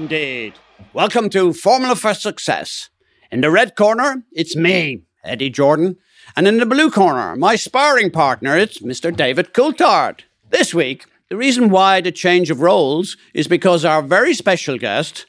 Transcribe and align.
Indeed. 0.00 0.54
Welcome 0.94 1.28
to 1.30 1.52
Formula 1.52 1.94
for 1.94 2.14
Success. 2.14 2.88
In 3.30 3.42
the 3.42 3.50
red 3.50 3.76
corner, 3.76 4.24
it's 4.32 4.56
me, 4.56 5.02
Eddie 5.22 5.50
Jordan. 5.50 5.98
And 6.34 6.48
in 6.48 6.56
the 6.56 6.64
blue 6.64 6.90
corner, 6.90 7.36
my 7.36 7.54
sparring 7.56 8.10
partner, 8.10 8.56
it's 8.56 8.78
Mr. 8.78 9.14
David 9.14 9.52
Coulthard. 9.52 10.20
This 10.48 10.72
week, 10.72 11.04
the 11.28 11.36
reason 11.36 11.68
why 11.68 12.00
the 12.00 12.12
change 12.12 12.50
of 12.50 12.62
roles 12.62 13.18
is 13.34 13.46
because 13.46 13.84
our 13.84 14.00
very 14.00 14.32
special 14.32 14.78
guest 14.78 15.26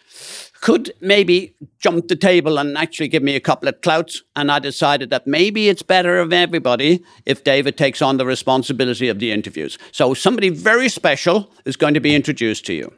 could 0.61 0.93
maybe 1.01 1.53
jump 1.79 2.07
the 2.07 2.15
table 2.15 2.57
and 2.57 2.77
actually 2.77 3.09
give 3.09 3.23
me 3.23 3.35
a 3.35 3.41
couple 3.41 3.67
of 3.67 3.81
clouts. 3.81 4.23
And 4.37 4.49
I 4.49 4.59
decided 4.59 5.09
that 5.09 5.27
maybe 5.27 5.67
it's 5.67 5.83
better 5.83 6.19
of 6.19 6.31
everybody 6.31 7.03
if 7.25 7.43
David 7.43 7.77
takes 7.77 8.01
on 8.01 8.15
the 8.15 8.25
responsibility 8.25 9.09
of 9.09 9.19
the 9.19 9.33
interviews. 9.33 9.77
So 9.91 10.13
somebody 10.13 10.47
very 10.47 10.87
special 10.87 11.51
is 11.65 11.75
going 11.75 11.95
to 11.95 11.99
be 11.99 12.15
introduced 12.15 12.65
to 12.67 12.73
you. 12.73 12.93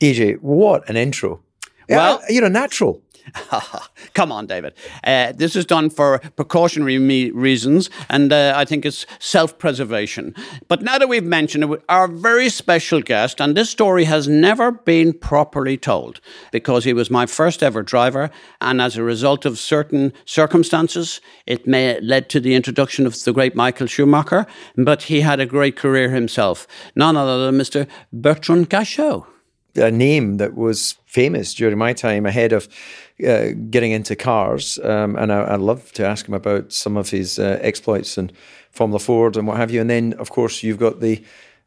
EJ, 0.00 0.38
what 0.40 0.88
an 0.88 0.96
intro. 0.96 1.40
Well- 1.88 2.20
Yeah, 2.28 2.34
you're 2.34 2.46
a 2.46 2.50
natural. 2.50 3.02
Come 4.14 4.30
on, 4.30 4.46
David. 4.46 4.72
Uh, 5.02 5.32
this 5.32 5.56
is 5.56 5.64
done 5.64 5.90
for 5.90 6.20
precautionary 6.36 6.96
me- 7.00 7.30
reasons, 7.32 7.90
and 8.08 8.32
uh, 8.32 8.52
I 8.54 8.64
think 8.64 8.86
it's 8.86 9.04
self 9.18 9.58
preservation. 9.58 10.32
But 10.68 10.82
now 10.82 10.96
that 10.98 11.08
we've 11.08 11.24
mentioned 11.24 11.64
it, 11.64 11.82
our 11.88 12.06
very 12.06 12.48
special 12.48 13.02
guest, 13.02 13.40
and 13.40 13.56
this 13.56 13.68
story 13.68 14.04
has 14.04 14.28
never 14.28 14.70
been 14.70 15.12
properly 15.12 15.76
told 15.76 16.20
because 16.52 16.84
he 16.84 16.92
was 16.92 17.10
my 17.10 17.26
first 17.26 17.64
ever 17.64 17.82
driver, 17.82 18.30
and 18.60 18.80
as 18.80 18.96
a 18.96 19.02
result 19.02 19.44
of 19.44 19.58
certain 19.58 20.12
circumstances, 20.24 21.20
it 21.46 21.66
may 21.66 21.98
led 22.00 22.28
to 22.28 22.38
the 22.38 22.54
introduction 22.54 23.06
of 23.06 23.20
the 23.24 23.32
great 23.32 23.56
Michael 23.56 23.88
Schumacher, 23.88 24.46
but 24.76 25.02
he 25.04 25.22
had 25.22 25.40
a 25.40 25.46
great 25.46 25.74
career 25.74 26.10
himself. 26.10 26.68
None 26.94 27.16
other 27.16 27.44
than 27.46 27.58
Mr. 27.60 27.88
Bertrand 28.12 28.70
Gachot. 28.70 29.26
A 29.76 29.90
name 29.90 30.36
that 30.38 30.54
was 30.54 30.96
famous 31.06 31.54
during 31.54 31.78
my 31.78 31.92
time 31.92 32.26
ahead 32.26 32.52
of 32.52 32.68
uh, 33.26 33.48
getting 33.70 33.92
into 33.92 34.16
cars. 34.16 34.78
Um, 34.82 35.16
and 35.16 35.32
I, 35.32 35.54
I'd 35.54 35.60
love 35.60 35.92
to 35.92 36.06
ask 36.06 36.26
him 36.26 36.34
about 36.34 36.72
some 36.72 36.96
of 36.96 37.10
his 37.10 37.38
uh, 37.38 37.58
exploits 37.60 38.18
in 38.18 38.30
Formula 38.70 38.98
Ford 38.98 39.36
and 39.36 39.46
what 39.46 39.56
have 39.56 39.70
you. 39.70 39.80
And 39.80 39.90
then, 39.90 40.12
of 40.14 40.30
course, 40.30 40.62
you've 40.62 40.78
got 40.78 41.00
the 41.00 41.22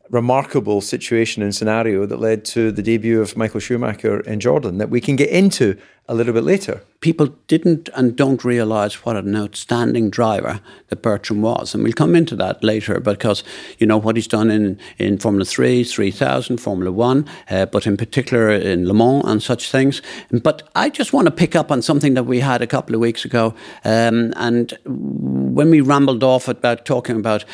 remarkable 0.09 0.81
situation 0.81 1.43
and 1.43 1.53
scenario 1.53 2.05
that 2.05 2.19
led 2.19 2.43
to 2.43 2.71
the 2.71 2.81
debut 2.81 3.21
of 3.21 3.37
Michael 3.37 3.59
Schumacher 3.59 4.21
in 4.21 4.39
Jordan 4.39 4.77
that 4.79 4.89
we 4.89 5.01
can 5.01 5.15
get 5.15 5.29
into 5.29 5.77
a 6.09 6.15
little 6.15 6.33
bit 6.33 6.43
later. 6.43 6.81
people 7.01 7.27
didn't 7.47 7.87
and 7.95 8.15
don't 8.15 8.43
realize 8.43 9.05
what 9.05 9.15
an 9.15 9.33
outstanding 9.35 10.09
driver 10.09 10.59
that 10.89 11.01
Bertrand 11.01 11.41
was. 11.41 11.73
And 11.73 11.83
we'll 11.83 11.93
come 11.93 12.13
into 12.13 12.35
that 12.35 12.61
later 12.61 12.99
because, 12.99 13.43
you 13.77 13.87
know, 13.87 13.97
what 13.97 14.17
he's 14.17 14.27
done 14.27 14.51
in, 14.51 14.77
in 14.97 15.17
Formula 15.17 15.45
3, 15.45 15.83
3000, 15.83 16.57
Formula 16.57 16.91
1, 16.91 17.25
uh, 17.49 17.65
but 17.67 17.87
in 17.87 17.95
particular 17.95 18.49
in 18.49 18.85
Le 18.85 18.93
Mans 18.93 19.23
and 19.25 19.41
such 19.41 19.71
things. 19.71 20.01
But 20.31 20.69
I 20.75 20.89
just 20.89 21.13
want 21.13 21.27
to 21.27 21.31
pick 21.31 21.55
up 21.55 21.71
on 21.71 21.81
something 21.81 22.15
that 22.15 22.25
we 22.25 22.41
had 22.41 22.61
a 22.61 22.67
couple 22.67 22.95
of 22.95 23.01
weeks 23.01 23.23
ago. 23.23 23.53
Um, 23.85 24.33
and 24.35 24.77
when 24.85 25.69
we 25.69 25.79
rambled 25.79 26.23
off 26.23 26.49
about 26.49 26.85
talking 26.85 27.15
about 27.15 27.45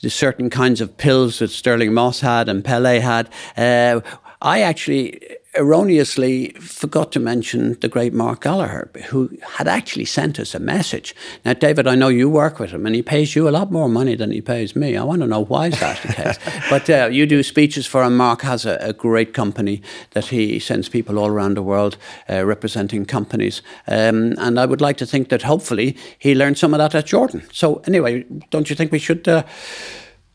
the 0.00 0.10
certain 0.10 0.48
kinds 0.48 0.80
of 0.80 0.96
pills 0.96 1.40
that 1.40 1.48
Stirling 1.48 1.92
Moss 1.92 2.20
had 2.20 2.48
and 2.48 2.64
Pele 2.64 3.00
had, 3.00 3.28
uh, 3.56 4.00
I 4.40 4.60
actually 4.60 5.20
erroneously 5.54 6.50
forgot 6.60 7.12
to 7.12 7.20
mention 7.20 7.78
the 7.80 7.88
great 7.88 8.14
Mark 8.14 8.42
Gallagher, 8.42 8.90
who 9.08 9.30
had 9.56 9.68
actually 9.68 10.06
sent 10.06 10.38
us 10.38 10.54
a 10.54 10.58
message. 10.58 11.14
Now, 11.44 11.52
David, 11.52 11.86
I 11.86 11.94
know 11.94 12.08
you 12.08 12.30
work 12.30 12.58
with 12.58 12.70
him, 12.70 12.86
and 12.86 12.94
he 12.94 13.02
pays 13.02 13.36
you 13.36 13.48
a 13.48 13.50
lot 13.50 13.70
more 13.70 13.88
money 13.88 14.14
than 14.14 14.30
he 14.30 14.40
pays 14.40 14.74
me. 14.74 14.96
I 14.96 15.02
want 15.02 15.20
to 15.20 15.26
know 15.26 15.44
why 15.44 15.66
is 15.66 15.78
that 15.80 16.00
the 16.02 16.12
case. 16.12 16.38
but 16.70 16.88
uh, 16.88 17.08
you 17.12 17.26
do 17.26 17.42
speeches 17.42 17.86
for 17.86 18.02
him. 18.02 18.16
Mark 18.16 18.42
has 18.42 18.64
a, 18.64 18.76
a, 18.80 18.92
great 18.92 19.34
company 19.34 19.82
that 20.12 20.26
he 20.26 20.58
sends 20.58 20.88
people 20.88 21.18
all 21.18 21.28
around 21.28 21.54
the 21.54 21.62
world 21.62 21.98
uh, 22.30 22.44
representing 22.44 23.04
companies, 23.04 23.62
um, 23.88 24.34
and 24.38 24.58
I 24.58 24.64
would 24.64 24.80
like 24.80 24.96
to 24.98 25.06
think 25.06 25.28
that 25.28 25.42
hopefully 25.42 25.96
he 26.18 26.34
learned 26.34 26.58
some 26.58 26.72
of 26.72 26.78
that 26.78 26.94
at 26.94 27.06
Jordan. 27.06 27.42
So, 27.52 27.82
anyway, 27.86 28.24
don't 28.50 28.70
you 28.70 28.76
think 28.76 28.92
we 28.92 28.98
should? 28.98 29.28
Uh, 29.28 29.42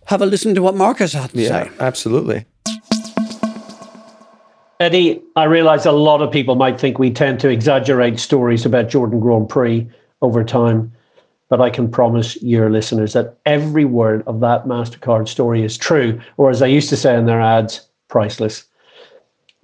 have 0.07 0.21
a 0.21 0.25
listen 0.25 0.55
to 0.55 0.61
what 0.61 0.73
Marcus 0.73 1.11
had 1.11 1.31
to 1.31 1.45
say. 1.45 1.69
absolutely. 1.81 2.45
Eddie, 4.79 5.21
I 5.35 5.45
realize 5.45 5.87
a 5.87 5.91
lot 5.91 6.21
of 6.21 6.31
people 6.31 6.55
might 6.55 6.79
think 6.79 6.99
we 6.99 7.09
tend 7.09 7.39
to 7.39 7.49
exaggerate 7.49 8.19
stories 8.19 8.65
about 8.65 8.89
Jordan 8.89 9.19
Grand 9.19 9.49
Prix 9.49 9.87
over 10.21 10.43
time, 10.43 10.91
but 11.49 11.59
I 11.59 11.71
can 11.71 11.89
promise 11.89 12.39
your 12.43 12.69
listeners 12.69 13.13
that 13.13 13.37
every 13.47 13.85
word 13.85 14.23
of 14.27 14.39
that 14.41 14.65
MasterCard 14.65 15.27
story 15.27 15.63
is 15.63 15.77
true, 15.77 16.21
or 16.37 16.51
as 16.51 16.61
I 16.61 16.67
used 16.67 16.89
to 16.89 16.97
say 16.97 17.17
in 17.17 17.25
their 17.25 17.41
ads, 17.41 17.87
priceless. 18.07 18.65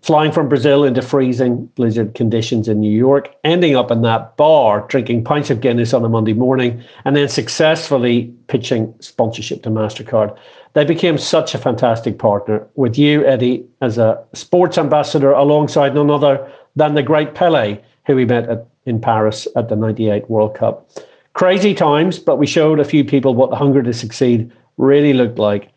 Flying 0.01 0.31
from 0.31 0.49
Brazil 0.49 0.83
into 0.83 1.01
freezing 1.01 1.67
blizzard 1.75 2.15
conditions 2.15 2.67
in 2.67 2.79
New 2.79 2.91
York, 2.91 3.33
ending 3.43 3.75
up 3.75 3.91
in 3.91 4.01
that 4.01 4.35
bar 4.35 4.85
drinking 4.89 5.23
pints 5.23 5.49
of 5.49 5.61
Guinness 5.61 5.93
on 5.93 6.03
a 6.03 6.09
Monday 6.09 6.33
morning, 6.33 6.83
and 7.05 7.15
then 7.15 7.29
successfully 7.29 8.33
pitching 8.47 8.93
sponsorship 8.99 9.61
to 9.63 9.69
MasterCard. 9.69 10.35
They 10.73 10.85
became 10.85 11.17
such 11.17 11.53
a 11.53 11.59
fantastic 11.59 12.17
partner 12.17 12.67
with 12.75 12.97
you, 12.97 13.25
Eddie, 13.25 13.65
as 13.81 13.97
a 13.97 14.23
sports 14.33 14.77
ambassador 14.77 15.31
alongside 15.31 15.93
none 15.93 16.09
other 16.09 16.51
than 16.75 16.95
the 16.95 17.03
great 17.03 17.35
Pele, 17.35 17.79
who 18.07 18.15
we 18.15 18.25
met 18.25 18.49
at, 18.49 18.65
in 18.85 18.99
Paris 18.99 19.47
at 19.55 19.69
the 19.69 19.75
98 19.75 20.29
World 20.29 20.55
Cup. 20.55 20.89
Crazy 21.33 21.73
times, 21.75 22.17
but 22.17 22.37
we 22.37 22.47
showed 22.47 22.79
a 22.79 22.85
few 22.85 23.05
people 23.05 23.35
what 23.35 23.51
the 23.51 23.55
hunger 23.55 23.83
to 23.83 23.93
succeed 23.93 24.51
really 24.77 25.13
looked 25.13 25.37
like. 25.37 25.69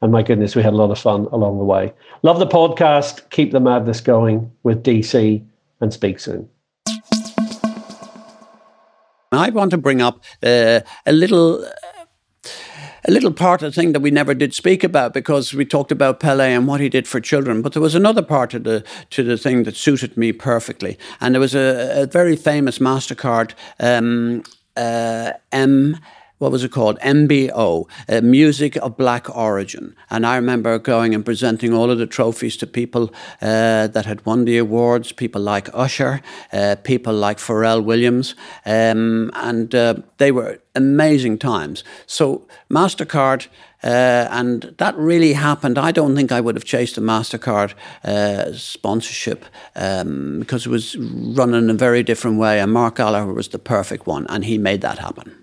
And 0.00 0.10
my 0.10 0.22
goodness, 0.22 0.56
we 0.56 0.62
had 0.64 0.72
a 0.72 0.76
lot 0.76 0.90
of 0.90 0.98
fun 0.98 1.28
along 1.30 1.58
the 1.58 1.64
way. 1.64 1.92
Love 2.22 2.40
the 2.40 2.46
podcast. 2.46 3.30
Keep 3.30 3.52
the 3.52 3.60
madness 3.60 4.00
going 4.00 4.50
with 4.64 4.82
DC 4.82 5.44
and 5.80 5.92
speak 5.92 6.18
soon. 6.18 6.48
I 9.30 9.50
want 9.50 9.70
to 9.70 9.78
bring 9.78 10.02
up 10.02 10.22
uh, 10.42 10.80
a 11.06 11.12
little. 11.12 11.64
A 13.04 13.10
little 13.10 13.32
part 13.32 13.62
of 13.62 13.74
the 13.74 13.80
thing 13.80 13.92
that 13.92 14.00
we 14.00 14.10
never 14.10 14.34
did 14.34 14.54
speak 14.54 14.84
about 14.84 15.12
because 15.12 15.52
we 15.52 15.64
talked 15.64 15.92
about 15.92 16.20
Pele 16.20 16.52
and 16.52 16.66
what 16.66 16.80
he 16.80 16.88
did 16.88 17.08
for 17.08 17.20
children, 17.20 17.62
but 17.62 17.72
there 17.72 17.82
was 17.82 17.94
another 17.94 18.22
part 18.22 18.54
of 18.54 18.64
the 18.64 18.84
to 19.10 19.22
the 19.22 19.36
thing 19.36 19.64
that 19.64 19.76
suited 19.76 20.16
me 20.16 20.32
perfectly, 20.32 20.98
and 21.20 21.34
there 21.34 21.40
was 21.40 21.54
a, 21.54 22.02
a 22.02 22.06
very 22.06 22.36
famous 22.36 22.78
Mastercard 22.78 23.54
um, 23.80 24.42
uh, 24.76 25.32
M 25.50 25.98
what 26.42 26.50
was 26.50 26.64
it 26.64 26.72
called? 26.72 26.98
MBO, 26.98 27.88
uh, 28.08 28.20
Music 28.20 28.74
of 28.78 28.96
Black 28.96 29.30
Origin. 29.34 29.94
And 30.10 30.26
I 30.26 30.34
remember 30.34 30.76
going 30.76 31.14
and 31.14 31.24
presenting 31.24 31.72
all 31.72 31.88
of 31.88 31.98
the 31.98 32.06
trophies 32.06 32.56
to 32.56 32.66
people 32.66 33.14
uh, 33.40 33.86
that 33.86 34.06
had 34.06 34.26
won 34.26 34.44
the 34.44 34.58
awards, 34.58 35.12
people 35.12 35.40
like 35.40 35.70
Usher, 35.72 36.20
uh, 36.52 36.74
people 36.82 37.14
like 37.14 37.38
Pharrell 37.38 37.84
Williams, 37.84 38.34
um, 38.66 39.30
and 39.34 39.72
uh, 39.72 39.94
they 40.18 40.32
were 40.32 40.58
amazing 40.74 41.38
times. 41.38 41.84
So 42.06 42.48
MasterCard. 42.68 43.46
Uh, 43.84 44.28
and 44.30 44.74
that 44.78 44.96
really 44.96 45.32
happened. 45.32 45.76
I 45.76 45.90
don't 45.90 46.14
think 46.14 46.30
I 46.30 46.40
would 46.40 46.54
have 46.54 46.64
chased 46.64 46.96
a 46.98 47.00
MasterCard 47.00 47.74
uh, 48.04 48.52
sponsorship 48.52 49.44
um, 49.74 50.38
because 50.38 50.66
it 50.66 50.68
was 50.68 50.96
run 50.96 51.52
in 51.52 51.68
a 51.68 51.74
very 51.74 52.04
different 52.04 52.38
way. 52.38 52.60
And 52.60 52.72
Mark 52.72 52.94
Gallagher 52.98 53.32
was 53.32 53.48
the 53.48 53.58
perfect 53.58 54.06
one, 54.06 54.24
and 54.28 54.44
he 54.44 54.56
made 54.56 54.82
that 54.82 55.00
happen. 55.00 55.41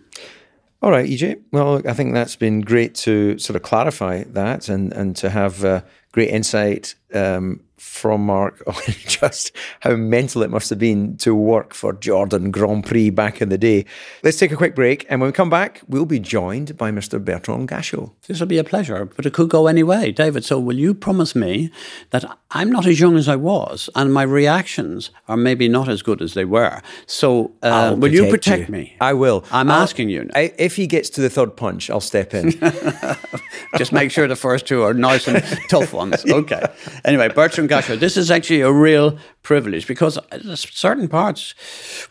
All 0.82 0.92
right, 0.92 1.10
EJ. 1.10 1.42
Well, 1.52 1.82
I 1.86 1.94
think 1.94 2.14
that's 2.14 2.38
been 2.38 2.62
great 2.62 2.96
to 2.96 3.38
sort 3.38 3.58
of 3.58 3.64
clarify 3.64 4.24
that 4.28 4.70
and, 4.70 4.94
and 4.94 5.16
to 5.18 5.30
have 5.30 5.66
uh, 5.66 5.82
great 6.14 6.30
insight 6.30 6.96
um, 7.14 7.62
from 7.80 8.26
Mark 8.26 8.62
on 8.68 8.74
just 9.08 9.52
how 9.80 9.96
mental 9.96 10.44
it 10.44 10.50
must 10.50 10.70
have 10.70 10.80
been 10.80 11.18
to 11.18 11.34
work 11.34 11.74
for 11.74 11.94
Jordan 11.94 12.52
Grand 12.52 12.86
Prix 12.86 13.10
back 13.10 13.42
in 13.42 13.50
the 13.50 13.58
day. 13.58 13.86
Let's 14.24 14.38
take 14.38 14.52
a 14.52 14.56
quick 14.56 14.76
break, 14.76 15.06
and 15.10 15.22
when 15.22 15.30
we 15.30 15.32
come 15.34 15.50
back, 15.50 15.82
we'll 15.88 16.06
be 16.06 16.20
joined 16.20 16.78
by 16.78 16.92
Mr. 16.92 17.24
Bertrand 17.24 17.70
Gachot. 17.70 18.12
This 18.28 18.40
will 18.40 18.48
be 18.48 18.58
a 18.58 18.64
pleasure, 18.64 19.06
but 19.06 19.26
it 19.26 19.34
could 19.34 19.50
go 19.50 19.68
any 19.68 19.84
way. 19.84 20.12
David, 20.12 20.44
so 20.46 20.60
will 20.60 20.78
you 20.78 20.94
promise 20.94 21.36
me 21.36 21.72
that 22.12 22.26
I'm 22.52 22.72
not 22.72 22.86
as 22.86 23.00
young 23.00 23.16
as 23.18 23.28
I 23.28 23.36
was, 23.36 23.90
and 23.96 24.14
my 24.14 24.24
reactions 24.24 25.12
are 25.28 25.38
maybe 25.38 25.68
not 25.70 25.88
as 25.88 26.02
good 26.02 26.22
as 26.22 26.34
they 26.34 26.46
were? 26.46 26.82
So 27.06 27.52
uh, 27.64 27.96
will 27.98 28.12
you 28.14 28.30
protect 28.30 28.68
you. 28.68 28.74
me? 28.74 28.96
I 29.00 29.14
will. 29.14 29.46
I'm 29.52 29.72
I'll- 29.72 29.82
asking 29.82 30.10
you. 30.10 30.30
I, 30.36 30.54
if 30.58 30.76
he 30.76 30.86
gets 30.88 31.10
to 31.12 31.22
the 31.22 31.30
third 31.30 31.56
punch, 31.56 31.90
I'll 31.90 32.02
step 32.02 32.34
in. 32.34 32.52
Just 33.78 33.92
make 33.92 34.12
sure 34.12 34.28
the 34.28 34.36
first 34.36 34.66
two 34.66 34.84
are 34.84 34.94
nice 34.94 35.28
and 35.28 35.44
tough 35.70 35.94
ones. 35.94 36.26
Okay. 36.30 36.62
Anyway, 37.06 37.30
Bertrand 37.30 37.69
Gachot, 37.70 38.00
this 38.00 38.18
is 38.18 38.32
actually 38.32 38.62
a 38.62 38.72
real 38.72 39.18
privilege 39.44 39.86
because 39.86 40.18
certain 40.56 41.08
parts 41.08 41.54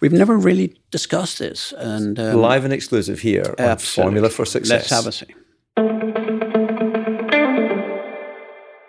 we've 0.00 0.12
never 0.12 0.36
really 0.36 0.76
discussed 0.92 1.40
this. 1.40 1.72
And 1.76 2.18
um, 2.18 2.40
Live 2.40 2.64
and 2.64 2.72
exclusive 2.72 3.18
here. 3.18 3.54
Formula 3.78 4.30
for 4.30 4.44
Success. 4.44 4.70
Let's 4.70 4.90
have 4.90 5.06
a 5.06 5.12
see. 5.12 5.34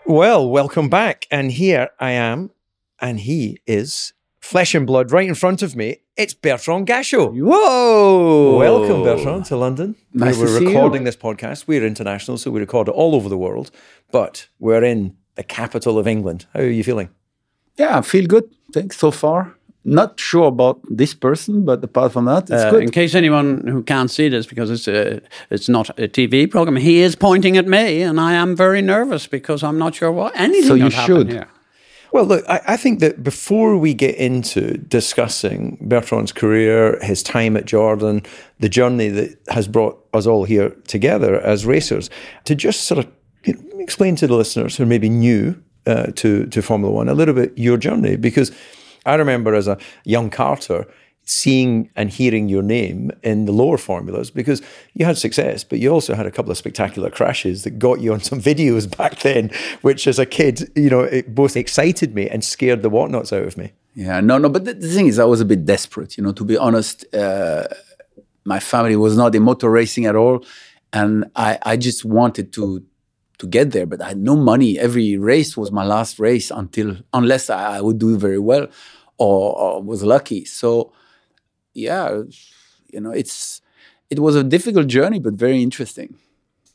Well, 0.05 0.49
welcome 0.49 0.89
back. 0.89 1.27
And 1.31 1.51
here 1.51 1.89
I 1.99 2.11
am, 2.11 2.51
and 2.99 3.19
he 3.19 3.59
is 3.65 4.13
flesh 4.39 4.75
and 4.75 4.85
blood 4.85 5.11
right 5.11 5.27
in 5.27 5.35
front 5.35 5.61
of 5.61 5.75
me. 5.75 5.97
It's 6.17 6.33
Bertrand 6.33 6.87
Gachot. 6.87 7.33
Whoa! 7.33 8.57
Welcome, 8.57 9.03
Bertrand, 9.03 9.45
to 9.45 9.55
London. 9.55 9.95
Nice 10.13 10.37
we're 10.37 10.45
to 10.45 10.57
see 10.57 10.63
you. 10.63 10.69
recording 10.69 11.03
this 11.03 11.15
podcast. 11.15 11.65
We're 11.65 11.85
international, 11.85 12.37
so 12.37 12.51
we 12.51 12.59
record 12.59 12.89
it 12.89 12.91
all 12.91 13.15
over 13.15 13.29
the 13.29 13.37
world, 13.37 13.71
but 14.11 14.47
we're 14.59 14.83
in 14.83 15.15
the 15.39 15.43
capital 15.43 15.97
of 15.97 16.05
England. 16.07 16.45
How 16.53 16.59
are 16.61 16.69
you 16.69 16.83
feeling? 16.83 17.09
Yeah, 17.79 17.97
I 17.99 18.01
feel 18.01 18.25
good. 18.27 18.43
Thanks 18.73 18.97
so 18.97 19.11
far. 19.11 19.55
Not 19.85 20.19
sure 20.19 20.47
about 20.47 20.79
this 20.97 21.13
person, 21.15 21.63
but 21.65 21.83
apart 21.83 22.11
from 22.11 22.25
that, 22.25 22.43
it's 22.43 22.51
Uh, 22.65 22.71
good. 22.71 22.83
in 22.83 22.91
case 22.91 23.15
anyone 23.17 23.63
who 23.71 23.81
can't 23.83 24.11
see 24.11 24.29
this 24.29 24.45
because 24.47 24.69
it's 24.69 24.87
a, 24.87 25.21
it's 25.49 25.69
not 25.69 25.89
a 25.97 26.07
TV 26.07 26.45
program, 26.51 26.75
he 26.75 27.01
is 27.01 27.15
pointing 27.15 27.57
at 27.57 27.65
me, 27.67 28.03
and 28.03 28.19
I 28.19 28.33
am 28.33 28.55
very 28.57 28.81
nervous 28.81 29.27
because 29.27 29.63
I'm 29.67 29.77
not 29.77 29.95
sure 29.95 30.11
what 30.11 30.33
anything. 30.35 30.67
So 30.67 30.75
you 30.75 30.89
should. 30.91 31.31
Here. 31.31 31.47
Well, 32.11 32.25
look, 32.25 32.43
I, 32.49 32.59
I 32.73 32.77
think 32.77 32.99
that 32.99 33.23
before 33.23 33.77
we 33.77 33.93
get 33.93 34.15
into 34.15 34.61
discussing 34.89 35.77
Bertrand's 35.89 36.33
career, 36.33 36.99
his 37.01 37.23
time 37.23 37.55
at 37.59 37.65
Jordan, 37.65 38.21
the 38.59 38.69
journey 38.69 39.09
that 39.09 39.29
has 39.47 39.67
brought 39.67 39.95
us 40.13 40.25
all 40.27 40.43
here 40.47 40.69
together 40.87 41.39
as 41.53 41.65
racers, 41.65 42.09
to 42.43 42.55
just 42.55 42.79
sort 42.83 42.99
of 42.99 43.05
you 43.05 43.05
know, 43.05 43.15
explain 43.43 44.15
to 44.17 44.27
the 44.27 44.35
listeners 44.35 44.77
who 44.77 44.83
are 44.83 44.87
maybe 44.87 45.09
new 45.09 45.61
uh, 45.85 46.07
to 46.15 46.45
to 46.47 46.61
Formula 46.61 46.93
One 46.93 47.09
a 47.09 47.13
little 47.13 47.33
bit 47.33 47.57
your 47.57 47.77
journey, 47.77 48.15
because 48.15 48.51
I 49.05 49.15
remember 49.15 49.55
as 49.55 49.67
a 49.67 49.77
young 50.03 50.29
carter 50.29 50.85
seeing 51.29 51.91
and 51.95 52.09
hearing 52.09 52.49
your 52.49 52.63
name 52.63 53.11
in 53.21 53.45
the 53.45 53.51
lower 53.51 53.77
formulas 53.77 54.31
because 54.31 54.63
you 54.95 55.05
had 55.05 55.15
success, 55.15 55.63
but 55.63 55.77
you 55.77 55.87
also 55.87 56.15
had 56.15 56.25
a 56.25 56.31
couple 56.31 56.49
of 56.49 56.57
spectacular 56.57 57.11
crashes 57.11 57.63
that 57.63 57.77
got 57.77 58.01
you 58.01 58.11
on 58.11 58.19
some 58.19 58.41
videos 58.51 58.97
back 58.97 59.19
then, 59.19 59.51
which 59.81 60.07
as 60.07 60.17
a 60.17 60.25
kid, 60.25 60.71
you 60.75 60.89
know, 60.89 61.01
it 61.01 61.35
both 61.35 61.55
excited 61.55 62.15
me 62.15 62.27
and 62.27 62.43
scared 62.43 62.81
the 62.81 62.89
whatnots 62.89 63.31
out 63.31 63.43
of 63.43 63.57
me. 63.57 63.71
Yeah, 63.93 64.19
no, 64.21 64.39
no. 64.39 64.49
But 64.49 64.65
the, 64.65 64.73
the 64.73 64.87
thing 64.87 65.05
is, 65.05 65.19
I 65.19 65.25
was 65.25 65.39
a 65.39 65.45
bit 65.45 65.65
desperate. 65.65 66.17
You 66.17 66.23
know, 66.23 66.31
to 66.31 66.43
be 66.43 66.57
honest, 66.57 67.05
uh, 67.13 67.67
my 68.45 68.59
family 68.59 68.95
was 68.95 69.15
not 69.15 69.35
in 69.35 69.43
motor 69.43 69.69
racing 69.69 70.05
at 70.05 70.15
all, 70.15 70.43
and 70.93 71.29
I, 71.35 71.59
I 71.61 71.77
just 71.77 72.05
wanted 72.05 72.53
to 72.53 72.83
to 73.39 73.47
get 73.47 73.71
there, 73.71 73.85
but 73.85 74.01
I 74.01 74.09
had 74.09 74.17
no 74.17 74.35
money. 74.35 74.77
Every 74.77 75.17
race 75.17 75.57
was 75.57 75.71
my 75.71 75.83
last 75.83 76.19
race 76.19 76.51
until 76.51 76.97
unless 77.13 77.49
I, 77.49 77.77
I 77.77 77.81
would 77.81 77.97
do 77.97 78.17
very 78.17 78.39
well 78.39 78.67
or, 79.17 79.57
or 79.57 79.81
was 79.81 80.03
lucky. 80.03 80.45
So, 80.45 80.93
yeah, 81.73 82.21
you 82.87 82.99
know, 82.99 83.11
it's 83.11 83.61
it 84.09 84.19
was 84.19 84.35
a 84.35 84.43
difficult 84.43 84.87
journey, 84.87 85.19
but 85.19 85.33
very 85.33 85.61
interesting. 85.61 86.15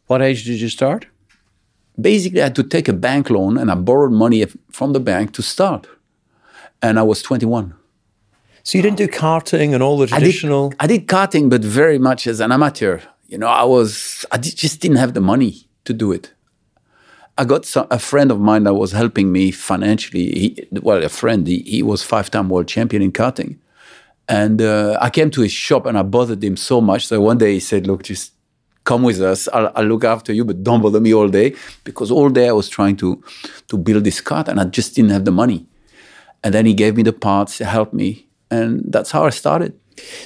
What 0.07 0.23
age 0.23 0.45
did 0.45 0.61
you 0.61 0.69
start? 0.69 1.07
basically 2.01 2.41
I 2.41 2.45
had 2.45 2.57
to 2.57 2.63
take 2.63 2.89
a 2.89 2.93
bank 2.93 3.31
loan 3.31 3.59
and 3.59 3.71
I 3.71 3.75
borrowed 3.75 4.13
money 4.13 4.45
from 4.71 4.93
the 4.93 5.01
bank 5.01 5.33
to 5.35 5.43
start. 5.43 5.87
And 6.83 6.99
I 6.99 7.03
was 7.03 7.23
21. 7.23 7.75
So 8.63 8.79
you 8.79 8.83
didn't 8.83 8.99
do 8.99 9.09
karting 9.09 9.75
and 9.75 9.83
all 9.83 9.99
the 9.99 10.05
I 10.05 10.19
traditional. 10.19 10.71
did, 10.71 10.77
I 10.81 10.87
did 10.87 11.07
karting, 11.07 11.51
but 11.51 11.63
very 11.63 11.99
much 11.99 12.27
as 12.27 12.41
an 12.41 12.53
amateur. 12.53 13.01
You 13.27 13.39
know, 13.39 13.47
I 13.47 13.65
was, 13.65 14.25
I 14.31 14.37
did, 14.39 14.57
just 14.57 14.81
didn't 14.81 14.99
have 14.99 15.15
the 15.15 15.21
money 15.21 15.69
to 15.85 15.93
do 15.93 16.13
it. 16.13 16.34
I 17.37 17.45
got 17.45 17.65
some, 17.65 17.87
a 17.91 17.99
friend 17.99 18.31
of 18.31 18.41
mine 18.41 18.65
that 18.65 18.75
was 18.75 18.93
helping 18.93 19.33
me 19.33 19.51
financially. 19.51 20.27
He, 20.27 20.69
well, 20.71 21.03
a 21.03 21.09
friend, 21.09 21.47
he, 21.47 21.59
he 21.63 21.83
was 21.83 22.03
five-time 22.03 22.49
world 22.49 22.69
champion 22.69 23.03
in 23.03 23.13
karting. 23.13 23.59
And 24.29 24.63
uh, 24.63 24.99
I 25.01 25.11
came 25.11 25.31
to 25.33 25.43
his 25.43 25.53
shop 25.53 25.85
and 25.87 25.99
I 25.99 26.03
bothered 26.03 26.43
him 26.43 26.57
so 26.57 26.81
much 26.81 27.09
that 27.09 27.21
one 27.21 27.39
day 27.39 27.55
he 27.55 27.61
said, 27.61 27.87
look, 27.87 28.05
just 28.05 28.33
come 28.85 29.03
with 29.03 29.21
us. 29.21 29.49
I'll, 29.53 29.73
I'll 29.75 29.85
look 29.85 30.05
after 30.05 30.33
you, 30.33 30.45
but 30.45 30.63
don't 30.63 30.81
bother 30.81 31.01
me 31.01 31.13
all 31.13 31.29
day. 31.29 31.57
Because 31.83 32.11
all 32.11 32.31
day 32.31 32.49
I 32.49 32.53
was 32.53 32.69
trying 32.69 32.97
to, 32.99 33.23
to 33.69 33.77
build 33.77 34.05
this 34.05 34.21
cart 34.21 34.49
and 34.49 34.61
I 34.61 34.65
just 34.65 34.95
didn't 34.95 35.11
have 35.11 35.25
the 35.25 35.33
money. 35.33 35.67
And 36.43 36.55
then 36.55 36.67
he 36.67 36.75
gave 36.75 36.97
me 36.97 37.03
the 37.03 37.13
parts, 37.13 37.59
helped 37.59 37.95
me. 37.95 38.27
And 38.51 38.85
that's 38.87 39.11
how 39.11 39.25
I 39.25 39.31
started. 39.31 39.79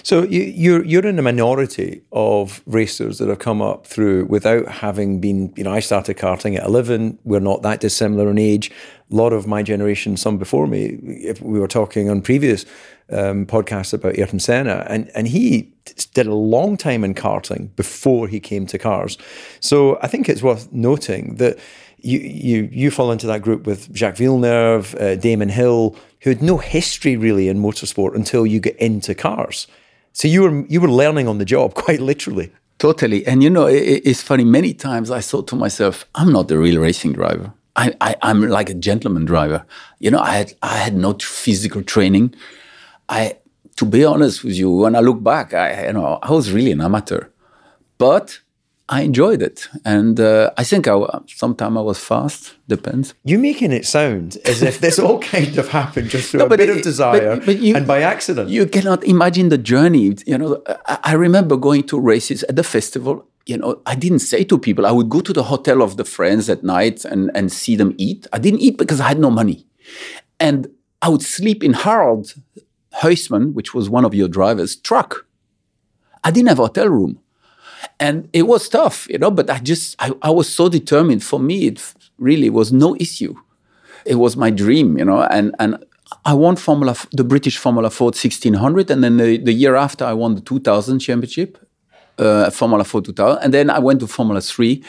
So 0.03 0.23
you, 0.23 0.43
you're 0.43 0.85
you're 0.85 1.07
in 1.07 1.19
a 1.19 1.23
minority 1.23 2.03
of 2.13 2.63
racers 2.67 3.19
that 3.19 3.29
have 3.29 3.39
come 3.39 3.61
up 3.61 3.87
through 3.87 4.27
without 4.27 4.69
having 4.69 5.21
been. 5.21 5.53
You 5.57 5.65
know, 5.65 5.73
I 5.73 5.81
started 5.81 6.17
karting 6.17 6.57
at 6.57 6.65
eleven. 6.65 7.19
We're 7.25 7.41
not 7.41 7.63
that 7.63 7.81
dissimilar 7.81 8.31
in 8.31 8.39
age. 8.39 8.71
A 9.11 9.15
lot 9.15 9.33
of 9.33 9.47
my 9.47 9.63
generation, 9.63 10.17
some 10.17 10.39
before 10.39 10.67
me, 10.67 10.99
if 11.05 11.41
we 11.41 11.59
were 11.59 11.69
talking 11.69 12.11
on 12.11 12.21
previous 12.23 12.67
um, 13.11 13.47
podcasts 13.47 13.95
about 13.95 14.19
Ayrton 14.19 14.41
Senna, 14.41 14.87
and 14.89 15.11
and 15.15 15.29
he 15.29 15.73
did 16.15 16.27
a 16.27 16.35
long 16.35 16.77
time 16.77 17.05
in 17.05 17.15
karting 17.15 17.75
before 17.77 18.29
he 18.29 18.41
came 18.41 18.67
to 18.67 18.79
cars. 18.79 19.19
So 19.61 19.99
I 20.03 20.07
think 20.09 20.29
it's 20.29 20.43
worth 20.43 20.73
noting 20.73 21.37
that. 21.37 21.59
You, 22.01 22.19
you 22.21 22.69
you 22.71 22.91
fall 22.91 23.11
into 23.11 23.27
that 23.27 23.43
group 23.43 23.67
with 23.67 23.95
Jacques 23.95 24.17
Villeneuve, 24.17 24.95
uh, 24.95 25.17
Damon 25.17 25.49
Hill, 25.49 25.97
who 26.21 26.31
had 26.31 26.43
no 26.43 26.59
history 26.59 27.17
really 27.17 27.49
in 27.49 27.59
motorsport 27.59 28.15
until 28.15 28.47
you 28.47 28.61
get 28.61 28.77
into 28.77 29.15
cars. 29.15 29.67
So 30.13 30.29
you 30.29 30.43
were 30.43 30.67
you 30.67 30.81
were 30.81 30.91
learning 30.91 31.29
on 31.29 31.39
the 31.39 31.45
job, 31.45 31.75
quite 31.87 32.01
literally. 32.01 32.53
Totally. 32.79 33.27
And 33.27 33.43
you 33.43 33.51
know, 33.51 33.67
it, 33.67 34.03
it's 34.05 34.23
funny. 34.23 34.45
Many 34.45 34.73
times 34.73 35.11
I 35.11 35.21
thought 35.21 35.49
to 35.49 35.57
myself, 35.57 36.07
I'm 36.15 36.33
not 36.33 36.49
the 36.49 36.59
real 36.59 36.81
racing 36.81 37.13
driver. 37.13 37.53
I, 37.79 37.95
I, 38.01 38.17
I'm 38.23 38.43
like 38.43 38.71
a 38.71 38.75
gentleman 38.75 39.25
driver. 39.25 39.65
You 40.01 40.11
know, 40.11 40.19
I 40.19 40.33
had 40.33 40.55
I 40.63 40.77
had 40.77 40.95
no 40.95 41.15
physical 41.15 41.83
training. 41.83 42.35
I, 43.09 43.37
to 43.77 43.85
be 43.85 44.05
honest 44.05 44.43
with 44.43 44.55
you, 44.55 44.71
when 44.71 44.97
I 44.97 45.01
look 45.01 45.23
back, 45.23 45.55
I 45.55 45.87
you 45.87 45.93
know 45.93 46.19
I 46.23 46.33
was 46.33 46.53
really 46.53 46.73
an 46.73 46.81
amateur, 46.81 47.29
but 47.97 48.41
I 48.91 49.03
enjoyed 49.03 49.43
it, 49.43 49.69
and 49.85 50.19
uh, 50.19 50.51
I 50.57 50.65
think 50.65 50.89
I 50.89 50.97
sometimes 51.27 51.77
I 51.77 51.81
was 51.83 51.99
fast. 51.99 52.55
Depends. 52.69 53.13
You're 53.23 53.39
making 53.39 53.71
it 53.73 53.85
sound 53.85 54.39
as 54.47 54.63
if 54.63 54.81
this 54.81 54.99
all 54.99 55.19
kind 55.21 55.59
of 55.59 55.69
happened 55.69 56.09
just 56.09 56.31
through 56.31 56.41
No, 56.41 56.47
a 56.47 56.57
bit 56.57 56.71
it- 56.71 56.77
of 56.79 56.83
desire 56.83 57.37
but- 57.37 57.47
but 57.47 57.59
you- 57.59 57.77
and 57.77 57.87
by 57.87 58.01
accident. 58.01 58.49
You 58.49 58.65
cannot 58.67 59.05
imagine 59.05 59.51
the 59.51 59.59
journey. 59.59 60.17
You 60.27 60.39
know, 60.39 60.63
I, 60.87 60.99
I 61.05 61.13
remember 61.13 61.57
going 61.59 61.83
to 61.85 62.01
races 62.01 62.43
at 62.45 62.57
the 62.57 62.65
festival. 62.65 63.27
You 63.45 63.59
know, 63.59 63.81
I 63.87 63.95
didn't 63.95 64.21
say 64.21 64.43
to 64.45 64.59
people, 64.59 64.85
I 64.87 64.91
would 64.91 65.09
go 65.11 65.21
to 65.21 65.33
the 65.33 65.43
hotel 65.45 65.83
of 65.83 65.97
the 65.97 66.05
friends 66.05 66.49
at 66.49 66.63
night 66.63 67.05
and, 67.05 67.31
and 67.35 67.51
see 67.53 67.77
them 67.77 67.95
eat. 67.99 68.27
I 68.33 68.39
didn't 68.39 68.61
eat 68.61 68.77
because 68.79 69.01
I 69.01 69.09
had 69.09 69.19
no 69.19 69.31
money. 69.31 69.67
And 70.41 70.69
I 71.03 71.09
would 71.11 71.23
sleep 71.23 71.63
in 71.65 71.73
Harald 71.75 72.35
Huysman, 73.03 73.53
which 73.55 73.75
was 73.75 73.89
one 73.91 74.05
of 74.05 74.15
your 74.15 74.29
drivers' 74.29 74.77
truck. 74.77 75.27
I 76.25 76.31
didn't 76.31 76.49
have 76.49 76.59
a 76.59 76.63
hotel 76.69 76.89
room. 76.89 77.21
And 78.01 78.29
it 78.33 78.43
was 78.43 78.69
tough, 78.69 79.09
you 79.09 79.19
know, 79.19 79.31
but 79.31 79.51
I 79.51 79.59
just, 79.59 79.97
I, 79.99 80.13
I 80.23 80.31
was 80.31 80.49
so 80.53 80.69
determined. 80.69 81.23
For 81.23 81.39
me, 81.39 81.67
it 81.67 81.95
really 82.19 82.51
was 82.51 82.73
no 82.73 82.97
issue 82.97 83.35
it 84.09 84.17
was 84.17 84.37
my 84.37 84.51
dream, 84.51 84.99
you 84.99 85.05
know, 85.05 85.23
and 85.23 85.55
and 85.59 85.85
I 86.25 86.35
won 86.35 86.57
Formula 86.57 86.97
the 87.13 87.25
British 87.25 87.59
Formula 87.59 87.91
Ford 87.91 88.15
1600, 88.15 88.91
and 88.91 89.05
then 89.05 89.19
the, 89.19 89.37
the 89.37 89.53
year 89.53 89.77
after 89.77 90.05
I 90.05 90.15
won 90.15 90.35
the 90.35 90.41
2000 90.41 90.99
championship, 90.99 91.59
uh, 92.19 92.51
Formula 92.51 92.85
Ford 92.85 93.05
2000, 93.05 93.43
and 93.43 93.53
then 93.53 93.71
I 93.71 93.79
went 93.79 94.01
to 94.01 94.07
Formula 94.07 94.41
Three 94.41 94.83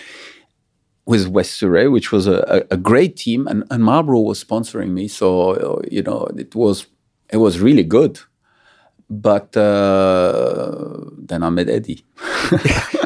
with 1.05 1.27
West 1.27 1.53
Surrey, 1.55 1.87
which 1.87 2.11
was 2.11 2.27
a, 2.27 2.65
a, 2.71 2.75
a 2.75 2.77
great 2.77 3.17
team, 3.17 3.47
and, 3.47 3.63
and 3.69 3.83
Marlboro 3.83 4.21
was 4.21 4.43
sponsoring 4.43 4.91
me, 4.91 5.07
so 5.07 5.81
you 5.91 6.01
know 6.01 6.27
it 6.37 6.55
was 6.55 6.87
it 7.29 7.37
was 7.37 7.59
really 7.59 7.83
good. 7.83 8.19
But 9.11 9.57
uh, 9.57 11.05
then 11.17 11.41
I 11.41 11.49
met 11.49 11.67
Eddie. 11.67 12.05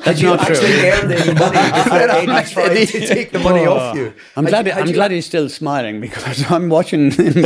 That's 0.03 0.21
not 0.21 0.45
true. 0.45 0.55
earned 0.57 1.11
any 1.13 1.33
money 1.33 1.71
before 1.71 1.97
Eddie 1.97 2.85
tried 2.85 2.87
to 2.87 3.07
take 3.07 3.31
the 3.31 3.39
money 3.39 3.65
off 3.65 3.95
you. 3.95 4.13
I'm 4.35 4.43
glad. 4.43 4.67
Had 4.67 4.79
I'm 4.79 4.87
you- 4.87 4.93
glad 4.93 5.11
he's 5.11 5.25
still 5.25 5.47
smiling 5.47 6.01
because 6.01 6.43
I'm 6.51 6.67
watching. 6.67 7.11
him. 7.11 7.45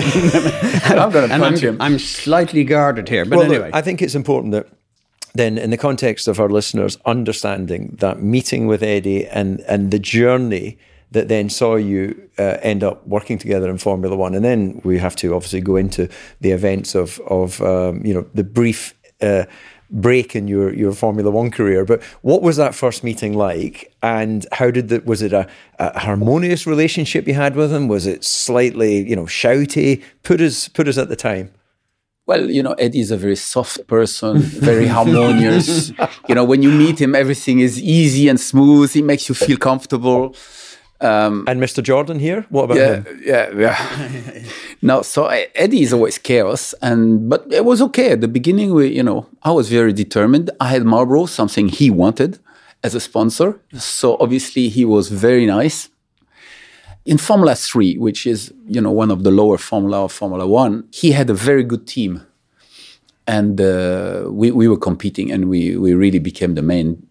I'm 0.85 1.11
gonna 1.11 1.27
punch 1.27 1.61
I'm, 1.63 1.69
him. 1.75 1.81
I'm 1.81 1.99
slightly 1.99 2.63
guarded 2.63 3.09
here, 3.09 3.25
but 3.25 3.37
well, 3.37 3.47
look, 3.47 3.55
anyway. 3.55 3.69
I 3.73 3.81
think 3.81 4.01
it's 4.01 4.15
important 4.15 4.53
that 4.53 4.67
then, 5.35 5.59
in 5.59 5.69
the 5.69 5.77
context 5.77 6.27
of 6.27 6.39
our 6.39 6.49
listeners 6.49 6.97
understanding 7.05 7.95
that 7.99 8.23
meeting 8.23 8.65
with 8.65 8.81
Eddie 8.81 9.27
and 9.27 9.59
and 9.61 9.91
the 9.91 9.99
journey 9.99 10.79
that 11.11 11.27
then 11.27 11.49
saw 11.49 11.75
you 11.75 12.29
uh, 12.37 12.57
end 12.61 12.83
up 12.83 13.05
working 13.07 13.37
together 13.37 13.69
in 13.69 13.77
Formula 13.77 14.15
One, 14.15 14.35
and 14.35 14.43
then 14.43 14.81
we 14.83 14.97
have 14.99 15.15
to 15.17 15.33
obviously 15.35 15.61
go 15.61 15.75
into 15.75 16.09
the 16.41 16.51
events 16.51 16.95
of 16.95 17.19
of 17.27 17.61
um, 17.61 18.05
you 18.05 18.13
know 18.13 18.25
the 18.33 18.43
brief. 18.43 18.93
Uh, 19.21 19.45
break 19.89 20.35
in 20.35 20.49
your 20.49 20.73
your 20.73 20.91
Formula 20.91 21.31
One 21.31 21.49
career. 21.49 21.85
But 21.85 22.03
what 22.21 22.41
was 22.41 22.57
that 22.57 22.75
first 22.75 23.03
meeting 23.03 23.33
like, 23.33 23.95
and 24.03 24.45
how 24.51 24.69
did 24.69 24.89
that? 24.89 25.05
Was 25.05 25.21
it 25.21 25.33
a, 25.33 25.47
a, 25.79 25.97
harmonious 25.97 26.67
relationship 26.67 27.25
you 27.25 27.33
had 27.33 27.55
with 27.55 27.71
him? 27.71 27.87
Was 27.87 28.05
it 28.05 28.23
slightly 28.23 29.07
you 29.09 29.15
know 29.15 29.25
shouty? 29.25 30.03
Put 30.23 30.41
us 30.41 30.67
put 30.67 30.87
us 30.87 30.97
at 30.97 31.09
the 31.09 31.15
time. 31.15 31.51
Well, 32.25 32.49
you 32.51 32.61
know, 32.61 32.73
Eddie 32.73 32.99
is 32.99 33.09
a 33.09 33.15
very 33.15 33.37
soft 33.37 33.87
person, 33.87 34.39
very 34.39 34.87
harmonious. 34.97 35.93
you 36.27 36.35
know, 36.35 36.43
when 36.43 36.61
you 36.61 36.69
meet 36.69 36.99
him, 36.99 37.15
everything 37.15 37.59
is 37.59 37.81
easy 37.81 38.27
and 38.27 38.37
smooth. 38.37 38.91
He 38.91 39.01
makes 39.01 39.29
you 39.29 39.35
feel 39.35 39.57
comfortable. 39.57 40.35
Um, 40.99 41.45
and 41.47 41.61
Mr. 41.61 41.83
Jordan 41.83 42.17
here, 42.19 42.45
what 42.49 42.63
about 42.63 42.77
yeah, 42.77 42.95
him? 43.03 43.21
Yeah, 43.23 43.51
yeah. 43.55 44.43
no, 44.81 45.03
so 45.03 45.27
Eddie 45.27 45.83
is 45.83 45.93
always 45.93 46.17
chaos, 46.17 46.73
and 46.81 47.29
but 47.29 47.45
it 47.51 47.65
was 47.65 47.81
okay 47.83 48.11
at 48.11 48.21
the 48.21 48.27
beginning. 48.27 48.73
We, 48.73 48.87
you 48.87 49.03
know, 49.03 49.27
I 49.43 49.51
was 49.51 49.69
very 49.69 49.93
determined. 49.93 50.49
I 50.59 50.69
had 50.69 50.83
Marlboro, 50.85 51.27
something 51.27 51.69
he 51.69 51.91
wanted 51.91 52.39
as 52.83 52.95
a 52.95 52.99
sponsor, 52.99 53.59
so 53.77 54.17
obviously 54.19 54.69
he 54.69 54.85
was 54.85 55.09
very 55.09 55.45
nice. 55.45 55.89
In 57.05 57.19
Formula 57.19 57.53
Three, 57.53 57.95
which 57.97 58.25
is 58.25 58.51
you 58.65 58.81
know 58.81 58.91
one 58.91 59.11
of 59.11 59.23
the 59.23 59.31
lower 59.31 59.59
Formula 59.59 60.05
of 60.05 60.11
Formula 60.11 60.47
One, 60.47 60.87
he 60.91 61.11
had 61.11 61.29
a 61.29 61.35
very 61.35 61.63
good 61.63 61.85
team, 61.85 62.25
and 63.27 63.61
uh, 63.61 64.25
we 64.29 64.49
we 64.49 64.67
were 64.67 64.79
competing, 64.79 65.31
and 65.31 65.47
we 65.47 65.77
we 65.77 65.93
really 65.93 66.19
became 66.19 66.55
the 66.55 66.63
main. 66.63 67.05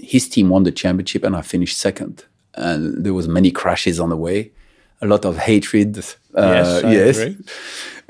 His 0.00 0.26
team 0.26 0.48
won 0.48 0.62
the 0.62 0.72
championship, 0.72 1.22
and 1.22 1.36
I 1.36 1.42
finished 1.42 1.76
second 1.76 2.24
and 2.56 3.04
there 3.04 3.14
was 3.14 3.28
many 3.28 3.50
crashes 3.50 4.00
on 4.00 4.10
the 4.10 4.16
way, 4.16 4.52
a 5.00 5.06
lot 5.06 5.24
of 5.24 5.38
hatred. 5.38 5.98
Uh, 6.34 6.40
yes, 6.40 6.84
I 6.84 6.92
yes. 6.92 7.18
Agree. 7.18 7.36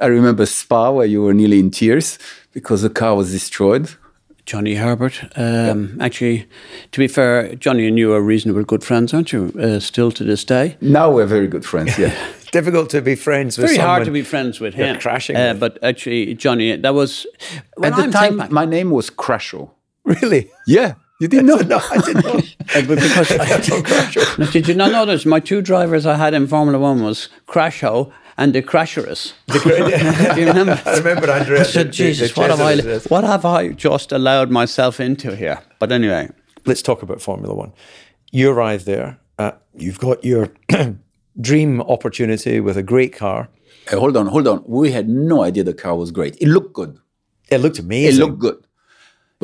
I 0.00 0.06
remember 0.06 0.46
Spa 0.46 0.90
where 0.90 1.06
you 1.06 1.22
were 1.22 1.34
nearly 1.34 1.60
in 1.60 1.70
tears 1.70 2.18
because 2.52 2.82
the 2.82 2.90
car 2.90 3.14
was 3.14 3.30
destroyed. 3.30 3.90
Johnny 4.46 4.74
Herbert. 4.74 5.22
Um, 5.36 5.96
yeah. 5.96 6.04
Actually, 6.04 6.46
to 6.92 6.98
be 6.98 7.08
fair, 7.08 7.54
Johnny 7.54 7.86
and 7.86 7.98
you 7.98 8.12
are 8.12 8.20
reasonable 8.20 8.62
good 8.64 8.84
friends, 8.84 9.14
aren't 9.14 9.32
you? 9.32 9.52
Uh, 9.58 9.80
still 9.80 10.10
to 10.12 10.24
this 10.24 10.44
day. 10.44 10.76
Now 10.80 11.10
we're 11.10 11.26
very 11.26 11.46
good 11.46 11.64
friends. 11.64 11.98
Yeah. 11.98 12.14
Difficult 12.52 12.90
to 12.90 13.00
be 13.00 13.16
friends 13.16 13.56
with. 13.56 13.66
Very 13.66 13.76
someone 13.76 13.88
hard 13.88 14.04
to 14.04 14.10
be 14.10 14.22
friends 14.22 14.60
with 14.60 14.74
him. 14.74 14.98
Crashing. 15.00 15.34
Uh, 15.34 15.54
but 15.54 15.82
actually, 15.82 16.34
Johnny, 16.34 16.76
that 16.76 16.94
was 16.94 17.26
at 17.82 17.96
the 17.96 18.02
I'm 18.02 18.12
time. 18.12 18.36
Back, 18.36 18.50
my 18.50 18.64
name 18.64 18.90
was 18.90 19.10
Crasho. 19.10 19.70
Really? 20.04 20.50
Yeah. 20.66 20.94
You 21.20 21.28
didn't 21.28 21.46
know? 21.46 21.56
no, 21.56 21.80
I 21.90 21.98
didn't 21.98 22.24
know. 22.24 22.40
uh, 22.74 22.82
because 22.82 23.30
I, 23.38 24.46
did 24.52 24.68
you 24.68 24.74
not 24.74 24.92
notice 24.92 25.26
my 25.26 25.40
two 25.40 25.62
drivers 25.62 26.06
I 26.06 26.16
had 26.16 26.34
in 26.34 26.46
Formula 26.46 26.78
One 26.78 27.02
was 27.02 27.28
Crasho 27.46 28.12
and 28.36 28.52
the 28.52 28.62
Crasherus. 28.62 29.32
Do 29.46 30.40
you 30.40 30.48
remember? 30.48 30.80
I 30.84 30.98
remember 30.98 31.30
Andrea. 31.30 31.60
I 31.60 31.64
said, 31.64 31.92
Jesus, 31.92 32.32
the, 32.32 32.34
the 32.34 32.40
what, 32.40 32.50
have 32.50 32.60
I, 32.60 32.98
what 33.08 33.24
have 33.24 33.44
I 33.44 33.68
just 33.68 34.10
allowed 34.10 34.50
myself 34.50 34.98
into 34.98 35.36
here? 35.36 35.60
But 35.78 35.92
anyway. 35.92 36.30
Let's 36.66 36.82
talk 36.82 37.02
about 37.02 37.20
Formula 37.20 37.54
One. 37.54 37.72
You 38.32 38.50
arrive 38.50 38.86
there, 38.86 39.20
uh, 39.38 39.52
you've 39.76 40.00
got 40.00 40.24
your 40.24 40.50
dream 41.40 41.80
opportunity 41.82 42.58
with 42.58 42.76
a 42.76 42.82
great 42.82 43.14
car. 43.14 43.48
Hey, 43.88 43.96
hold 43.96 44.16
on, 44.16 44.26
hold 44.26 44.48
on. 44.48 44.64
We 44.66 44.90
had 44.90 45.08
no 45.08 45.44
idea 45.44 45.62
the 45.62 45.74
car 45.74 45.94
was 45.94 46.10
great. 46.10 46.36
It 46.40 46.48
looked 46.48 46.72
good. 46.72 46.98
It 47.50 47.58
looked 47.58 47.78
amazing. 47.78 48.20
It 48.20 48.24
looked 48.24 48.40
good 48.40 48.64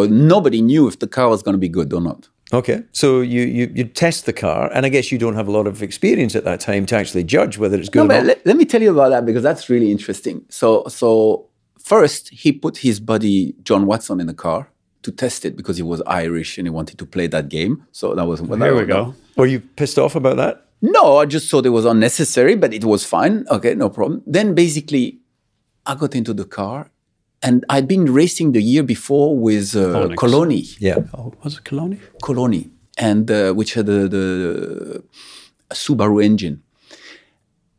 but 0.01 0.11
nobody 0.11 0.63
knew 0.63 0.89
if 0.89 0.99
the 0.99 1.07
car 1.07 1.29
was 1.29 1.43
going 1.43 1.53
to 1.53 1.59
be 1.59 1.69
good 1.69 1.93
or 1.93 2.01
not. 2.01 2.30
Okay, 2.53 2.83
so 2.91 3.21
you, 3.21 3.43
you 3.43 3.73
you 3.75 3.85
test 3.85 4.27
the 4.27 4.33
car, 4.33 4.71
and 4.75 4.85
I 4.85 4.89
guess 4.89 5.13
you 5.13 5.19
don't 5.19 5.37
have 5.37 5.47
a 5.47 5.53
lot 5.53 5.69
of 5.69 5.83
experience 5.83 6.35
at 6.35 6.43
that 6.45 6.59
time 6.59 6.85
to 6.87 6.97
actually 6.97 7.23
judge 7.23 7.59
whether 7.59 7.79
it's 7.79 7.89
good. 7.89 8.09
No, 8.09 8.15
or 8.15 8.19
not. 8.19 8.27
Let, 8.27 8.47
let 8.47 8.57
me 8.57 8.65
tell 8.65 8.83
you 8.83 8.91
about 8.91 9.11
that 9.11 9.25
because 9.25 9.45
that's 9.45 9.69
really 9.69 9.93
interesting. 9.93 10.45
So 10.49 10.85
so 10.89 11.47
first 11.79 12.31
he 12.31 12.51
put 12.51 12.79
his 12.79 12.99
buddy 12.99 13.55
John 13.63 13.87
Watson 13.87 14.21
in 14.21 14.27
the 14.27 14.35
car 14.35 14.69
to 15.03 15.13
test 15.13 15.45
it 15.45 15.57
because 15.57 15.77
he 15.77 15.85
was 15.85 16.03
Irish 16.07 16.59
and 16.59 16.67
he 16.67 16.71
wanted 16.71 16.99
to 16.99 17.07
play 17.07 17.29
that 17.29 17.49
game. 17.49 17.87
So 17.93 18.15
that 18.17 18.27
was 18.27 18.43
well, 18.43 18.59
there 18.59 18.75
we 18.75 18.85
go. 18.85 19.15
Were 19.37 19.47
you 19.47 19.61
pissed 19.61 19.99
off 19.99 20.17
about 20.17 20.37
that? 20.37 20.67
No, 20.83 21.19
I 21.19 21.27
just 21.27 21.51
thought 21.51 21.67
it 21.67 21.71
was 21.71 21.85
unnecessary, 21.85 22.57
but 22.57 22.75
it 22.75 22.85
was 22.85 23.05
fine. 23.05 23.47
Okay, 23.51 23.75
no 23.75 23.91
problem. 23.91 24.23
Then 24.27 24.55
basically, 24.55 25.21
I 25.87 25.95
got 25.95 26.17
into 26.17 26.35
the 26.35 26.45
car 26.45 26.91
and 27.43 27.65
I'd 27.69 27.89
been 27.89 28.13
racing 28.13 28.53
the 28.53 28.63
year 28.63 28.83
before 28.83 29.37
with 29.37 29.75
uh, 29.75 30.09
Coloni. 30.17 30.77
Yeah. 30.79 30.99
Oh, 31.15 31.33
was 31.43 31.59
it 31.59 31.65
Coloni? 31.65 31.99
Coloni, 32.23 32.71
and 32.99 33.31
uh, 33.31 33.53
which 33.53 33.75
had 33.75 33.87
the, 33.87 34.09
the 34.09 35.03
Subaru 35.75 36.23
engine. 36.23 36.63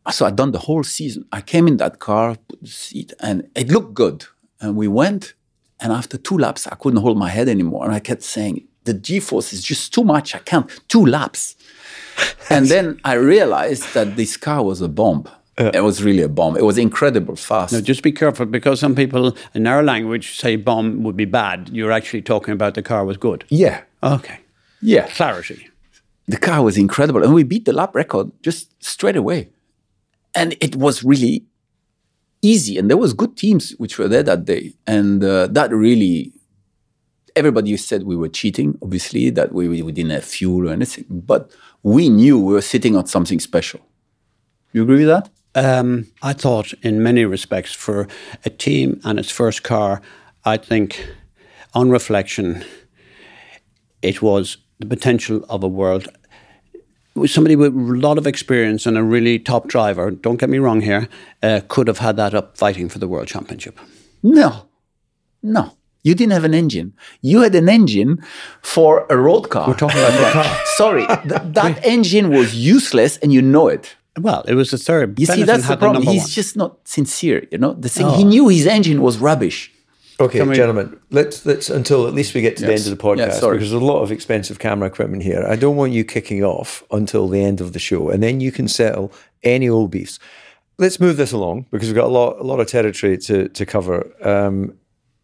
So 0.10 0.25
I'd 0.25 0.36
done 0.36 0.51
the 0.51 0.60
whole 0.60 0.84
season. 0.84 1.25
I 1.32 1.41
came 1.41 1.68
in 1.68 1.77
that 1.77 2.00
car, 2.00 2.36
put 2.48 2.62
the 2.62 2.68
seat, 2.68 3.13
and 3.20 3.48
it 3.56 3.70
looked 3.70 3.94
good. 3.94 4.25
And 4.60 4.75
we 4.75 4.88
went, 4.88 5.36
and 5.80 5.91
after 5.91 6.18
two 6.18 6.38
laps, 6.38 6.65
I 6.65 6.75
couldn't 6.75 7.01
hold 7.01 7.18
my 7.18 7.30
head 7.30 7.48
anymore. 7.48 7.86
And 7.86 7.94
I 7.94 8.00
kept 8.00 8.24
saying, 8.24 8.68
the 8.84 8.96
G-force 8.96 9.53
is 9.53 9.63
just 9.63 9.94
too 9.94 10.03
much. 10.03 10.34
I 10.36 10.39
can't. 10.39 10.68
Two 10.88 11.06
laps. 11.06 11.56
and 12.50 12.65
then 12.65 13.00
I 13.03 13.13
realized 13.13 13.94
that 13.94 14.15
this 14.15 14.38
car 14.38 14.63
was 14.63 14.82
a 14.82 14.88
bomb. 14.88 15.27
Uh, 15.62 15.72
it 15.74 15.82
was 15.82 16.03
really 16.03 16.24
a 16.24 16.30
bomb. 16.30 16.58
It 16.58 16.63
was 16.63 16.77
incredible 16.77 17.36
fast. 17.36 17.74
No, 17.74 17.82
just 17.82 18.03
be 18.03 18.12
careful 18.12 18.46
because 18.46 18.80
some 18.80 18.96
people 18.96 19.36
in 19.53 19.68
our 19.68 19.84
language 19.84 20.38
say 20.38 20.56
bomb 20.56 21.03
would 21.03 21.15
be 21.15 21.25
bad. 21.25 21.70
You're 21.72 21.91
actually 21.91 22.22
talking 22.22 22.53
about 22.53 22.74
the 22.74 22.82
car 22.82 23.06
was 23.06 23.18
good. 23.18 23.46
Yeah. 23.50 23.84
Okay. 24.01 24.39
Yeah. 24.82 25.08
Clarity. 25.10 25.68
The 26.27 26.38
car 26.38 26.63
was 26.63 26.77
incredible. 26.77 27.24
And 27.24 27.34
we 27.34 27.44
beat 27.44 27.65
the 27.65 27.74
lap 27.74 27.94
record 27.96 28.32
just 28.41 28.84
straight 28.84 29.15
away. 29.15 29.50
And 30.34 30.56
it 30.62 30.75
was 30.75 31.03
really 31.03 31.46
easy. 32.41 32.77
And 32.77 32.89
there 32.89 32.98
was 32.98 33.13
good 33.13 33.38
teams 33.38 33.72
which 33.72 34.00
were 34.00 34.08
there 34.08 34.24
that 34.24 34.46
day. 34.46 34.74
And 34.88 35.24
uh, 35.24 35.48
that 35.48 35.72
really, 35.72 36.32
everybody 37.36 37.75
said 37.77 38.03
we 38.03 38.15
were 38.15 38.30
cheating, 38.30 38.77
obviously, 38.82 39.30
that 39.32 39.53
we, 39.53 39.68
we 39.68 39.91
didn't 39.91 40.12
have 40.12 40.24
fuel 40.24 40.70
or 40.70 40.74
anything. 40.74 41.06
But 41.10 41.51
we 41.84 42.10
knew 42.10 42.39
we 42.39 42.53
were 42.53 42.62
sitting 42.62 42.96
on 42.96 43.06
something 43.08 43.39
special. 43.39 43.82
You 44.74 44.84
agree 44.84 45.06
with 45.06 45.08
that? 45.08 45.30
Um, 45.53 46.08
I 46.22 46.34
thought, 46.34 46.74
in 46.81 47.03
many 47.03 47.25
respects, 47.25 47.74
for 47.74 48.08
a 48.46 48.50
team 48.50 49.01
and 49.03 49.20
its 49.20 49.29
first 49.31 49.63
car, 49.63 50.01
I 50.46 50.58
think, 50.58 51.05
on 51.74 51.89
reflection, 51.89 52.63
it 54.01 54.22
was 54.22 54.58
the 54.79 54.86
potential 54.86 55.46
of 55.50 55.63
a 55.63 55.67
world. 55.67 56.08
Somebody 57.25 57.58
with 57.58 57.74
a 57.75 57.77
lot 57.77 58.17
of 58.17 58.25
experience 58.25 58.86
and 58.86 58.98
a 58.98 59.03
really 59.03 59.38
top 59.39 59.67
driver, 59.67 60.12
don't 60.12 60.38
get 60.38 60.50
me 60.50 60.60
wrong 60.60 60.81
here, 60.81 61.10
uh, 61.43 61.60
could 61.67 61.88
have 61.88 61.98
had 61.98 62.15
that 62.15 62.34
up 62.34 62.58
fighting 62.58 62.88
for 62.88 63.00
the 63.00 63.08
world 63.08 63.27
championship. 63.27 63.77
No, 64.24 64.70
no. 65.43 65.74
You 66.03 66.15
didn't 66.15 66.31
have 66.31 66.46
an 66.46 66.53
engine. 66.55 66.93
You 67.22 67.41
had 67.41 67.53
an 67.53 67.70
engine 67.70 68.24
for 68.63 69.05
a 69.10 69.17
road 69.17 69.50
car. 69.50 69.67
We're 69.67 69.75
talking 69.75 70.00
about 70.00 70.17
the 70.17 70.31
car. 70.31 70.60
Sorry, 70.77 71.05
th- 71.05 71.53
that 71.53 71.86
engine 71.86 72.29
was 72.29 72.55
useless 72.55 73.17
and 73.17 73.31
you 73.31 73.41
know 73.41 73.67
it. 73.67 73.96
Well, 74.20 74.44
it 74.48 74.56
was 74.56 74.72
the 74.72 74.77
third. 74.77 75.20
You 75.20 75.25
see, 75.25 75.44
that's 75.44 75.68
the 75.68 75.77
problem. 75.77 76.03
The 76.03 76.12
He's 76.12 76.24
one. 76.24 76.30
just 76.30 76.58
not 76.58 76.88
sincere. 76.88 77.48
You 77.51 77.58
know, 77.58 77.74
the 77.74 77.89
thing 77.89 78.08
oh. 78.08 78.18
he 78.18 78.24
knew 78.24 78.50
his 78.50 78.68
engine 78.68 79.01
was 79.01 79.18
rubbish. 79.20 79.72
Okay, 80.20 80.44
we, 80.44 80.53
gentlemen, 80.53 81.00
let's 81.10 81.46
let's 81.46 81.70
until 81.70 82.08
at 82.08 82.13
least 82.13 82.36
we 82.36 82.41
get 82.41 82.58
to 82.58 82.62
yes. 82.62 82.68
the 82.68 82.74
end 82.74 82.94
of 82.94 82.98
the 82.98 83.03
podcast 83.03 83.41
yeah, 83.41 83.50
because 83.50 83.72
there's 83.72 83.72
a 83.72 83.80
lot 83.80 84.01
of 84.03 84.12
expensive 84.12 84.60
camera 84.60 84.88
equipment 84.88 85.24
here. 85.24 85.44
I 85.48 85.56
don't 85.56 85.75
want 85.75 85.94
you 85.94 86.03
kicking 86.03 86.44
off 86.44 86.84
until 86.91 87.27
the 87.27 87.41
end 87.41 87.60
of 87.60 87.74
the 87.74 87.80
show, 87.80 88.10
and 88.10 88.22
then 88.22 88.39
you 88.39 88.51
can 88.51 88.68
settle 88.68 89.12
any 89.44 89.68
old 89.68 89.89
beefs. 89.89 90.20
Let's 90.77 91.00
move 91.00 91.18
this 91.18 91.32
along 91.32 91.68
because 91.72 91.88
we've 91.88 91.96
got 91.96 92.06
a 92.06 92.13
lot 92.13 92.39
a 92.39 92.44
lot 92.44 92.60
of 92.60 92.68
territory 92.68 93.18
to 93.18 93.48
to 93.50 93.65
cover. 93.65 94.12
Um, 94.22 94.77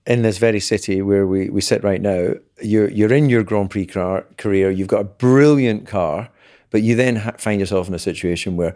in 0.07 0.21
this 0.21 0.37
very 0.37 0.61
city 0.61 1.01
where 1.01 1.27
we, 1.27 1.49
we 1.49 1.59
sit 1.59 1.83
right 1.83 2.01
now, 2.01 2.29
you're 2.61 2.89
you're 2.89 3.13
in 3.13 3.29
your 3.29 3.43
Grand 3.43 3.69
Prix 3.69 3.87
car, 3.87 4.25
career. 4.37 4.71
You've 4.71 4.87
got 4.87 5.01
a 5.01 5.03
brilliant 5.03 5.85
car 5.85 6.29
but 6.69 6.81
you 6.81 6.95
then 6.95 7.17
ha- 7.17 7.33
find 7.37 7.59
yourself 7.59 7.87
in 7.87 7.93
a 7.93 7.99
situation 7.99 8.55
where 8.55 8.75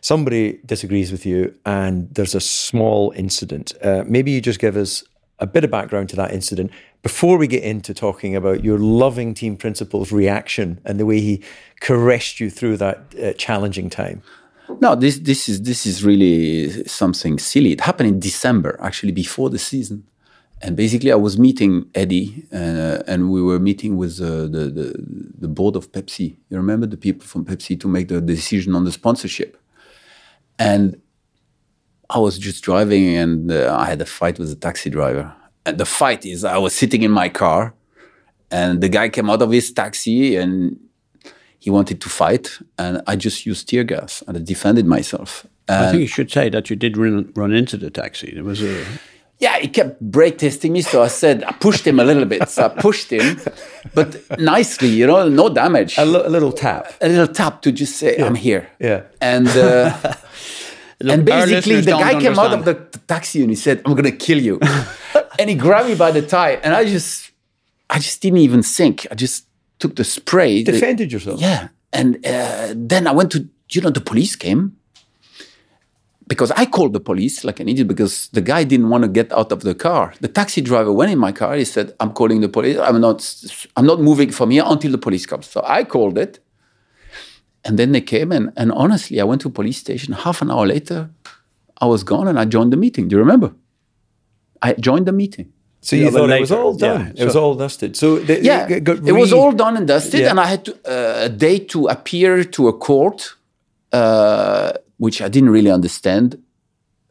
somebody 0.00 0.60
disagrees 0.64 1.12
with 1.12 1.26
you 1.26 1.54
and 1.64 2.12
there's 2.14 2.34
a 2.34 2.40
small 2.40 3.12
incident. 3.16 3.72
Uh, 3.82 4.04
maybe 4.06 4.30
you 4.30 4.40
just 4.40 4.60
give 4.60 4.76
us 4.76 5.04
a 5.38 5.46
bit 5.46 5.64
of 5.64 5.70
background 5.70 6.08
to 6.10 6.16
that 6.16 6.32
incident 6.32 6.70
before 7.02 7.38
we 7.38 7.46
get 7.46 7.62
into 7.62 7.94
talking 7.94 8.36
about 8.36 8.62
your 8.62 8.78
loving 8.78 9.32
team 9.32 9.56
principal's 9.56 10.12
reaction 10.12 10.80
and 10.84 11.00
the 11.00 11.06
way 11.06 11.20
he 11.20 11.42
caressed 11.80 12.40
you 12.40 12.50
through 12.50 12.76
that 12.76 13.14
uh, 13.22 13.32
challenging 13.34 13.88
time. 13.88 14.22
No, 14.80 14.94
this 14.94 15.18
this 15.18 15.48
is 15.48 15.62
this 15.62 15.84
is 15.84 16.04
really 16.04 16.84
something 16.84 17.40
silly. 17.40 17.72
It 17.72 17.80
happened 17.80 18.08
in 18.08 18.20
December, 18.20 18.78
actually 18.80 19.10
before 19.10 19.50
the 19.50 19.58
season 19.58 20.04
and 20.62 20.76
basically, 20.76 21.10
I 21.10 21.16
was 21.16 21.38
meeting 21.38 21.88
Eddie, 21.94 22.46
uh, 22.52 23.02
and 23.06 23.30
we 23.30 23.40
were 23.40 23.58
meeting 23.58 23.96
with 23.96 24.20
uh, 24.20 24.42
the, 24.42 24.70
the, 24.70 24.94
the 25.38 25.48
board 25.48 25.74
of 25.76 25.90
Pepsi. 25.92 26.36
You 26.50 26.56
remember 26.58 26.86
the 26.86 26.98
people 26.98 27.26
from 27.26 27.44
Pepsi 27.44 27.80
to 27.80 27.88
make 27.88 28.08
the 28.08 28.20
decision 28.20 28.74
on 28.74 28.84
the 28.84 28.92
sponsorship. 28.92 29.56
And 30.58 31.00
I 32.10 32.18
was 32.18 32.38
just 32.38 32.62
driving, 32.62 33.16
and 33.16 33.50
uh, 33.50 33.74
I 33.78 33.86
had 33.86 34.02
a 34.02 34.06
fight 34.06 34.38
with 34.38 34.50
the 34.50 34.56
taxi 34.56 34.90
driver. 34.90 35.34
And 35.64 35.78
the 35.78 35.86
fight 35.86 36.26
is, 36.26 36.44
I 36.44 36.58
was 36.58 36.74
sitting 36.74 37.02
in 37.02 37.10
my 37.10 37.30
car, 37.30 37.74
and 38.50 38.82
the 38.82 38.88
guy 38.88 39.08
came 39.08 39.30
out 39.30 39.40
of 39.40 39.50
his 39.50 39.72
taxi, 39.72 40.36
and 40.36 40.78
he 41.60 41.70
wanted 41.70 42.00
to 42.00 42.08
fight, 42.08 42.58
and 42.78 43.02
I 43.06 43.16
just 43.16 43.44
used 43.44 43.68
tear 43.68 43.84
gas 43.84 44.22
and 44.26 44.36
I 44.36 44.40
defended 44.40 44.86
myself. 44.86 45.46
I 45.68 45.90
think 45.90 46.00
you 46.00 46.08
should 46.08 46.30
say 46.30 46.48
that 46.48 46.68
you 46.68 46.74
did 46.74 46.96
run, 46.96 47.32
run 47.36 47.52
into 47.52 47.76
the 47.76 47.90
taxi. 47.90 48.32
There 48.34 48.42
was 48.42 48.62
a 48.62 48.84
yeah, 49.40 49.58
he 49.58 49.68
kept 49.68 50.00
brake 50.00 50.36
testing 50.38 50.72
me, 50.72 50.82
so 50.82 51.02
I 51.02 51.08
said 51.08 51.42
I 51.44 51.52
pushed 51.52 51.86
him 51.86 51.98
a 51.98 52.04
little 52.04 52.26
bit. 52.26 52.48
So 52.48 52.64
I 52.66 52.68
pushed 52.68 53.10
him, 53.10 53.40
but 53.94 54.16
nicely, 54.38 54.88
you 54.88 55.06
know, 55.06 55.28
no 55.28 55.48
damage. 55.48 55.96
A, 55.98 56.04
a 56.04 56.28
little 56.28 56.52
tap. 56.52 56.92
a 57.00 57.08
little 57.08 57.26
tap 57.34 57.62
to 57.62 57.72
just 57.72 57.96
say 57.96 58.16
I'm 58.18 58.34
here. 58.34 58.68
Yeah. 58.78 59.02
And 59.20 59.48
uh, 59.48 59.96
and 61.00 61.24
basically 61.24 61.80
the 61.80 61.92
guy 61.92 62.20
came 62.20 62.38
out 62.38 62.52
of 62.52 62.60
understand. 62.60 62.92
the 62.92 62.98
taxi 63.06 63.40
and 63.40 63.50
he 63.50 63.56
said, 63.56 63.80
"I'm 63.86 63.94
gonna 63.94 64.12
kill 64.12 64.38
you," 64.40 64.60
and 65.38 65.48
he 65.50 65.56
grabbed 65.56 65.88
me 65.88 65.94
by 65.94 66.10
the 66.12 66.22
tie, 66.22 66.52
and 66.62 66.74
I 66.74 66.84
just, 66.84 67.30
I 67.88 67.98
just 67.98 68.20
didn't 68.22 68.38
even 68.38 68.62
think. 68.62 69.06
I 69.10 69.14
just 69.14 69.46
took 69.78 69.96
the 69.96 70.04
spray. 70.04 70.62
the- 70.62 70.72
Defended 70.72 71.10
yourself. 71.12 71.40
yeah, 71.40 71.68
and 71.92 72.16
uh, 72.26 72.74
then 72.76 73.06
I 73.06 73.12
went 73.12 73.32
to, 73.32 73.48
you 73.70 73.80
know, 73.80 73.90
the 73.90 74.02
police 74.02 74.36
came 74.36 74.76
because 76.32 76.50
I 76.62 76.64
called 76.76 76.92
the 76.98 77.00
police 77.10 77.36
like 77.48 77.58
an 77.62 77.68
idiot 77.72 77.88
because 77.94 78.14
the 78.36 78.40
guy 78.52 78.62
didn't 78.72 78.88
want 78.92 79.02
to 79.06 79.10
get 79.18 79.28
out 79.38 79.50
of 79.56 79.60
the 79.68 79.74
car. 79.86 80.04
The 80.24 80.28
taxi 80.38 80.60
driver 80.70 80.92
went 81.00 81.10
in 81.16 81.18
my 81.26 81.32
car. 81.40 81.52
He 81.56 81.64
said, 81.76 81.86
"I'm 82.00 82.12
calling 82.20 82.40
the 82.40 82.48
police. 82.56 82.78
I'm 82.88 83.00
not. 83.06 83.18
I'm 83.76 83.86
not 83.92 83.98
moving 84.10 84.30
from 84.38 84.48
here 84.54 84.64
until 84.74 84.92
the 84.96 85.02
police 85.06 85.26
comes." 85.30 85.46
So 85.54 85.58
I 85.78 85.80
called 85.94 86.16
it, 86.24 86.32
and 87.66 87.74
then 87.78 87.88
they 87.92 88.00
came. 88.14 88.28
And, 88.36 88.44
and 88.60 88.68
honestly, 88.84 89.16
I 89.22 89.24
went 89.30 89.40
to 89.42 89.48
a 89.48 89.56
police 89.60 89.78
station. 89.86 90.14
Half 90.26 90.38
an 90.44 90.48
hour 90.52 90.66
later, 90.74 91.00
I 91.84 91.86
was 91.94 92.02
gone, 92.12 92.26
and 92.30 92.38
I 92.38 92.44
joined 92.56 92.72
the 92.72 92.80
meeting. 92.86 93.08
Do 93.08 93.16
you 93.16 93.20
remember? 93.26 93.50
I 94.62 94.68
joined 94.88 95.06
the 95.06 95.16
meeting. 95.22 95.48
So 95.86 95.96
you 95.96 96.04
Yeah, 96.04 96.10
but 96.10 96.18
thought 96.18 96.30
it 96.38 96.40
was 96.48 96.52
all 96.60 96.74
done. 96.74 97.00
yeah, 97.00 97.22
it 97.22 97.26
was 97.30 97.36
all 97.42 97.54
dusted. 97.64 97.96
So 97.96 98.06
the, 98.28 98.34
Yeah, 98.50 98.68
it, 98.76 98.84
got 98.84 98.96
it 99.12 99.16
was 99.22 99.32
all 99.32 99.52
done 99.64 99.74
and 99.78 99.86
dusted, 99.88 100.20
Yeah. 100.20 100.30
and 100.30 100.38
I 100.38 100.46
had 100.54 100.62
to, 100.66 100.72
uh, 100.94 101.26
a 101.28 101.28
date 101.46 101.66
to 101.74 101.78
appear 101.96 102.44
to 102.56 102.68
a 102.68 102.74
court, 102.88 103.18
uh, 104.00 104.72
which 105.00 105.22
I 105.22 105.28
didn't 105.28 105.50
really 105.50 105.70
understand. 105.70 106.36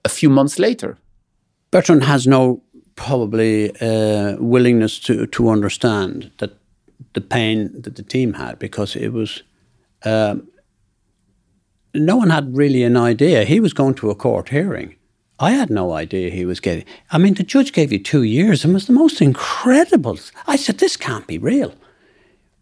A 0.05 0.09
few 0.09 0.29
months 0.29 0.59
later, 0.59 0.97
Bertrand 1.71 2.03
has 2.03 2.27
no 2.27 2.61
probably 2.95 3.71
uh, 3.81 4.35
willingness 4.39 4.99
to 4.99 5.25
to 5.25 5.49
understand 5.49 6.31
that 6.37 6.51
the 7.13 7.21
pain 7.21 7.81
that 7.81 7.95
the 7.95 8.03
team 8.03 8.33
had 8.33 8.59
because 8.59 8.99
it 8.99 9.11
was 9.11 9.43
um, 10.05 10.47
no 11.93 12.17
one 12.17 12.29
had 12.29 12.57
really 12.57 12.83
an 12.83 12.95
idea 12.95 13.43
he 13.43 13.59
was 13.59 13.73
going 13.73 13.95
to 13.95 14.11
a 14.11 14.15
court 14.15 14.49
hearing. 14.49 14.95
I 15.39 15.51
had 15.51 15.69
no 15.69 15.93
idea 15.93 16.29
he 16.29 16.45
was 16.45 16.59
getting. 16.59 16.85
I 17.11 17.17
mean, 17.17 17.33
the 17.33 17.43
judge 17.43 17.71
gave 17.71 17.91
you 17.91 18.03
two 18.03 18.23
years 18.23 18.65
and 18.65 18.73
was 18.73 18.85
the 18.85 18.93
most 18.93 19.21
incredible. 19.21 20.19
I 20.47 20.57
said, 20.57 20.77
"This 20.77 20.97
can't 20.97 21.27
be 21.27 21.39
real." 21.39 21.71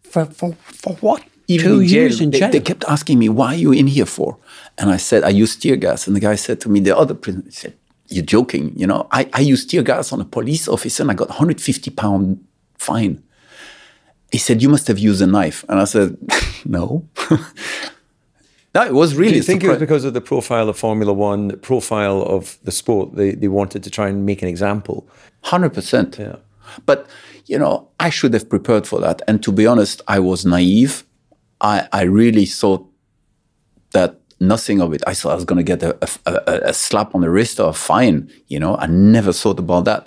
For 0.02 0.24
for 0.24 0.54
for 0.62 0.94
what? 1.00 1.22
Two 1.56 1.80
in 1.80 1.86
jail, 1.86 2.02
years 2.02 2.20
in 2.20 2.30
they, 2.30 2.40
jail. 2.40 2.50
they 2.50 2.60
kept 2.60 2.84
asking 2.84 3.18
me, 3.18 3.28
"Why 3.28 3.54
are 3.54 3.56
you 3.56 3.72
in 3.72 3.86
here 3.86 4.06
for?" 4.06 4.36
And 4.76 4.90
I 4.90 4.98
said, 4.98 5.24
"I 5.24 5.30
use 5.30 5.56
tear 5.56 5.76
gas." 5.76 6.06
And 6.06 6.14
the 6.14 6.20
guy 6.20 6.34
said 6.34 6.60
to 6.62 6.68
me, 6.68 6.80
"The 6.80 6.96
other 6.96 7.14
prisoner 7.14 7.44
he 7.44 7.50
said, 7.50 7.74
you're 8.10 8.24
joking, 8.24 8.72
you 8.74 8.86
know? 8.86 9.06
I, 9.12 9.28
I 9.34 9.40
used 9.40 9.68
tear 9.70 9.82
gas 9.82 10.12
on 10.12 10.20
a 10.20 10.24
police 10.24 10.66
officer, 10.66 11.02
and 11.02 11.10
I 11.10 11.14
got 11.14 11.28
150 11.28 11.90
pound 11.92 12.44
fine." 12.76 13.22
He 14.30 14.38
said, 14.38 14.62
"You 14.62 14.68
must 14.68 14.88
have 14.88 14.98
used 14.98 15.22
a 15.22 15.26
knife," 15.26 15.64
and 15.68 15.80
I 15.80 15.84
said, 15.84 16.16
"No." 16.64 17.08
no, 18.74 18.82
it 18.82 18.92
was 18.92 19.14
really. 19.14 19.32
Do 19.32 19.36
you 19.36 19.42
think 19.42 19.64
it 19.64 19.68
was 19.68 19.78
because 19.78 20.04
of 20.04 20.14
the 20.14 20.20
profile 20.20 20.68
of 20.68 20.78
Formula 20.78 21.12
One, 21.12 21.48
the 21.48 21.56
profile 21.56 22.22
of 22.22 22.58
the 22.64 22.72
sport? 22.72 23.16
They 23.16 23.30
they 23.32 23.48
wanted 23.48 23.82
to 23.84 23.90
try 23.90 24.08
and 24.08 24.26
make 24.26 24.42
an 24.42 24.48
example. 24.48 25.08
Hundred 25.44 25.72
percent. 25.72 26.18
Yeah. 26.18 26.36
But 26.84 27.06
you 27.46 27.58
know, 27.58 27.88
I 27.98 28.10
should 28.10 28.34
have 28.34 28.48
prepared 28.48 28.86
for 28.86 29.00
that. 29.00 29.22
And 29.26 29.42
to 29.42 29.52
be 29.52 29.66
honest, 29.66 30.02
I 30.06 30.18
was 30.18 30.44
naive. 30.44 31.04
I 31.60 31.88
I 31.92 32.02
really 32.02 32.46
thought 32.46 32.86
that 33.92 34.20
nothing 34.40 34.80
of 34.80 34.92
it. 34.92 35.02
I 35.06 35.14
thought 35.14 35.32
I 35.32 35.34
was 35.34 35.44
going 35.44 35.64
to 35.64 35.76
get 35.76 35.82
a, 35.82 35.96
a, 36.02 36.32
a, 36.32 36.60
a 36.68 36.72
slap 36.74 37.14
on 37.14 37.22
the 37.22 37.30
wrist 37.30 37.58
or 37.58 37.70
a 37.70 37.72
fine. 37.72 38.30
You 38.46 38.60
know, 38.60 38.76
I 38.76 38.86
never 38.86 39.32
thought 39.32 39.58
about 39.58 39.84
that. 39.84 40.06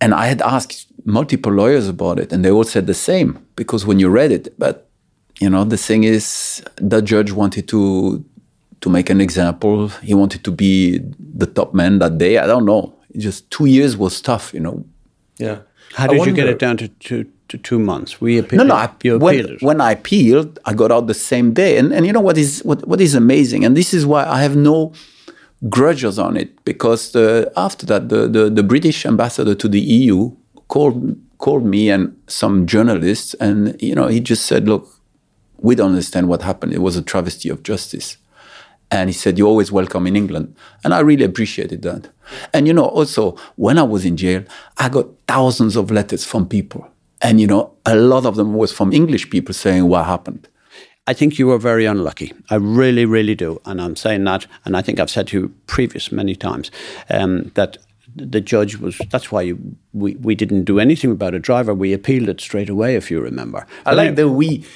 And 0.00 0.14
I 0.14 0.26
had 0.26 0.42
asked 0.42 0.86
multiple 1.04 1.52
lawyers 1.52 1.88
about 1.88 2.18
it, 2.18 2.32
and 2.32 2.44
they 2.44 2.50
all 2.50 2.64
said 2.64 2.86
the 2.86 2.94
same 2.94 3.44
because 3.56 3.86
when 3.86 3.98
you 3.98 4.08
read 4.08 4.30
it, 4.30 4.54
but 4.58 4.88
you 5.40 5.48
know, 5.48 5.64
the 5.64 5.76
thing 5.76 6.04
is, 6.04 6.62
the 6.76 7.00
judge 7.00 7.32
wanted 7.32 7.68
to 7.68 8.24
to 8.80 8.90
make 8.90 9.10
an 9.10 9.20
example. 9.20 9.88
He 10.02 10.14
wanted 10.14 10.44
to 10.44 10.50
be 10.50 11.00
the 11.18 11.46
top 11.46 11.74
man 11.74 11.98
that 11.98 12.18
day. 12.18 12.38
I 12.38 12.46
don't 12.46 12.64
know. 12.64 12.94
Just 13.16 13.50
two 13.50 13.66
years 13.66 13.96
was 13.96 14.20
tough, 14.20 14.54
you 14.54 14.60
know. 14.60 14.84
Yeah. 15.38 15.60
How 15.94 16.04
I 16.04 16.08
did 16.08 16.26
you 16.26 16.32
get 16.32 16.48
it 16.48 16.58
down 16.58 16.76
to, 16.76 16.88
to, 16.88 17.24
to 17.48 17.58
two 17.58 17.78
months? 17.78 18.20
We 18.20 18.38
appealed. 18.38 18.68
no. 18.68 18.74
I, 18.74 18.90
you 19.02 19.18
when, 19.18 19.40
appealed 19.40 19.62
when 19.62 19.80
I 19.80 19.92
appealed, 19.92 20.58
I 20.64 20.74
got 20.74 20.90
out 20.90 21.06
the 21.06 21.14
same 21.14 21.52
day. 21.52 21.78
And 21.78 21.92
and 21.92 22.06
you 22.06 22.12
know 22.12 22.20
what 22.20 22.38
is 22.38 22.60
what 22.64 22.86
what 22.86 23.00
is 23.00 23.14
amazing, 23.14 23.64
and 23.64 23.76
this 23.76 23.92
is 23.92 24.06
why 24.06 24.24
I 24.24 24.42
have 24.42 24.56
no 24.56 24.92
grudges 25.68 26.18
on 26.18 26.36
it 26.36 26.64
because 26.64 27.10
the, 27.12 27.52
after 27.56 27.84
that, 27.86 28.08
the, 28.08 28.28
the 28.28 28.50
the 28.50 28.62
British 28.62 29.04
ambassador 29.04 29.54
to 29.54 29.68
the 29.68 29.80
EU 29.80 30.32
called 30.68 31.16
called 31.38 31.64
me 31.64 31.90
and 31.90 32.16
some 32.26 32.66
journalists, 32.66 33.34
and 33.34 33.80
you 33.80 33.94
know 33.94 34.08
he 34.08 34.20
just 34.20 34.46
said, 34.46 34.68
look, 34.68 34.88
we 35.58 35.74
don't 35.74 35.90
understand 35.90 36.28
what 36.28 36.42
happened. 36.42 36.72
It 36.72 36.82
was 36.82 36.96
a 36.96 37.02
travesty 37.02 37.48
of 37.48 37.62
justice. 37.62 38.16
And 38.90 39.10
he 39.10 39.12
said, 39.12 39.38
You're 39.38 39.48
always 39.48 39.70
welcome 39.70 40.06
in 40.06 40.16
England. 40.16 40.54
And 40.82 40.94
I 40.94 41.00
really 41.00 41.24
appreciated 41.24 41.82
that. 41.82 42.08
And, 42.54 42.66
you 42.66 42.72
know, 42.72 42.86
also, 42.86 43.36
when 43.56 43.78
I 43.78 43.82
was 43.82 44.04
in 44.04 44.16
jail, 44.16 44.44
I 44.78 44.88
got 44.88 45.06
thousands 45.26 45.76
of 45.76 45.90
letters 45.90 46.24
from 46.24 46.48
people. 46.48 46.88
And, 47.20 47.40
you 47.40 47.46
know, 47.46 47.74
a 47.84 47.96
lot 47.96 48.26
of 48.26 48.36
them 48.36 48.54
was 48.54 48.72
from 48.72 48.92
English 48.92 49.30
people 49.30 49.54
saying 49.54 49.88
what 49.88 50.04
happened. 50.06 50.48
I 51.08 51.14
think 51.14 51.38
you 51.38 51.46
were 51.46 51.58
very 51.58 51.86
unlucky. 51.86 52.32
I 52.50 52.56
really, 52.56 53.06
really 53.06 53.34
do. 53.34 53.60
And 53.64 53.80
I'm 53.80 53.96
saying 53.96 54.24
that, 54.24 54.46
and 54.66 54.76
I 54.76 54.82
think 54.82 55.00
I've 55.00 55.10
said 55.10 55.28
to 55.28 55.40
you 55.40 55.48
previous 55.66 56.12
many 56.12 56.36
times 56.36 56.70
um, 57.08 57.50
that 57.54 57.78
the 58.14 58.40
judge 58.40 58.76
was, 58.76 58.98
that's 59.10 59.32
why 59.32 59.42
you, 59.42 59.76
we, 59.94 60.16
we 60.16 60.34
didn't 60.34 60.64
do 60.64 60.78
anything 60.78 61.10
about 61.10 61.34
a 61.34 61.38
driver. 61.38 61.72
We 61.72 61.94
appealed 61.94 62.28
it 62.28 62.40
straight 62.40 62.68
away, 62.68 62.94
if 62.94 63.10
you 63.10 63.20
remember. 63.20 63.66
I 63.86 63.94
like 63.94 64.16
the 64.16 64.28
we. 64.28 64.66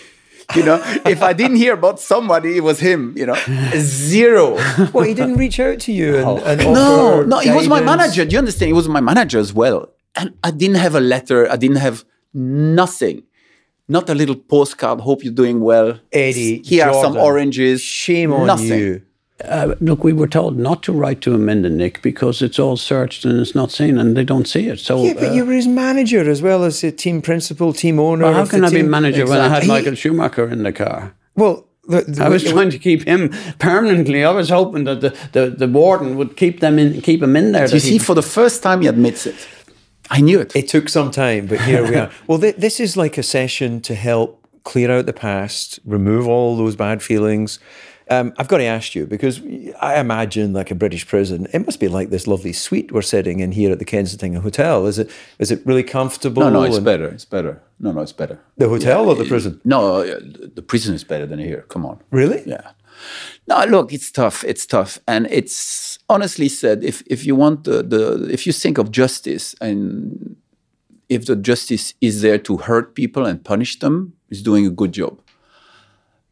You 0.57 0.65
know, 0.65 0.81
if 1.07 1.23
I 1.23 1.35
didn't 1.35 1.59
hear 1.59 1.75
about 1.75 2.01
somebody, 2.01 2.57
it 2.57 2.63
was 2.63 2.81
him, 2.81 3.15
you 3.17 3.27
know, 3.27 3.37
zero. 3.77 4.59
Well, 4.93 5.05
he 5.05 5.15
didn't 5.15 5.37
reach 5.37 5.61
out 5.61 5.81
to 5.81 5.93
you 5.93 6.17
and, 6.17 6.39
and 6.41 6.73
No, 6.73 7.23
no, 7.23 7.39
he 7.39 7.51
was 7.51 7.69
my 7.69 7.81
manager. 7.83 8.25
Do 8.25 8.33
you 8.33 8.39
understand? 8.39 8.69
He 8.69 8.73
was 8.73 8.89
my 8.89 9.01
manager 9.01 9.39
as 9.39 9.53
well. 9.53 9.91
And 10.17 10.35
I 10.43 10.51
didn't 10.51 10.77
have 10.77 10.95
a 10.95 11.01
letter. 11.01 11.51
I 11.51 11.57
didn't 11.57 11.77
have 11.77 12.05
nothing. 12.35 13.23
Not 13.89 14.09
a 14.09 14.15
little 14.15 14.37
postcard. 14.37 15.01
Hope 15.01 15.25
you're 15.25 15.33
doing 15.35 15.61
well. 15.61 15.99
Eddie, 16.13 16.63
Here 16.65 16.87
are 16.87 16.95
some 17.03 17.17
oranges. 17.17 17.81
Shame 17.81 18.33
on 18.33 18.47
nothing. 18.47 18.79
you. 18.79 19.03
Uh, 19.45 19.75
look, 19.81 20.05
we 20.05 20.13
were 20.13 20.29
told 20.29 20.57
not 20.57 20.85
to 20.85 20.93
write 20.93 21.21
to 21.21 21.35
him 21.35 21.49
in 21.49 21.63
the 21.63 21.69
Nick 21.69 22.01
because 22.01 22.43
it's 22.43 22.61
all 22.61 22.77
searched 22.77 23.25
and 23.25 23.41
it's 23.41 23.57
not 23.57 23.73
seen 23.73 23.99
and 23.99 24.17
they 24.17 24.25
don't 24.25 24.47
see 24.47 24.69
it. 24.69 24.79
So, 24.79 25.03
Yeah, 25.05 25.15
but 25.15 25.31
uh, 25.31 25.33
you 25.33 25.45
were 25.45 25.53
his 25.53 25.67
manager 25.67 26.31
as 26.31 26.41
well 26.41 26.63
as 26.63 26.85
a 26.85 26.93
team 26.93 27.21
principal, 27.21 27.73
team 27.73 27.99
owner. 27.99 28.25
well, 28.27 28.35
how 28.35 28.47
can 28.47 28.61
the 28.61 28.69
I 28.69 28.71
be 28.71 28.77
team. 28.77 28.91
manager 28.91 29.27
when 29.27 29.41
I 29.41 29.49
had 29.49 29.63
He- 29.65 29.69
Michael 29.69 29.97
Schumacher 29.97 30.49
in 30.49 30.63
the 30.63 30.73
car? 30.73 31.15
Well, 31.35 31.67
the, 31.89 32.03
the, 32.03 32.25
I 32.25 32.29
was 32.29 32.45
trying 32.45 32.71
to 32.71 32.79
keep 32.79 33.03
him 33.03 33.31
permanently. 33.59 34.25
I 34.25 34.31
was 34.31 34.49
hoping 34.51 34.85
that 34.85 35.01
the, 35.01 35.11
the, 35.33 35.51
the 35.51 35.67
warden 35.67 36.17
would 36.17 36.37
keep 36.37 36.61
them 36.61 36.79
in, 36.79 37.01
keep 37.01 37.21
him 37.21 37.35
in 37.35 37.51
there. 37.51 37.69
You 37.69 37.81
see, 37.81 37.93
he- 37.93 37.99
for 37.99 38.15
the 38.15 38.23
first 38.23 38.63
time, 38.63 38.81
he 38.83 38.87
admits 38.87 39.27
it. 39.27 39.35
I 40.13 40.21
knew 40.21 40.41
it. 40.41 40.55
It 40.55 40.69
took 40.69 40.91
some 40.91 41.11
time, 41.11 41.47
but 41.47 41.63
here 41.63 41.83
we 41.89 41.97
are. 41.97 42.11
Well, 42.27 42.39
th- 42.39 42.57
this 42.57 42.79
is 42.79 42.99
like 42.99 43.17
a 43.17 43.23
session 43.23 43.81
to 43.81 43.95
help 43.95 44.47
clear 44.63 44.91
out 44.91 45.07
the 45.07 45.15
past, 45.15 45.81
remove 45.87 46.29
all 46.29 46.55
those 46.55 46.77
bad 46.77 47.03
feelings. 47.03 47.59
Um, 48.13 48.35
I've 48.37 48.49
got 48.49 48.59
to 48.59 48.65
ask 48.65 48.95
you 48.95 49.07
because 49.07 49.41
I 49.81 49.99
imagine 49.99 50.53
like 50.53 50.71
a 50.71 50.75
British 50.75 51.07
prison, 51.07 51.47
it 51.53 51.65
must 51.65 51.81
be 51.81 51.89
like 51.89 52.11
this 52.11 52.27
lovely 52.27 52.53
suite 52.53 52.93
we're 52.93 53.03
sitting 53.03 53.41
in 53.41 53.53
here 53.53 53.73
at 53.73 53.79
the 53.79 53.85
Kensington 53.85 54.35
Hotel. 54.35 54.87
Is 54.87 54.99
it? 54.99 55.11
Is 55.39 55.51
it 55.51 55.65
really 55.65 55.83
comfortable? 55.83 56.43
no, 56.43 56.51
no, 56.51 56.63
it's 56.65 56.79
better. 56.79 57.09
It's 57.09 57.25
better. 57.25 57.63
No, 57.81 57.93
no, 57.93 58.01
it's 58.03 58.13
better. 58.13 58.39
The 58.59 58.69
hotel 58.69 59.09
or 59.09 59.15
the 59.15 59.25
prison? 59.25 59.61
No, 59.65 60.03
uh, 60.03 60.21
the 60.55 60.63
prison 60.63 60.95
is 60.95 61.05
better 61.05 61.27
than 61.27 61.39
here. 61.39 61.63
Come 61.69 61.87
on. 61.87 62.01
Really? 62.11 62.43
Yeah. 62.47 62.73
No, 63.49 63.65
look, 63.65 63.93
it's 63.93 64.11
tough. 64.11 64.45
It's 64.45 64.67
tough, 64.67 64.99
and 65.09 65.27
it's 65.31 65.99
honestly 66.09 66.49
said. 66.49 66.85
If 66.85 67.03
if 67.07 67.25
you 67.25 67.35
want 67.35 67.65
the, 67.65 67.83
the 67.83 68.29
if 68.31 68.47
you 68.47 68.53
think 68.53 68.79
of 68.79 68.91
justice 68.91 69.55
and 69.61 70.37
if 71.09 71.27
the 71.27 71.37
justice 71.37 71.95
is 72.01 72.23
there 72.23 72.39
to 72.39 72.59
hurt 72.59 72.95
people 72.95 73.27
and 73.27 73.45
punish 73.45 73.79
them, 73.79 74.13
it's 74.31 74.43
doing 74.43 74.67
a 74.67 74.71
good 74.71 74.93
job. 74.93 75.21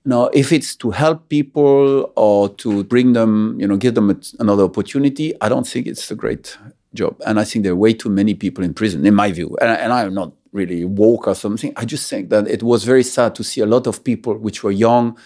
Now, 0.05 0.27
if 0.33 0.53
it's 0.53 0.75
to 0.77 0.91
help 0.91 1.29
people 1.29 2.11
or 2.17 2.49
to 2.57 2.85
bring 2.85 3.13
them, 3.13 3.61
you 3.61 3.67
know, 3.67 3.77
give 3.77 3.95
them 3.95 4.11
a, 4.11 4.17
another 4.39 4.65
opportunity, 4.65 5.35
I 5.41 5.49
don't 5.49 5.67
think 5.67 5.87
it's 5.87 6.11
a 6.11 6.15
great 6.15 6.57
job. 6.95 7.21
And 7.27 7.39
I 7.39 7.45
think 7.45 7.65
there 7.65 7.73
are 7.73 7.77
way 7.77 7.93
too 7.93 8.09
many 8.09 8.35
people 8.35 8.65
in 8.65 8.73
prison, 8.73 9.07
in 9.07 9.15
my 9.15 9.31
view. 9.31 9.57
And, 9.61 9.71
and 9.71 9.93
I'm 9.93 10.15
not 10.15 10.33
really 10.53 10.85
woke 10.85 11.29
or 11.29 11.35
something. 11.35 11.73
I 11.77 11.85
just 11.85 12.09
think 12.09 12.31
that 12.31 12.49
it 12.49 12.63
was 12.63 12.85
very 12.85 13.03
sad 13.03 13.35
to 13.37 13.45
see 13.45 13.61
a 13.61 13.67
lot 13.67 13.87
of 13.87 14.03
people 14.03 14.37
which 14.37 14.63
were 14.63 14.73
young 14.73 15.19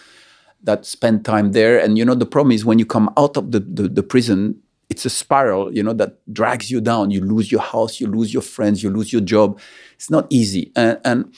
that 0.63 0.85
spend 0.85 1.23
time 1.23 1.53
there. 1.53 1.79
And 1.79 1.97
you 1.97 2.03
know, 2.03 2.15
the 2.15 2.25
problem 2.25 2.51
is 2.51 2.65
when 2.65 2.79
you 2.79 2.85
come 2.85 3.11
out 3.17 3.37
of 3.37 3.51
the, 3.51 3.59
the, 3.59 3.87
the 3.87 4.03
prison, 4.03 4.61
it's 4.89 5.05
a 5.05 5.09
spiral, 5.09 5.73
you 5.73 5.81
know, 5.81 5.93
that 5.93 6.17
drags 6.31 6.69
you 6.69 6.81
down. 6.81 7.11
You 7.11 7.21
lose 7.21 7.51
your 7.51 7.61
house, 7.61 7.99
you 7.99 8.07
lose 8.07 8.33
your 8.33 8.43
friends, 8.43 8.83
you 8.83 8.89
lose 8.89 9.11
your 9.11 9.21
job. 9.21 9.59
It's 9.95 10.09
not 10.09 10.27
easy. 10.29 10.71
And, 10.75 10.99
and 11.03 11.33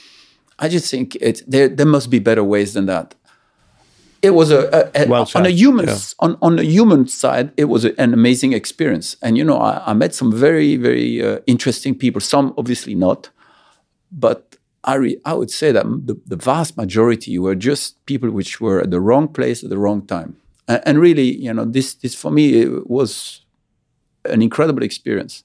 I 0.59 0.69
just 0.69 0.89
think 0.89 1.15
it, 1.15 1.43
there 1.47 1.67
there 1.69 1.85
must 1.85 2.09
be 2.09 2.19
better 2.19 2.43
ways 2.43 2.73
than 2.73 2.87
that. 2.87 3.15
It 4.21 4.31
was 4.31 4.51
a, 4.51 4.91
a, 4.95 5.03
a 5.03 5.07
Well 5.07 5.29
on 5.35 5.45
a 5.45 5.49
human 5.49 5.87
yeah. 5.87 5.97
on 6.19 6.37
on 6.41 6.59
a 6.59 6.63
human 6.63 7.07
side. 7.07 7.51
It 7.57 7.65
was 7.65 7.85
an 7.85 8.13
amazing 8.13 8.53
experience, 8.53 9.15
and 9.21 9.37
you 9.37 9.43
know 9.43 9.57
I, 9.57 9.91
I 9.91 9.93
met 9.93 10.15
some 10.15 10.31
very 10.31 10.75
very 10.75 11.23
uh, 11.23 11.39
interesting 11.45 11.95
people. 11.95 12.21
Some 12.21 12.53
obviously 12.57 12.95
not, 12.95 13.29
but 14.11 14.57
I 14.83 14.95
re, 14.95 15.17
I 15.25 15.33
would 15.33 15.51
say 15.51 15.71
that 15.71 15.85
the, 15.85 16.19
the 16.25 16.35
vast 16.35 16.77
majority 16.77 17.37
were 17.37 17.55
just 17.55 18.03
people 18.05 18.29
which 18.31 18.59
were 18.61 18.81
at 18.81 18.89
the 18.89 19.01
wrong 19.01 19.27
place 19.27 19.63
at 19.63 19.69
the 19.69 19.77
wrong 19.77 20.05
time, 20.05 20.37
and, 20.67 20.81
and 20.85 20.99
really 20.99 21.35
you 21.35 21.53
know 21.53 21.65
this 21.65 21.93
this 21.93 22.15
for 22.15 22.31
me 22.31 22.61
it 22.61 22.89
was 22.89 23.41
an 24.25 24.41
incredible 24.41 24.83
experience. 24.83 25.43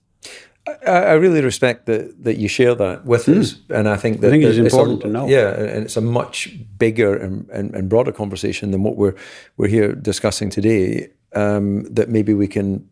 I, 0.67 0.73
I 0.91 1.13
really 1.15 1.43
respect 1.43 1.87
that 1.87 2.23
that 2.23 2.39
you 2.39 2.49
share 2.49 2.75
that 2.75 3.05
with 3.05 3.29
us, 3.29 3.57
and 3.69 3.89
I 3.89 3.97
think 3.97 4.21
that 4.21 4.31
think 4.31 4.45
it's 4.45 4.57
that 4.57 4.65
important 4.65 5.01
a, 5.01 5.07
to 5.07 5.09
know. 5.09 5.27
Yeah, 5.27 5.55
and 5.55 5.85
it's 5.85 5.97
a 5.97 6.01
much 6.01 6.51
bigger 6.79 7.17
and, 7.17 7.49
and, 7.51 7.75
and 7.75 7.89
broader 7.89 8.13
conversation 8.13 8.71
than 8.71 8.83
what 8.83 8.97
we're 8.97 9.15
we're 9.57 9.69
here 9.69 9.93
discussing 9.93 10.51
today. 10.51 11.11
Um, 11.35 11.85
that 11.85 12.11
maybe 12.11 12.35
we 12.35 12.47
can 12.47 12.89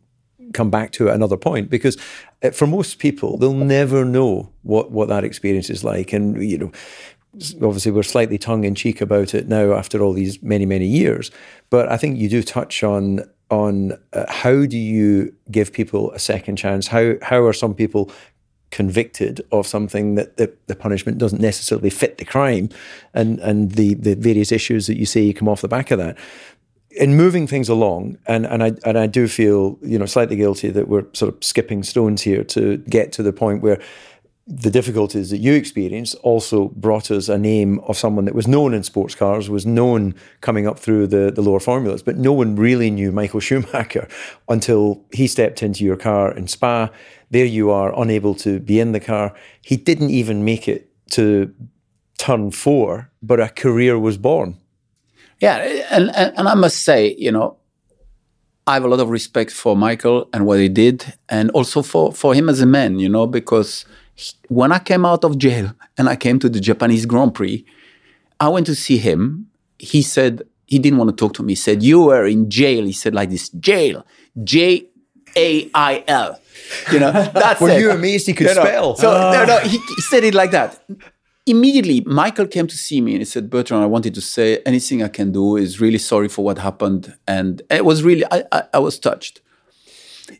come 0.54 0.70
back 0.70 0.92
to 0.92 1.10
at 1.10 1.14
another 1.14 1.36
point 1.36 1.68
because 1.68 1.98
uh, 2.42 2.50
for 2.50 2.66
most 2.66 2.98
people 2.98 3.36
they'll 3.36 3.52
never 3.52 4.04
know 4.04 4.50
what 4.62 4.90
what 4.90 5.08
that 5.08 5.24
experience 5.24 5.70
is 5.70 5.84
like, 5.84 6.12
and 6.12 6.42
you 6.42 6.58
know. 6.58 6.72
Obviously, 7.62 7.92
we're 7.92 8.02
slightly 8.02 8.38
tongue 8.38 8.64
in 8.64 8.74
cheek 8.74 9.00
about 9.00 9.34
it 9.34 9.46
now 9.46 9.72
after 9.72 10.02
all 10.02 10.12
these 10.12 10.42
many, 10.42 10.66
many 10.66 10.86
years. 10.86 11.30
But 11.70 11.88
I 11.88 11.96
think 11.96 12.18
you 12.18 12.28
do 12.28 12.42
touch 12.42 12.82
on 12.82 13.20
on 13.50 13.92
uh, 14.12 14.24
how 14.28 14.64
do 14.66 14.78
you 14.78 15.34
give 15.50 15.72
people 15.72 16.12
a 16.12 16.18
second 16.18 16.56
chance? 16.56 16.86
How 16.86 17.14
how 17.22 17.42
are 17.44 17.52
some 17.52 17.74
people 17.74 18.10
convicted 18.70 19.40
of 19.50 19.66
something 19.66 20.14
that 20.14 20.36
the, 20.36 20.52
the 20.66 20.76
punishment 20.76 21.18
doesn't 21.18 21.40
necessarily 21.40 21.90
fit 21.90 22.18
the 22.18 22.24
crime, 22.24 22.68
and 23.14 23.38
and 23.40 23.72
the 23.72 23.94
the 23.94 24.14
various 24.14 24.52
issues 24.52 24.86
that 24.86 24.96
you 24.96 25.06
see 25.06 25.32
come 25.32 25.48
off 25.48 25.60
the 25.60 25.68
back 25.68 25.90
of 25.90 25.98
that. 25.98 26.16
In 26.92 27.16
moving 27.16 27.46
things 27.46 27.68
along, 27.68 28.18
and, 28.26 28.44
and 28.46 28.64
I 28.64 28.72
and 28.84 28.98
I 28.98 29.06
do 29.06 29.28
feel 29.28 29.78
you 29.82 29.98
know 29.98 30.06
slightly 30.06 30.36
guilty 30.36 30.70
that 30.70 30.88
we're 30.88 31.06
sort 31.12 31.34
of 31.34 31.44
skipping 31.44 31.82
stones 31.82 32.22
here 32.22 32.42
to 32.44 32.78
get 32.78 33.12
to 33.12 33.22
the 33.22 33.32
point 33.32 33.62
where 33.62 33.80
the 34.50 34.70
difficulties 34.70 35.30
that 35.30 35.38
you 35.38 35.54
experienced 35.54 36.16
also 36.22 36.68
brought 36.70 37.10
us 37.12 37.28
a 37.28 37.38
name 37.38 37.78
of 37.86 37.96
someone 37.96 38.24
that 38.24 38.34
was 38.34 38.48
known 38.48 38.74
in 38.74 38.82
sports 38.82 39.14
cars, 39.14 39.48
was 39.48 39.64
known 39.64 40.12
coming 40.40 40.66
up 40.66 40.76
through 40.76 41.06
the, 41.06 41.30
the 41.30 41.40
lower 41.40 41.60
formulas, 41.60 42.02
but 42.02 42.16
no 42.16 42.32
one 42.32 42.56
really 42.56 42.90
knew 42.90 43.12
Michael 43.12 43.38
Schumacher 43.46 44.08
until 44.48 45.04
he 45.12 45.28
stepped 45.28 45.62
into 45.62 45.84
your 45.84 45.96
car 45.96 46.36
in 46.36 46.48
Spa. 46.48 46.90
There 47.30 47.44
you 47.44 47.70
are, 47.70 47.98
unable 47.98 48.34
to 48.36 48.58
be 48.58 48.80
in 48.80 48.90
the 48.90 48.98
car. 48.98 49.32
He 49.62 49.76
didn't 49.76 50.10
even 50.10 50.44
make 50.44 50.66
it 50.66 50.90
to 51.12 51.54
turn 52.18 52.50
four, 52.50 53.10
but 53.22 53.38
a 53.38 53.48
career 53.48 53.98
was 53.98 54.18
born. 54.18 54.58
Yeah, 55.40 55.56
and, 55.90 56.14
and 56.14 56.36
and 56.36 56.48
I 56.48 56.54
must 56.54 56.82
say, 56.82 57.14
you 57.16 57.32
know, 57.32 57.56
I 58.66 58.74
have 58.74 58.84
a 58.84 58.88
lot 58.88 59.00
of 59.00 59.08
respect 59.08 59.52
for 59.52 59.74
Michael 59.74 60.28
and 60.34 60.44
what 60.44 60.58
he 60.58 60.68
did, 60.68 61.14
and 61.28 61.50
also 61.52 61.82
for 61.82 62.12
for 62.12 62.34
him 62.34 62.48
as 62.48 62.60
a 62.60 62.66
man, 62.66 62.98
you 62.98 63.08
know, 63.08 63.26
because 63.26 63.86
when 64.48 64.72
I 64.72 64.78
came 64.78 65.04
out 65.04 65.24
of 65.24 65.38
jail 65.38 65.72
and 65.98 66.08
I 66.08 66.16
came 66.16 66.38
to 66.40 66.48
the 66.48 66.60
Japanese 66.60 67.06
Grand 67.06 67.34
Prix, 67.34 67.64
I 68.38 68.48
went 68.48 68.66
to 68.66 68.74
see 68.74 68.98
him. 68.98 69.46
He 69.78 70.02
said 70.02 70.42
he 70.66 70.78
didn't 70.78 70.98
want 70.98 71.10
to 71.10 71.16
talk 71.16 71.34
to 71.34 71.42
me. 71.42 71.52
He 71.52 71.56
said, 71.56 71.82
"You 71.82 72.02
were 72.02 72.26
in 72.26 72.48
jail." 72.50 72.84
He 72.84 72.92
said 72.92 73.14
like 73.14 73.30
this, 73.30 73.48
"Jail, 73.50 74.04
J 74.44 74.86
A 75.36 75.70
I 75.74 76.04
L." 76.06 76.40
You 76.92 77.00
know, 77.00 77.12
that's 77.34 77.60
Were 77.60 77.70
it. 77.70 77.80
you 77.80 77.90
amazed 77.90 78.26
he 78.26 78.32
could 78.32 78.48
You 78.48 78.54
know, 78.54 78.62
spell? 78.64 78.96
So 78.96 79.10
no, 79.10 79.42
ah. 79.42 79.44
no, 79.46 79.58
he, 79.58 79.78
he 79.78 80.00
said 80.10 80.24
it 80.24 80.34
like 80.34 80.50
that. 80.52 80.82
Immediately, 81.46 82.02
Michael 82.02 82.46
came 82.46 82.66
to 82.66 82.76
see 82.76 83.00
me 83.00 83.12
and 83.12 83.20
he 83.20 83.24
said, 83.24 83.50
"Bertrand, 83.50 83.82
I 83.82 83.86
wanted 83.86 84.14
to 84.14 84.20
say 84.20 84.58
anything 84.66 85.02
I 85.02 85.08
can 85.08 85.32
do 85.32 85.56
is 85.56 85.80
really 85.80 85.98
sorry 85.98 86.28
for 86.28 86.44
what 86.44 86.58
happened." 86.58 87.14
And 87.26 87.62
it 87.70 87.84
was 87.84 88.02
really, 88.02 88.24
I, 88.30 88.44
I, 88.52 88.62
I 88.74 88.78
was 88.78 88.98
touched. 88.98 89.40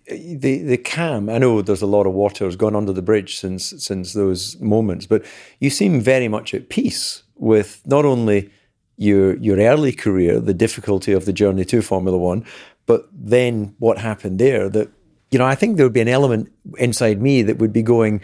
The 0.07 0.62
the 0.62 0.76
cam. 0.76 1.29
I 1.29 1.38
know 1.38 1.62
there's 1.62 1.83
a 1.83 1.87
lot 1.87 2.07
of 2.07 2.12
water 2.12 2.44
has 2.44 2.57
gone 2.57 2.76
under 2.76 2.92
the 2.92 3.03
bridge 3.03 3.38
since 3.38 3.74
since 3.79 4.12
those 4.12 4.59
moments, 4.61 5.07
but 5.07 5.24
you 5.59 5.70
seem 5.70 6.00
very 6.00 6.29
much 6.29 6.55
at 6.55 6.68
peace 6.68 7.22
with 7.37 7.83
not 7.87 8.05
only 8.05 8.50
your 8.96 9.37
your 9.37 9.59
early 9.59 9.92
career, 9.92 10.40
the 10.40 10.55
difficulty 10.55 11.12
of 11.12 11.24
the 11.24 11.33
journey 11.33 11.64
to 11.64 11.83
Formula 11.83 12.18
One, 12.18 12.44
but 12.87 13.09
then 13.12 13.74
what 13.79 13.98
happened 13.98 14.38
there. 14.38 14.68
That 14.68 14.88
you 15.31 15.38
know, 15.38 15.46
I 15.46 15.55
think 15.55 15.76
there 15.76 15.87
would 15.87 15.92
be 15.92 16.00
an 16.00 16.09
element 16.09 16.53
inside 16.79 17.20
me 17.22 17.42
that 17.42 17.59
would 17.59 17.72
be 17.72 17.83
going, 17.83 18.20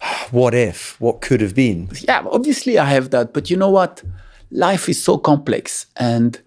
"What 0.30 0.54
if? 0.54 1.00
What 1.00 1.20
could 1.20 1.40
have 1.40 1.54
been?" 1.54 1.90
Yeah, 2.00 2.24
obviously 2.30 2.78
I 2.78 2.86
have 2.86 3.10
that, 3.10 3.32
but 3.32 3.50
you 3.50 3.56
know 3.56 3.70
what? 3.70 4.02
Life 4.50 4.88
is 4.88 5.02
so 5.02 5.18
complex 5.18 5.86
and 5.96 6.40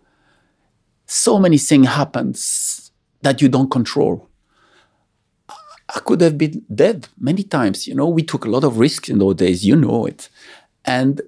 so 1.05 1.39
many 1.39 1.57
things 1.57 1.87
happens 1.87 2.91
that 3.21 3.41
you 3.41 3.49
don't 3.49 3.71
control. 3.71 4.26
I 5.95 5.99
could 5.99 6.21
have 6.21 6.37
been 6.37 6.65
dead 6.73 7.07
many 7.19 7.43
times. 7.43 7.87
You 7.87 7.95
know, 7.95 8.07
we 8.07 8.23
took 8.23 8.45
a 8.45 8.49
lot 8.49 8.63
of 8.63 8.77
risks 8.77 9.09
in 9.09 9.19
those 9.19 9.35
days. 9.35 9.65
You 9.65 9.75
know 9.75 10.05
it, 10.05 10.29
and 10.85 11.21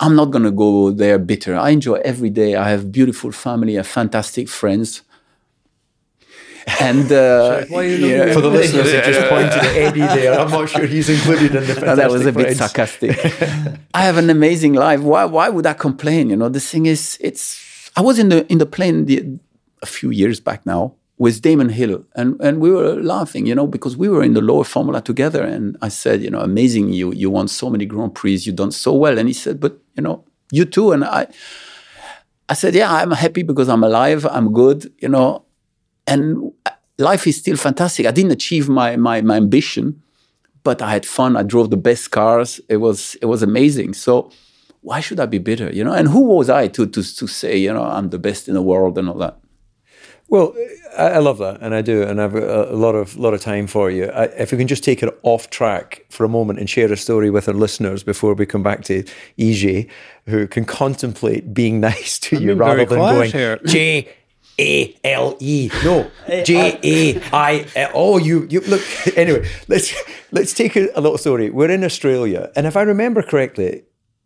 I'm 0.00 0.16
not 0.16 0.26
gonna 0.26 0.50
go 0.50 0.90
there 0.90 1.18
bitter. 1.18 1.56
I 1.56 1.70
enjoy 1.70 1.94
every 2.04 2.30
day. 2.30 2.56
I 2.56 2.70
have 2.70 2.90
beautiful 2.90 3.32
family, 3.32 3.74
I 3.74 3.78
have 3.78 3.86
fantastic 3.86 4.48
friends, 4.48 5.02
and 6.80 7.10
uh, 7.12 7.64
yeah. 7.70 8.32
For 8.32 8.40
the 8.40 8.50
listeners 8.50 8.90
that 8.92 9.04
just 9.04 9.28
pointed 9.28 9.52
at 9.52 9.76
Eddie 9.76 10.00
there, 10.20 10.38
I'm 10.38 10.50
not 10.50 10.68
sure 10.68 10.86
he's 10.86 11.08
included 11.08 11.54
in 11.54 11.66
the. 11.66 11.80
No, 11.86 11.96
that 11.96 12.10
was 12.10 12.26
a 12.26 12.32
bit 12.32 12.42
Friends. 12.42 12.58
sarcastic. 12.58 13.16
I 13.94 14.02
have 14.02 14.16
an 14.18 14.30
amazing 14.30 14.74
life. 14.74 15.00
Why? 15.00 15.24
Why 15.24 15.48
would 15.48 15.66
I 15.66 15.74
complain? 15.74 16.30
You 16.30 16.36
know, 16.36 16.48
the 16.48 16.60
thing 16.60 16.86
is, 16.86 17.16
it's. 17.20 17.90
I 17.96 18.00
was 18.00 18.18
in 18.18 18.28
the 18.28 18.46
in 18.50 18.58
the 18.58 18.66
plane 18.66 19.06
the, 19.06 19.38
a 19.82 19.86
few 19.86 20.10
years 20.10 20.40
back 20.40 20.66
now 20.66 20.94
with 21.18 21.42
Damon 21.42 21.68
Hill, 21.68 22.04
and 22.14 22.40
and 22.40 22.60
we 22.60 22.70
were 22.70 22.94
laughing, 23.02 23.46
you 23.46 23.54
know, 23.54 23.66
because 23.66 23.96
we 23.96 24.08
were 24.08 24.22
in 24.22 24.34
the 24.34 24.40
lower 24.40 24.64
formula 24.64 25.02
together, 25.02 25.42
and 25.42 25.76
I 25.82 25.88
said, 25.88 26.22
you 26.22 26.30
know, 26.30 26.40
amazing, 26.40 26.92
you 26.92 27.12
you 27.12 27.30
won 27.30 27.48
so 27.48 27.68
many 27.70 27.86
Grand 27.86 28.14
Prix, 28.14 28.36
you've 28.44 28.56
done 28.56 28.72
so 28.72 28.92
well, 28.92 29.18
and 29.18 29.28
he 29.28 29.34
said, 29.34 29.60
but 29.60 29.78
you 29.96 30.02
know, 30.02 30.24
you 30.52 30.64
too, 30.64 30.92
and 30.92 31.04
I. 31.04 31.26
I 32.50 32.54
said, 32.54 32.74
yeah, 32.74 32.90
I'm 32.90 33.10
happy 33.10 33.42
because 33.42 33.68
I'm 33.68 33.84
alive, 33.84 34.24
I'm 34.24 34.54
good, 34.54 34.90
you 35.00 35.08
know, 35.10 35.44
and 36.06 36.50
life 36.98 37.26
is 37.26 37.36
still 37.36 37.56
fantastic. 37.56 38.06
I 38.06 38.10
didn't 38.10 38.32
achieve 38.32 38.68
my 38.68 38.96
my 38.96 39.20
my 39.20 39.36
ambition, 39.36 40.02
but 40.62 40.80
I 40.80 40.90
had 40.90 41.06
fun. 41.06 41.36
I 41.36 41.42
drove 41.42 41.70
the 41.70 41.76
best 41.76 42.10
cars. 42.10 42.60
It 42.68 42.78
was 42.78 43.16
it 43.20 43.26
was 43.26 43.42
amazing. 43.42 43.94
So 43.94 44.30
why 44.80 45.00
should 45.00 45.20
I 45.20 45.26
be 45.26 45.38
bitter? 45.38 45.70
You 45.70 45.84
know, 45.84 45.92
and 45.92 46.08
who 46.08 46.20
was 46.20 46.48
I 46.48 46.68
to 46.68 46.86
to 46.86 47.02
to 47.02 47.26
say 47.26 47.56
you 47.56 47.72
know 47.72 47.84
I'm 47.84 48.10
the 48.10 48.18
best 48.18 48.48
in 48.48 48.54
the 48.54 48.62
world 48.62 48.96
and 48.98 49.08
all 49.08 49.18
that? 49.18 49.38
Well, 50.30 50.54
I, 50.96 51.04
I 51.12 51.18
love 51.18 51.38
that, 51.38 51.60
and 51.62 51.74
I 51.74 51.80
do, 51.80 52.02
and 52.02 52.20
I've 52.20 52.32
got 52.34 52.42
a, 52.42 52.72
a 52.72 52.76
lot 52.76 52.94
of 52.94 53.16
lot 53.16 53.32
of 53.34 53.40
time 53.40 53.66
for 53.66 53.90
you. 53.90 54.06
I, 54.06 54.24
if 54.24 54.52
we 54.52 54.58
can 54.58 54.68
just 54.68 54.84
take 54.84 55.02
it 55.02 55.18
off 55.22 55.48
track 55.50 56.04
for 56.10 56.24
a 56.24 56.28
moment 56.28 56.58
and 56.58 56.68
share 56.68 56.92
a 56.92 56.96
story 56.96 57.30
with 57.30 57.48
our 57.48 57.54
listeners 57.54 58.02
before 58.02 58.34
we 58.34 58.44
come 58.44 58.62
back 58.62 58.84
to 58.84 59.04
EJ, 59.38 59.88
who 60.26 60.46
can 60.46 60.64
contemplate 60.66 61.54
being 61.54 61.80
nice 61.90 62.18
to 62.20 62.36
you 62.40 62.54
rather 62.54 62.84
than 62.84 62.98
going 62.98 63.30
here. 63.32 63.58
J 63.64 64.06
A 64.58 64.94
L 65.04 65.36
E. 65.40 65.70
No, 65.82 66.10
J 66.44 66.78
A 66.82 67.22
I. 67.32 67.66
L- 67.74 67.90
Oh, 67.94 68.18
you 68.18 68.46
you 68.50 68.60
look. 68.60 68.82
Anyway, 69.16 69.48
let's 69.68 69.94
let's 70.30 70.52
take 70.52 70.76
a, 70.76 70.88
a 70.94 71.00
little 71.00 71.18
story. 71.18 71.48
We're 71.48 71.70
in 71.70 71.84
Australia, 71.84 72.50
and 72.54 72.66
if 72.66 72.76
I 72.76 72.82
remember 72.82 73.22
correctly, 73.22 73.82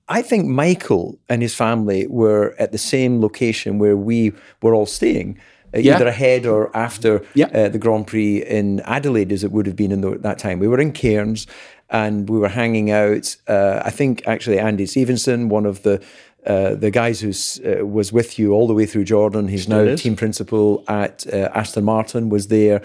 I 0.08 0.20
think 0.22 0.46
Michael 0.46 1.18
and 1.28 1.42
his 1.42 1.54
family 1.54 2.06
were 2.08 2.56
at 2.58 2.72
the 2.72 2.78
same 2.78 3.20
location 3.20 3.78
where 3.78 3.96
we 3.96 4.32
were 4.62 4.74
all 4.74 4.84
staying, 4.86 5.38
Yeah. 5.80 5.96
either 5.96 6.06
ahead 6.08 6.46
or 6.46 6.74
after 6.76 7.22
Yeah. 7.34 7.46
uh, 7.54 7.68
the 7.68 7.78
Grand 7.78 8.06
Prix 8.06 8.42
in 8.44 8.80
Adelaide, 8.80 9.32
as 9.32 9.42
it 9.44 9.52
would 9.52 9.66
have 9.66 9.76
been 9.76 9.92
in 9.92 10.00
the, 10.00 10.18
that 10.18 10.38
time. 10.38 10.58
We 10.58 10.68
were 10.68 10.80
in 10.80 10.92
Cairns 10.92 11.46
and 11.90 12.28
we 12.28 12.38
were 12.38 12.48
hanging 12.48 12.90
out. 12.90 13.36
Uh, 13.48 13.82
I 13.84 13.90
think 13.90 14.22
actually 14.26 14.58
Andy 14.58 14.86
Stevenson, 14.86 15.48
one 15.48 15.66
of 15.66 15.82
the 15.82 16.02
uh, 16.44 16.74
the 16.74 16.90
guys 16.90 17.20
who 17.20 17.30
uh, 17.30 17.86
was 17.86 18.12
with 18.12 18.36
you 18.36 18.52
all 18.52 18.66
the 18.66 18.74
way 18.74 18.84
through 18.84 19.04
Jordan, 19.04 19.46
he's 19.46 19.68
now 19.68 19.78
is. 19.80 20.02
team 20.02 20.16
principal 20.16 20.82
at 20.88 21.24
uh, 21.32 21.48
Aston 21.54 21.84
Martin, 21.84 22.30
was 22.30 22.48
there. 22.48 22.82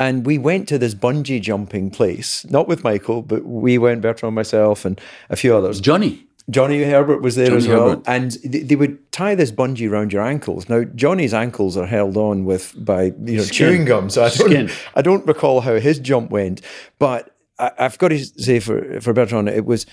And 0.00 0.26
we 0.26 0.38
went 0.38 0.66
to 0.68 0.78
this 0.78 0.94
bungee 0.94 1.40
jumping 1.40 1.90
place, 1.90 2.44
not 2.50 2.66
with 2.66 2.82
Michael, 2.82 3.22
but 3.22 3.44
we 3.44 3.78
went, 3.78 4.00
Bertrand, 4.00 4.34
myself, 4.34 4.84
and 4.84 5.00
a 5.28 5.36
few 5.36 5.54
others. 5.54 5.80
Johnny. 5.80 6.26
Johnny 6.50 6.82
Herbert 6.82 7.22
was 7.22 7.36
there 7.36 7.46
Johnny 7.46 7.58
as 7.58 7.68
well, 7.68 7.88
Herbert. 7.90 8.04
and 8.06 8.30
they, 8.44 8.60
they 8.60 8.76
would 8.76 9.10
tie 9.12 9.34
this 9.34 9.52
bungee 9.52 9.90
around 9.90 10.12
your 10.12 10.22
ankles. 10.22 10.68
Now 10.68 10.84
Johnny's 10.84 11.32
ankles 11.32 11.76
are 11.76 11.86
held 11.86 12.16
on 12.16 12.44
with 12.44 12.74
by 12.76 13.12
you 13.24 13.38
know 13.38 13.44
chewing 13.44 13.84
gum, 13.84 14.10
so 14.10 14.24
I 14.24 14.30
don't 14.30 14.50
Skin. 14.50 14.70
I 14.94 15.02
don't 15.02 15.26
recall 15.26 15.60
how 15.60 15.76
his 15.76 15.98
jump 15.98 16.30
went, 16.30 16.60
but 16.98 17.34
I, 17.58 17.72
I've 17.78 17.98
got 17.98 18.08
to 18.08 18.24
say 18.24 18.60
for 18.60 19.00
for 19.00 19.12
Bertrand, 19.12 19.48
it 19.48 19.64
was 19.64 19.86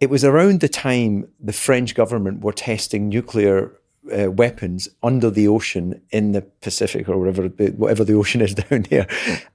it 0.00 0.10
was 0.10 0.24
around 0.24 0.60
the 0.60 0.68
time 0.68 1.28
the 1.40 1.52
French 1.52 1.94
government 1.94 2.42
were 2.42 2.52
testing 2.52 3.08
nuclear 3.08 3.72
uh, 4.12 4.30
weapons 4.30 4.88
under 5.02 5.30
the 5.30 5.48
ocean 5.48 6.00
in 6.10 6.32
the 6.32 6.42
Pacific 6.42 7.08
or 7.08 7.18
whatever, 7.18 7.46
whatever 7.46 8.04
the 8.04 8.14
ocean 8.14 8.40
is 8.40 8.54
down 8.70 8.82
there. 8.90 9.06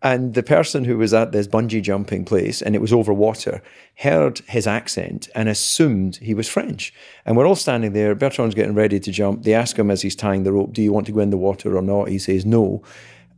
And 0.01 0.33
the 0.33 0.43
person 0.43 0.85
who 0.85 0.97
was 0.97 1.13
at 1.13 1.31
this 1.31 1.47
bungee 1.47 1.81
jumping 1.81 2.25
place 2.25 2.61
and 2.61 2.75
it 2.75 2.81
was 2.81 2.93
over 2.93 3.13
water 3.13 3.61
heard 3.97 4.39
his 4.47 4.67
accent 4.67 5.29
and 5.35 5.49
assumed 5.49 6.17
he 6.17 6.33
was 6.33 6.49
French. 6.49 6.93
And 7.25 7.37
we're 7.37 7.47
all 7.47 7.55
standing 7.55 7.93
there. 7.93 8.15
Bertrand's 8.15 8.55
getting 8.55 8.75
ready 8.75 8.99
to 8.99 9.11
jump. 9.11 9.43
They 9.43 9.53
ask 9.53 9.77
him 9.77 9.91
as 9.91 10.01
he's 10.01 10.15
tying 10.15 10.43
the 10.43 10.53
rope, 10.53 10.73
Do 10.73 10.81
you 10.81 10.93
want 10.93 11.05
to 11.07 11.11
go 11.11 11.19
in 11.19 11.29
the 11.29 11.37
water 11.37 11.77
or 11.77 11.81
not? 11.81 12.09
He 12.09 12.19
says 12.19 12.45
no. 12.45 12.81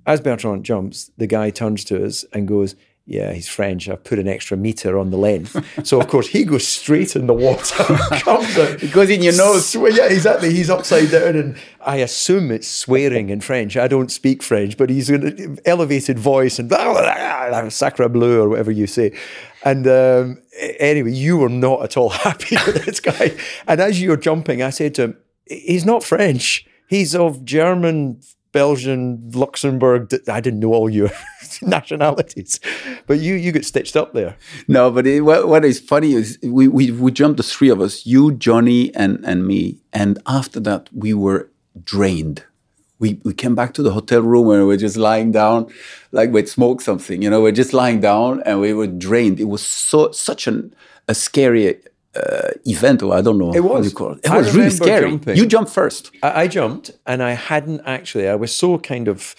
As 0.05 0.19
Bertrand 0.19 0.65
jumps, 0.65 1.11
the 1.17 1.27
guy 1.27 1.49
turns 1.49 1.85
to 1.85 2.05
us 2.05 2.25
and 2.33 2.47
goes, 2.47 2.75
yeah, 3.05 3.33
he's 3.33 3.49
French. 3.49 3.89
I've 3.89 4.05
put 4.05 4.17
an 4.17 4.29
extra 4.29 4.55
meter 4.55 4.97
on 4.97 5.09
the 5.09 5.17
length. 5.17 5.85
So, 5.85 5.99
of 5.99 6.07
course, 6.07 6.29
he 6.29 6.45
goes 6.45 6.65
straight 6.65 7.17
in 7.17 7.27
the 7.27 7.33
water. 7.33 7.83
comes 7.83 8.57
out. 8.57 8.81
It 8.81 8.93
goes 8.93 9.09
in 9.09 9.21
your 9.21 9.35
nose. 9.35 9.67
Sw- 9.67 9.97
yeah, 9.97 10.05
exactly. 10.05 10.53
He's 10.53 10.69
upside 10.69 11.11
down. 11.11 11.35
And 11.35 11.57
I 11.81 11.97
assume 11.97 12.49
it's 12.49 12.67
swearing 12.67 13.29
in 13.29 13.41
French. 13.41 13.75
I 13.75 13.89
don't 13.89 14.09
speak 14.09 14.41
French, 14.41 14.77
but 14.77 14.89
he's 14.89 15.09
in 15.09 15.27
an 15.27 15.59
elevated 15.65 16.17
voice 16.17 16.59
and 16.59 16.69
blah, 16.69 16.93
blah, 16.93 17.49
blah, 17.49 17.69
sacre 17.69 18.07
bleu 18.07 18.41
or 18.41 18.49
whatever 18.49 18.71
you 18.71 18.87
say. 18.87 19.11
And 19.65 19.85
um, 19.85 20.41
anyway, 20.79 21.11
you 21.11 21.37
were 21.37 21.49
not 21.49 21.83
at 21.83 21.97
all 21.97 22.09
happy 22.09 22.55
with 22.65 22.85
this 22.85 23.01
guy. 23.01 23.35
And 23.67 23.81
as 23.81 24.01
you're 24.01 24.15
jumping, 24.15 24.61
I 24.61 24.69
said 24.69 24.95
to 24.95 25.01
him, 25.03 25.17
he's 25.45 25.85
not 25.85 26.05
French. 26.05 26.65
He's 26.87 27.15
of 27.15 27.43
German, 27.43 28.21
Belgian, 28.53 29.31
Luxembourg. 29.33 30.07
I 30.29 30.39
didn't 30.39 30.61
know 30.61 30.73
all 30.73 30.89
your 30.89 31.11
nationalities, 31.61 32.59
but 33.07 33.19
you 33.19 33.33
you 33.33 33.51
get 33.51 33.65
stitched 33.65 33.97
up 33.97 34.13
there. 34.13 34.37
No, 34.69 34.89
but 34.89 35.05
it, 35.05 35.21
what, 35.21 35.49
what 35.49 35.65
is 35.65 35.79
funny 35.79 36.13
is 36.13 36.39
we, 36.41 36.69
we 36.69 36.91
we 36.91 37.11
jumped 37.11 37.37
the 37.37 37.43
three 37.43 37.69
of 37.69 37.81
us, 37.81 38.05
you, 38.05 38.31
Johnny, 38.31 38.95
and 38.95 39.25
and 39.25 39.45
me, 39.45 39.79
and 39.91 40.19
after 40.25 40.61
that 40.61 40.89
we 40.93 41.13
were 41.13 41.49
drained. 41.83 42.43
We 42.99 43.19
we 43.23 43.33
came 43.33 43.55
back 43.55 43.73
to 43.73 43.83
the 43.83 43.91
hotel 43.91 44.21
room 44.21 44.49
and 44.51 44.61
we 44.61 44.67
were 44.67 44.77
just 44.77 44.97
lying 44.97 45.31
down, 45.31 45.67
like 46.11 46.31
we'd 46.31 46.47
smoked 46.47 46.83
something. 46.83 47.21
You 47.21 47.29
know, 47.29 47.41
we're 47.41 47.51
just 47.51 47.73
lying 47.73 47.99
down 47.99 48.41
and 48.45 48.61
we 48.61 48.73
were 48.73 48.87
drained. 48.87 49.39
It 49.41 49.49
was 49.49 49.65
so 49.65 50.11
such 50.11 50.47
an 50.47 50.73
a 51.09 51.13
scary 51.13 51.79
uh, 52.15 52.51
event, 52.65 53.01
or 53.03 53.13
I 53.15 53.21
don't 53.21 53.37
know 53.37 53.53
It 53.53 53.63
what 53.63 53.75
was. 53.79 53.89
you 53.89 53.95
call 53.95 54.11
it. 54.13 54.19
It 54.23 54.29
I 54.31 54.37
was 54.37 54.55
really 54.55 54.69
scary. 54.69 55.09
jumping. 55.09 55.35
You 55.37 55.45
jumped 55.45 55.71
first. 55.71 56.11
I, 56.21 56.43
I 56.43 56.47
jumped 56.47 56.91
and 57.05 57.23
I 57.23 57.31
hadn't 57.31 57.81
actually, 57.85 58.27
I 58.27 58.35
was 58.35 58.55
so 58.55 58.77
kind 58.77 59.07
of 59.07 59.35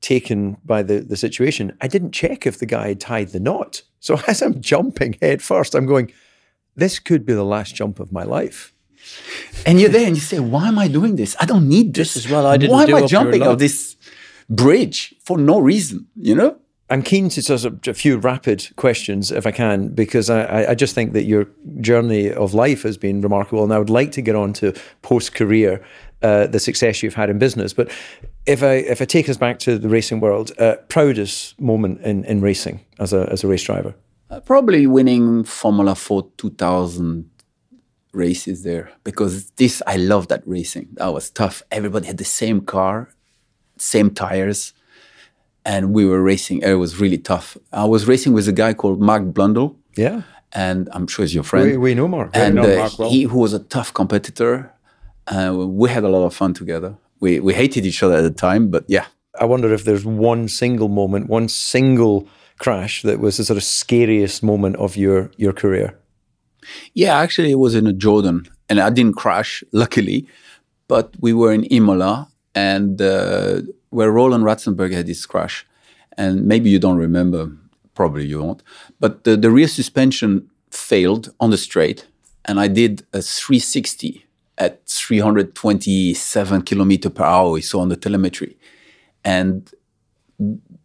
taken 0.00 0.56
by 0.64 0.82
the, 0.82 1.00
the 1.00 1.16
situation, 1.16 1.76
I 1.80 1.88
didn't 1.88 2.12
check 2.12 2.46
if 2.46 2.58
the 2.58 2.66
guy 2.66 2.88
had 2.88 3.00
tied 3.00 3.28
the 3.30 3.40
knot. 3.40 3.82
So 4.00 4.20
as 4.28 4.42
I'm 4.42 4.60
jumping 4.60 5.16
head 5.20 5.42
first, 5.42 5.74
I'm 5.74 5.86
going, 5.86 6.12
this 6.76 6.98
could 6.98 7.24
be 7.24 7.32
the 7.32 7.44
last 7.44 7.74
jump 7.74 8.00
of 8.00 8.12
my 8.12 8.22
life. 8.22 8.72
And 9.66 9.80
you're 9.80 9.90
there 9.90 10.06
and 10.06 10.16
you 10.16 10.20
say, 10.22 10.40
why 10.40 10.68
am 10.68 10.78
I 10.78 10.88
doing 10.88 11.16
this? 11.16 11.36
I 11.40 11.46
don't 11.46 11.68
need 11.68 11.94
this. 11.94 12.14
Just 12.14 12.26
as 12.26 12.32
well 12.32 12.46
I 12.46 12.56
didn't 12.56 12.72
Why 12.72 12.84
am 12.84 12.94
I 12.94 13.06
jumping 13.06 13.42
off 13.42 13.58
this 13.58 13.96
bridge 14.48 15.14
for 15.24 15.36
no 15.38 15.58
reason? 15.58 16.06
You 16.16 16.34
know? 16.34 16.56
I'm 16.90 17.02
keen 17.02 17.28
to 17.30 17.42
sort 17.42 17.64
of 17.64 17.80
a 17.88 17.94
few 17.94 18.18
rapid 18.18 18.68
questions 18.76 19.32
if 19.32 19.46
I 19.46 19.52
can, 19.52 19.88
because 19.88 20.28
I, 20.28 20.70
I- 20.70 20.74
just 20.74 20.94
think 20.94 21.12
that 21.14 21.24
your 21.24 21.46
journey 21.80 22.30
of 22.30 22.52
life 22.52 22.82
has 22.82 22.98
been 22.98 23.20
remarkable, 23.22 23.64
and 23.64 23.72
I 23.72 23.78
would 23.78 23.90
like 23.90 24.12
to 24.12 24.22
get 24.22 24.34
on 24.36 24.52
to 24.54 24.72
post 25.02 25.34
career, 25.34 25.82
uh, 26.22 26.46
the 26.46 26.58
success 26.60 27.02
you've 27.02 27.14
had 27.14 27.30
in 27.30 27.38
business. 27.38 27.72
But 27.72 27.90
if 28.46 28.62
I 28.62 28.74
if 28.74 29.00
I 29.00 29.06
take 29.06 29.28
us 29.30 29.36
back 29.38 29.58
to 29.60 29.78
the 29.78 29.88
racing 29.88 30.20
world, 30.20 30.52
uh, 30.58 30.76
proudest 30.88 31.58
moment 31.60 32.00
in, 32.02 32.24
in 32.24 32.40
racing 32.42 32.80
as 32.98 33.12
a 33.12 33.28
as 33.32 33.44
a 33.44 33.48
race 33.48 33.62
driver. 33.64 33.94
Uh, 34.30 34.40
probably 34.40 34.86
winning 34.86 35.44
Formula 35.44 35.94
Ford 35.94 36.24
2000 36.38 37.30
races 38.12 38.62
there 38.62 38.90
because 39.04 39.50
this, 39.56 39.82
I 39.86 39.96
love 39.96 40.28
that 40.28 40.42
racing. 40.46 40.88
That 40.94 41.12
was 41.12 41.30
tough. 41.30 41.62
Everybody 41.70 42.06
had 42.06 42.16
the 42.18 42.24
same 42.24 42.60
car, 42.62 43.10
same 43.76 44.10
tires, 44.10 44.72
and 45.64 45.92
we 45.94 46.04
were 46.04 46.22
racing. 46.22 46.62
It 46.62 46.74
was 46.74 47.00
really 47.00 47.18
tough. 47.18 47.56
I 47.72 47.84
was 47.84 48.06
racing 48.06 48.32
with 48.32 48.46
a 48.48 48.52
guy 48.52 48.74
called 48.74 49.00
Mark 49.00 49.22
Blundell, 49.34 49.76
Yeah, 49.96 50.22
and 50.52 50.88
I'm 50.92 51.06
sure 51.06 51.24
he's 51.24 51.34
your 51.34 51.44
friend. 51.44 51.70
we, 51.70 51.76
we 51.76 51.94
know 51.94 52.08
Mark. 52.08 52.30
and 52.34 52.54
know 52.54 52.62
uh, 52.62 52.76
Mark 52.78 52.98
well. 52.98 53.10
he 53.10 53.22
who 53.24 53.38
was 53.38 53.52
a 53.52 53.58
tough 53.60 53.92
competitor. 53.94 54.72
Uh, 55.26 55.52
we 55.56 55.88
had 55.88 56.04
a 56.04 56.08
lot 56.08 56.24
of 56.26 56.34
fun 56.34 56.52
together. 56.54 56.96
We 57.20 57.40
we 57.40 57.54
hated 57.54 57.86
each 57.86 58.02
other 58.02 58.16
at 58.16 58.22
the 58.22 58.30
time, 58.48 58.70
but 58.70 58.84
yeah, 58.88 59.06
I 59.40 59.44
wonder 59.46 59.72
if 59.72 59.84
there's 59.84 60.04
one 60.04 60.48
single 60.48 60.88
moment, 60.88 61.28
one 61.28 61.48
single 61.48 62.28
crash 62.58 63.02
that 63.02 63.18
was 63.20 63.36
the 63.36 63.44
sort 63.44 63.56
of 63.56 63.64
scariest 63.64 64.42
moment 64.42 64.76
of 64.76 64.96
your 64.96 65.30
your 65.36 65.52
career. 65.52 65.98
Yeah, 66.94 67.16
actually, 67.18 67.50
it 67.50 67.58
was 67.58 67.74
in 67.74 67.86
a 67.86 67.92
Jordan, 67.92 68.46
and 68.68 68.78
I 68.80 68.90
didn't 68.90 69.16
crash, 69.16 69.64
luckily. 69.72 70.26
But 70.88 71.14
we 71.20 71.32
were 71.32 71.52
in 71.52 71.64
Imola, 71.64 72.28
and 72.54 73.00
uh, 73.00 73.62
where 73.90 74.10
Roland 74.10 74.44
Ratzenberger 74.44 74.94
had 74.94 75.08
his 75.08 75.26
crash, 75.26 75.66
and 76.16 76.46
maybe 76.46 76.70
you 76.70 76.78
don't 76.78 76.96
remember, 76.96 77.50
probably 77.94 78.26
you 78.26 78.42
won't. 78.42 78.62
But 79.00 79.24
the, 79.24 79.36
the 79.36 79.50
rear 79.50 79.68
suspension 79.68 80.48
failed 80.70 81.32
on 81.40 81.50
the 81.50 81.56
straight, 81.56 82.06
and 82.44 82.60
I 82.60 82.68
did 82.68 83.06
a 83.12 83.22
360 83.22 84.24
at 84.58 84.86
327 84.86 86.62
kilometer 86.62 87.10
per 87.10 87.24
hour. 87.24 87.50
We 87.50 87.62
saw 87.62 87.80
on 87.80 87.88
the 87.88 87.96
telemetry, 87.96 88.56
and 89.24 89.70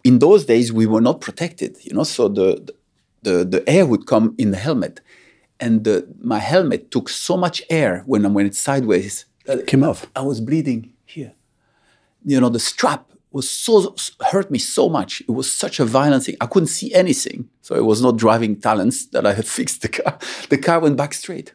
in 0.03 0.19
those 0.19 0.45
days 0.45 0.71
we 0.71 0.85
were 0.85 1.01
not 1.01 1.21
protected 1.21 1.75
you 1.81 1.93
know 1.93 2.03
so 2.03 2.27
the 2.27 2.71
the, 3.23 3.43
the 3.43 3.67
air 3.67 3.85
would 3.85 4.05
come 4.05 4.33
in 4.37 4.51
the 4.51 4.57
helmet 4.57 5.01
and 5.59 5.83
the, 5.83 6.07
my 6.21 6.39
helmet 6.39 6.89
took 6.89 7.09
so 7.09 7.35
much 7.35 7.61
air 7.69 8.03
when 8.05 8.25
I 8.25 8.29
went 8.29 8.55
sideways 8.55 9.25
that 9.45 9.67
Came 9.67 9.83
off. 9.83 10.07
I 10.15 10.21
was 10.21 10.41
bleeding 10.41 10.93
you 12.25 12.39
know 12.39 12.49
the 12.49 12.59
strap 12.59 13.09
was 13.31 13.49
so 13.49 13.95
hurt 14.31 14.49
me 14.49 14.59
so 14.59 14.89
much. 14.89 15.21
It 15.21 15.31
was 15.31 15.51
such 15.51 15.79
a 15.79 15.85
violent 15.85 16.25
thing. 16.25 16.37
I 16.41 16.47
couldn't 16.47 16.67
see 16.67 16.93
anything. 16.93 17.49
So 17.61 17.75
it 17.75 17.85
was 17.85 18.01
not 18.01 18.17
driving 18.17 18.59
talents 18.59 19.05
that 19.07 19.25
I 19.25 19.33
had 19.33 19.47
fixed 19.57 19.81
the 19.81 19.89
car. 19.89 20.17
The 20.49 20.57
car 20.57 20.79
went 20.79 20.97
back 20.97 21.13
straight. 21.13 21.53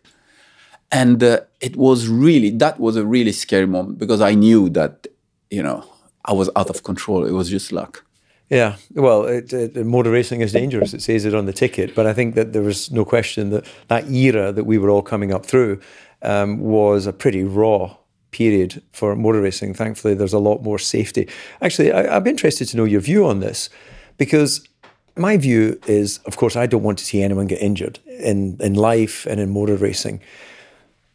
And 0.93 1.23
uh, 1.23 1.41
it 1.61 1.77
was 1.77 2.07
really 2.09 2.51
that 2.51 2.79
was 2.79 2.97
a 2.97 3.05
really 3.05 3.33
scary 3.33 3.67
moment 3.67 3.99
because 3.99 4.21
I 4.21 4.35
knew 4.35 4.69
that 4.71 5.09
you 5.51 5.63
know 5.63 5.85
I 6.25 6.33
was 6.33 6.51
out 6.55 6.71
of 6.71 6.85
control. 6.85 7.25
It 7.25 7.33
was 7.33 7.51
just 7.51 7.73
luck. 7.73 8.05
Yeah, 8.51 8.77
well, 8.93 9.25
it, 9.25 9.53
it, 9.53 9.75
motor 9.87 10.11
racing 10.11 10.43
is 10.43 10.53
dangerous. 10.53 10.93
It 10.93 11.01
says 11.01 11.25
it 11.25 11.35
on 11.35 11.47
the 11.47 11.53
ticket, 11.53 11.95
but 11.95 12.07
I 12.07 12.13
think 12.13 12.35
that 12.35 12.53
there 12.53 12.63
was 12.63 12.91
no 12.91 13.05
question 13.05 13.51
that 13.51 13.67
that 13.89 14.09
era 14.11 14.53
that 14.53 14.65
we 14.65 14.79
were 14.79 14.91
all 14.91 15.03
coming 15.03 15.33
up 15.33 15.47
through 15.47 15.81
um, 16.23 16.61
was 16.61 17.07
a 17.07 17.13
pretty 17.13 17.43
raw 17.43 17.97
period 18.35 18.83
for 18.93 19.17
motor 19.17 19.41
racing. 19.41 19.75
Thankfully, 19.75 20.15
there's 20.15 20.35
a 20.35 20.39
lot 20.51 20.63
more 20.63 20.79
safety. 20.79 21.29
Actually, 21.61 21.93
I, 21.93 22.17
I'm 22.17 22.27
interested 22.27 22.69
to 22.69 22.77
know 22.77 22.85
your 22.85 23.01
view 23.01 23.27
on 23.27 23.41
this 23.41 23.71
because 24.19 24.69
my 25.17 25.37
view 25.37 25.79
is, 25.87 26.19
of 26.27 26.37
course, 26.37 26.57
I 26.57 26.67
don't 26.67 26.83
want 26.83 26.99
to 26.99 27.05
see 27.05 27.23
anyone 27.23 27.47
get 27.47 27.63
injured 27.63 27.99
in 28.07 28.57
in 28.61 28.75
life 28.75 29.31
and 29.31 29.41
in 29.41 29.51
motor 29.51 29.77
racing. 29.77 30.21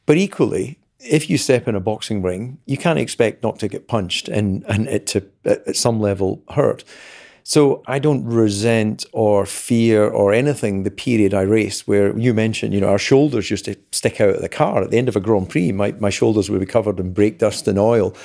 But 0.05 0.17
equally, 0.17 0.77
if 0.99 1.29
you 1.29 1.37
step 1.37 1.67
in 1.67 1.75
a 1.75 1.79
boxing 1.79 2.21
ring, 2.21 2.57
you 2.65 2.77
can't 2.77 2.99
expect 2.99 3.43
not 3.43 3.59
to 3.59 3.67
get 3.67 3.87
punched 3.87 4.29
and, 4.29 4.63
and 4.67 4.87
it 4.87 5.07
to, 5.07 5.21
at 5.45 5.67
at 5.67 5.75
some 5.75 5.99
level, 5.99 6.41
hurt. 6.49 6.83
So 7.43 7.83
I 7.87 7.99
don't 7.99 8.25
resent 8.25 9.05
or 9.13 9.45
fear 9.45 10.07
or 10.07 10.33
anything 10.33 10.83
the 10.83 10.91
period 10.91 11.33
I 11.33 11.41
raced 11.41 11.87
where 11.87 12.17
you 12.17 12.33
mentioned, 12.33 12.73
you 12.73 12.81
know, 12.81 12.89
our 12.89 12.99
shoulders 12.99 13.49
used 13.49 13.65
to 13.65 13.75
stick 13.91 14.21
out 14.21 14.35
of 14.35 14.41
the 14.41 14.49
car. 14.49 14.83
At 14.83 14.91
the 14.91 14.97
end 14.97 15.09
of 15.09 15.15
a 15.15 15.19
Grand 15.19 15.49
Prix, 15.49 15.71
my, 15.71 15.93
my 15.93 16.09
shoulders 16.09 16.49
would 16.49 16.59
be 16.59 16.65
covered 16.65 16.99
in 16.99 17.13
brake 17.13 17.39
dust 17.39 17.67
and 17.67 17.79
oil. 17.79 18.15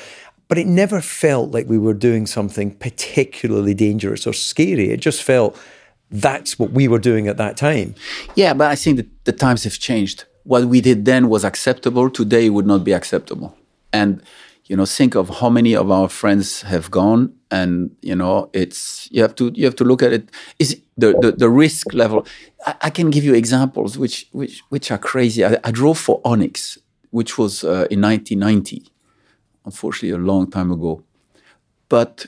But 0.49 0.59
it 0.59 0.67
never 0.67 1.01
felt 1.01 1.53
like 1.53 1.69
we 1.69 1.79
were 1.79 1.95
doing 1.95 2.27
something 2.27 2.75
particularly 2.77 3.75
dangerous 3.75 4.27
or 4.27 4.33
scary. 4.35 4.91
It 4.91 5.01
just 5.01 5.23
felt 5.23 5.59
that's 6.11 6.59
what 6.59 6.71
we 6.71 6.87
were 6.87 6.99
doing 6.99 7.29
at 7.29 7.39
that 7.39 7.57
time. 7.57 7.95
Yeah, 8.35 8.55
but 8.55 8.71
I 8.71 8.77
think 8.77 8.99
that 8.99 9.25
the 9.25 9.33
times 9.33 9.65
have 9.65 9.79
changed. 9.79 10.25
What 10.45 10.67
we 10.67 10.81
did 10.81 11.07
then 11.07 11.29
was 11.29 11.45
acceptable. 11.45 12.11
Today 12.11 12.51
would 12.51 12.67
not 12.67 12.85
be 12.85 12.93
acceptable. 12.93 13.57
And 13.93 14.23
you 14.67 14.77
know, 14.77 14.87
think 14.87 15.15
of 15.15 15.29
how 15.41 15.51
many 15.51 15.75
of 15.77 15.91
our 15.91 16.09
friends 16.09 16.63
have 16.63 16.91
gone, 16.91 17.35
and 17.51 17.95
you 18.01 18.15
know, 18.15 18.49
it's 18.53 19.09
you 19.11 19.21
have 19.21 19.35
to 19.37 19.53
you 19.55 19.65
have 19.67 19.77
to 19.77 19.85
look 19.85 20.03
at 20.03 20.13
it. 20.13 20.31
Is 20.59 20.81
the 20.97 21.13
the, 21.21 21.33
the 21.33 21.51
risk 21.51 21.93
level? 21.93 22.27
I, 22.67 22.75
I 22.83 22.91
can 22.91 23.11
give 23.11 23.25
you 23.25 23.35
examples 23.35 23.99
which 23.99 24.27
which 24.33 24.63
which 24.71 24.91
are 24.91 24.99
crazy. 24.99 25.45
I, 25.45 25.59
I 25.65 25.71
drove 25.71 25.99
for 25.99 26.21
Onyx, 26.25 26.79
which 27.11 27.37
was 27.37 27.63
uh, 27.63 27.87
in 27.91 28.01
1990, 28.01 28.91
unfortunately 29.67 30.11
a 30.11 30.19
long 30.19 30.51
time 30.51 30.73
ago. 30.73 31.03
But 31.91 32.27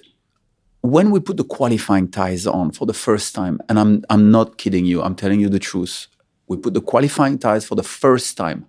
when 0.83 1.11
we 1.11 1.21
put 1.21 1.39
the 1.39 1.45
qualifying 1.45 2.09
tires 2.09 2.47
on 2.47 2.71
for 2.71 2.85
the 2.85 2.95
first 2.95 3.35
time, 3.35 3.61
and 3.69 3.79
I'm 3.79 4.05
I'm 4.11 4.31
not 4.31 4.59
kidding 4.59 4.85
you, 4.85 5.03
I'm 5.03 5.15
telling 5.15 5.41
you 5.41 5.49
the 5.49 5.59
truth. 5.59 6.09
We 6.49 6.59
put 6.59 6.75
the 6.75 6.83
qualifying 6.83 7.39
tires 7.39 7.65
for 7.65 7.77
the 7.77 7.83
first 7.83 8.37
time. 8.37 8.67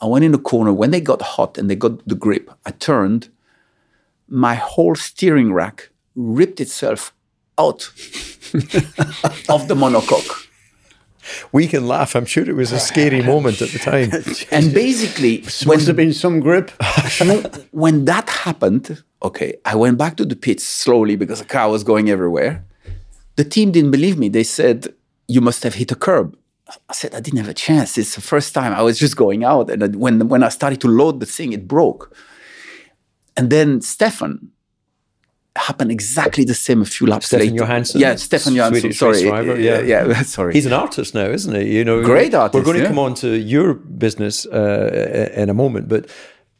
I 0.00 0.06
went 0.06 0.24
in 0.24 0.32
the 0.32 0.38
corner 0.38 0.72
when 0.72 0.90
they 0.90 1.00
got 1.00 1.22
hot 1.22 1.58
and 1.58 1.68
they 1.68 1.76
got 1.76 2.06
the 2.06 2.14
grip. 2.14 2.50
I 2.64 2.70
turned, 2.70 3.28
my 4.28 4.54
whole 4.54 4.94
steering 4.94 5.52
rack 5.52 5.90
ripped 6.14 6.60
itself 6.60 7.12
out 7.58 7.82
of 9.48 9.66
the 9.68 9.74
monocoque. 9.74 10.46
we 11.52 11.66
can 11.66 11.88
laugh. 11.88 12.14
I'm 12.14 12.26
sure 12.26 12.48
it 12.48 12.54
was 12.54 12.70
a 12.70 12.78
scary 12.78 13.22
moment 13.22 13.60
at 13.60 13.70
the 13.70 13.78
time. 13.78 14.10
and 14.52 14.72
basically, 14.72 15.42
when 15.64 15.76
must 15.76 15.86
have 15.88 15.96
been 15.96 16.12
some 16.12 16.40
grip. 16.40 16.70
when 17.72 18.04
that 18.04 18.28
happened, 18.28 19.02
okay, 19.22 19.56
I 19.64 19.74
went 19.74 19.98
back 19.98 20.16
to 20.18 20.24
the 20.24 20.36
pits 20.36 20.64
slowly 20.64 21.16
because 21.16 21.40
the 21.40 21.44
car 21.44 21.70
was 21.70 21.82
going 21.82 22.08
everywhere. 22.08 22.64
The 23.34 23.44
team 23.44 23.72
didn't 23.72 23.90
believe 23.90 24.16
me. 24.16 24.28
They 24.28 24.44
said, 24.44 24.94
You 25.26 25.40
must 25.40 25.64
have 25.64 25.74
hit 25.74 25.90
a 25.90 25.96
curb. 25.96 26.37
I 26.88 26.92
said, 26.92 27.14
I 27.14 27.20
didn't 27.20 27.38
have 27.38 27.48
a 27.48 27.54
chance. 27.54 27.96
It's 27.96 28.14
the 28.14 28.20
first 28.20 28.54
time 28.54 28.72
I 28.74 28.82
was 28.82 28.98
just 28.98 29.16
going 29.16 29.42
out. 29.44 29.70
And 29.70 29.96
when, 29.96 30.28
when 30.28 30.42
I 30.42 30.50
started 30.50 30.80
to 30.82 30.88
load 30.88 31.20
the 31.20 31.26
thing, 31.26 31.52
it 31.52 31.66
broke. 31.66 32.14
And 33.36 33.50
then 33.50 33.80
Stefan, 33.80 34.50
happened 35.58 35.90
exactly 35.90 36.44
the 36.44 36.54
same 36.54 36.82
a 36.82 36.84
few 36.84 37.06
laps 37.06 37.26
Stefan 37.26 37.46
later. 37.46 37.58
Johansson, 37.58 38.00
yeah, 38.00 38.14
Stefan 38.16 38.54
Johansson. 38.54 38.92
Sorry, 38.92 39.22
driver, 39.22 39.60
yeah, 39.60 39.80
yeah. 39.80 40.06
yeah, 40.06 40.22
sorry. 40.36 40.54
He's 40.54 40.66
an 40.66 40.72
artist 40.72 41.14
now, 41.14 41.26
isn't 41.26 41.54
he? 41.54 41.76
You 41.76 41.84
know, 41.84 42.02
Great 42.02 42.34
artist, 42.34 42.54
We're 42.54 42.64
going 42.64 42.76
to 42.78 42.82
yeah. 42.82 42.88
come 42.88 42.98
on 42.98 43.14
to 43.14 43.36
your 43.36 43.74
business 43.74 44.46
uh, 44.46 45.30
in 45.34 45.50
a 45.50 45.54
moment, 45.54 45.88
but 45.88 46.08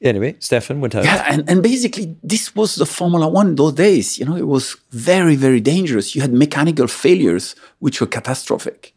anyway, 0.02 0.36
Stefan 0.40 0.80
went 0.80 0.94
out. 0.94 1.04
Yeah, 1.04 1.24
and, 1.28 1.48
and 1.48 1.62
basically 1.62 2.16
this 2.22 2.54
was 2.54 2.76
the 2.76 2.86
Formula 2.86 3.28
One 3.28 3.54
those 3.54 3.74
days. 3.74 4.18
You 4.18 4.26
know, 4.26 4.36
it 4.36 4.46
was 4.46 4.76
very, 4.90 5.36
very 5.36 5.60
dangerous. 5.60 6.14
You 6.14 6.22
had 6.22 6.32
mechanical 6.32 6.86
failures 6.88 7.54
which 7.78 8.00
were 8.00 8.06
catastrophic, 8.06 8.94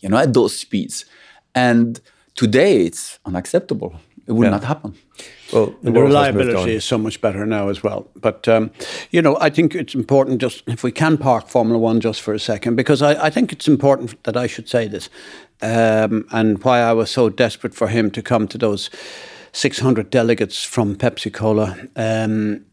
you 0.00 0.08
know, 0.08 0.16
at 0.18 0.32
those 0.34 0.56
speeds. 0.58 1.04
And 1.54 2.00
today 2.34 2.86
it's 2.86 3.18
unacceptable. 3.24 3.92
It 4.26 4.32
would 4.32 4.44
Yeah. 4.44 4.50
not 4.50 4.64
happen. 4.64 4.94
Well, 5.52 5.66
the, 5.82 5.90
the 5.90 5.92
world 5.92 6.12
has 6.12 6.34
moved 6.34 6.36
reliability 6.46 6.74
is 6.76 6.84
so 6.84 6.98
much 6.98 7.20
better 7.20 7.46
now 7.46 7.68
as 7.70 7.82
well. 7.82 8.06
But 8.20 8.46
um, 8.46 8.70
you 9.10 9.22
know, 9.22 9.36
I 9.40 9.50
think 9.50 9.74
it's 9.74 9.94
important 9.94 10.42
just 10.42 10.62
if 10.66 10.82
we 10.84 10.92
can 10.92 11.16
park 11.16 11.48
Formula 11.48 11.78
One 11.78 12.00
just 12.00 12.20
for 12.20 12.34
a 12.34 12.38
second, 12.38 12.76
because 12.76 13.00
I, 13.00 13.26
I 13.26 13.30
think 13.30 13.52
it's 13.52 13.66
important 13.66 14.22
that 14.24 14.36
I 14.36 14.46
should 14.46 14.68
say 14.68 14.86
this, 14.88 15.08
um, 15.62 16.26
and 16.30 16.62
why 16.62 16.80
I 16.80 16.92
was 16.92 17.10
so 17.10 17.30
desperate 17.30 17.74
for 17.74 17.88
him 17.88 18.10
to 18.10 18.22
come 18.22 18.46
to 18.48 18.58
those 18.58 18.90
600 19.52 20.10
delegates 20.10 20.62
from 20.62 20.94
Pepsi 20.96 21.32
Cola, 21.32 21.76
um, 21.96 22.66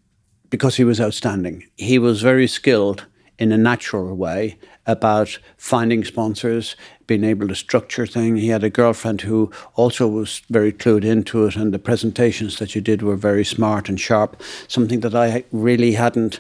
because 0.50 0.76
he 0.76 0.84
was 0.84 1.00
outstanding. 1.00 1.64
He 1.78 1.98
was 1.98 2.22
very 2.22 2.48
skilled 2.48 3.06
in 3.40 3.52
a 3.54 3.58
natural 3.58 4.14
way 4.16 4.58
about 4.88 5.40
finding 5.58 6.04
sponsors, 6.04 6.76
being 7.08 7.24
able 7.24 7.48
to 7.48 7.56
structure 7.56 8.06
things. 8.06 8.40
He 8.40 8.50
had 8.50 8.64
a 8.64 8.70
girlfriend 8.70 9.22
who 9.22 9.52
also 9.76 10.08
was 10.08 10.42
very 10.50 10.72
clued 10.72 11.04
into 11.04 11.46
it, 11.46 11.56
and 11.56 11.74
the 11.74 11.80
presentations 11.80 12.58
that 12.58 12.76
you 12.76 12.82
did 12.82 13.02
were 13.02 13.16
very 13.16 13.46
smart 13.46 13.90
and 13.90 14.00
sharp, 14.00 14.42
something 14.68 15.00
that 15.02 15.16
I 15.16 15.44
really 15.52 15.94
hadn't 15.94 16.40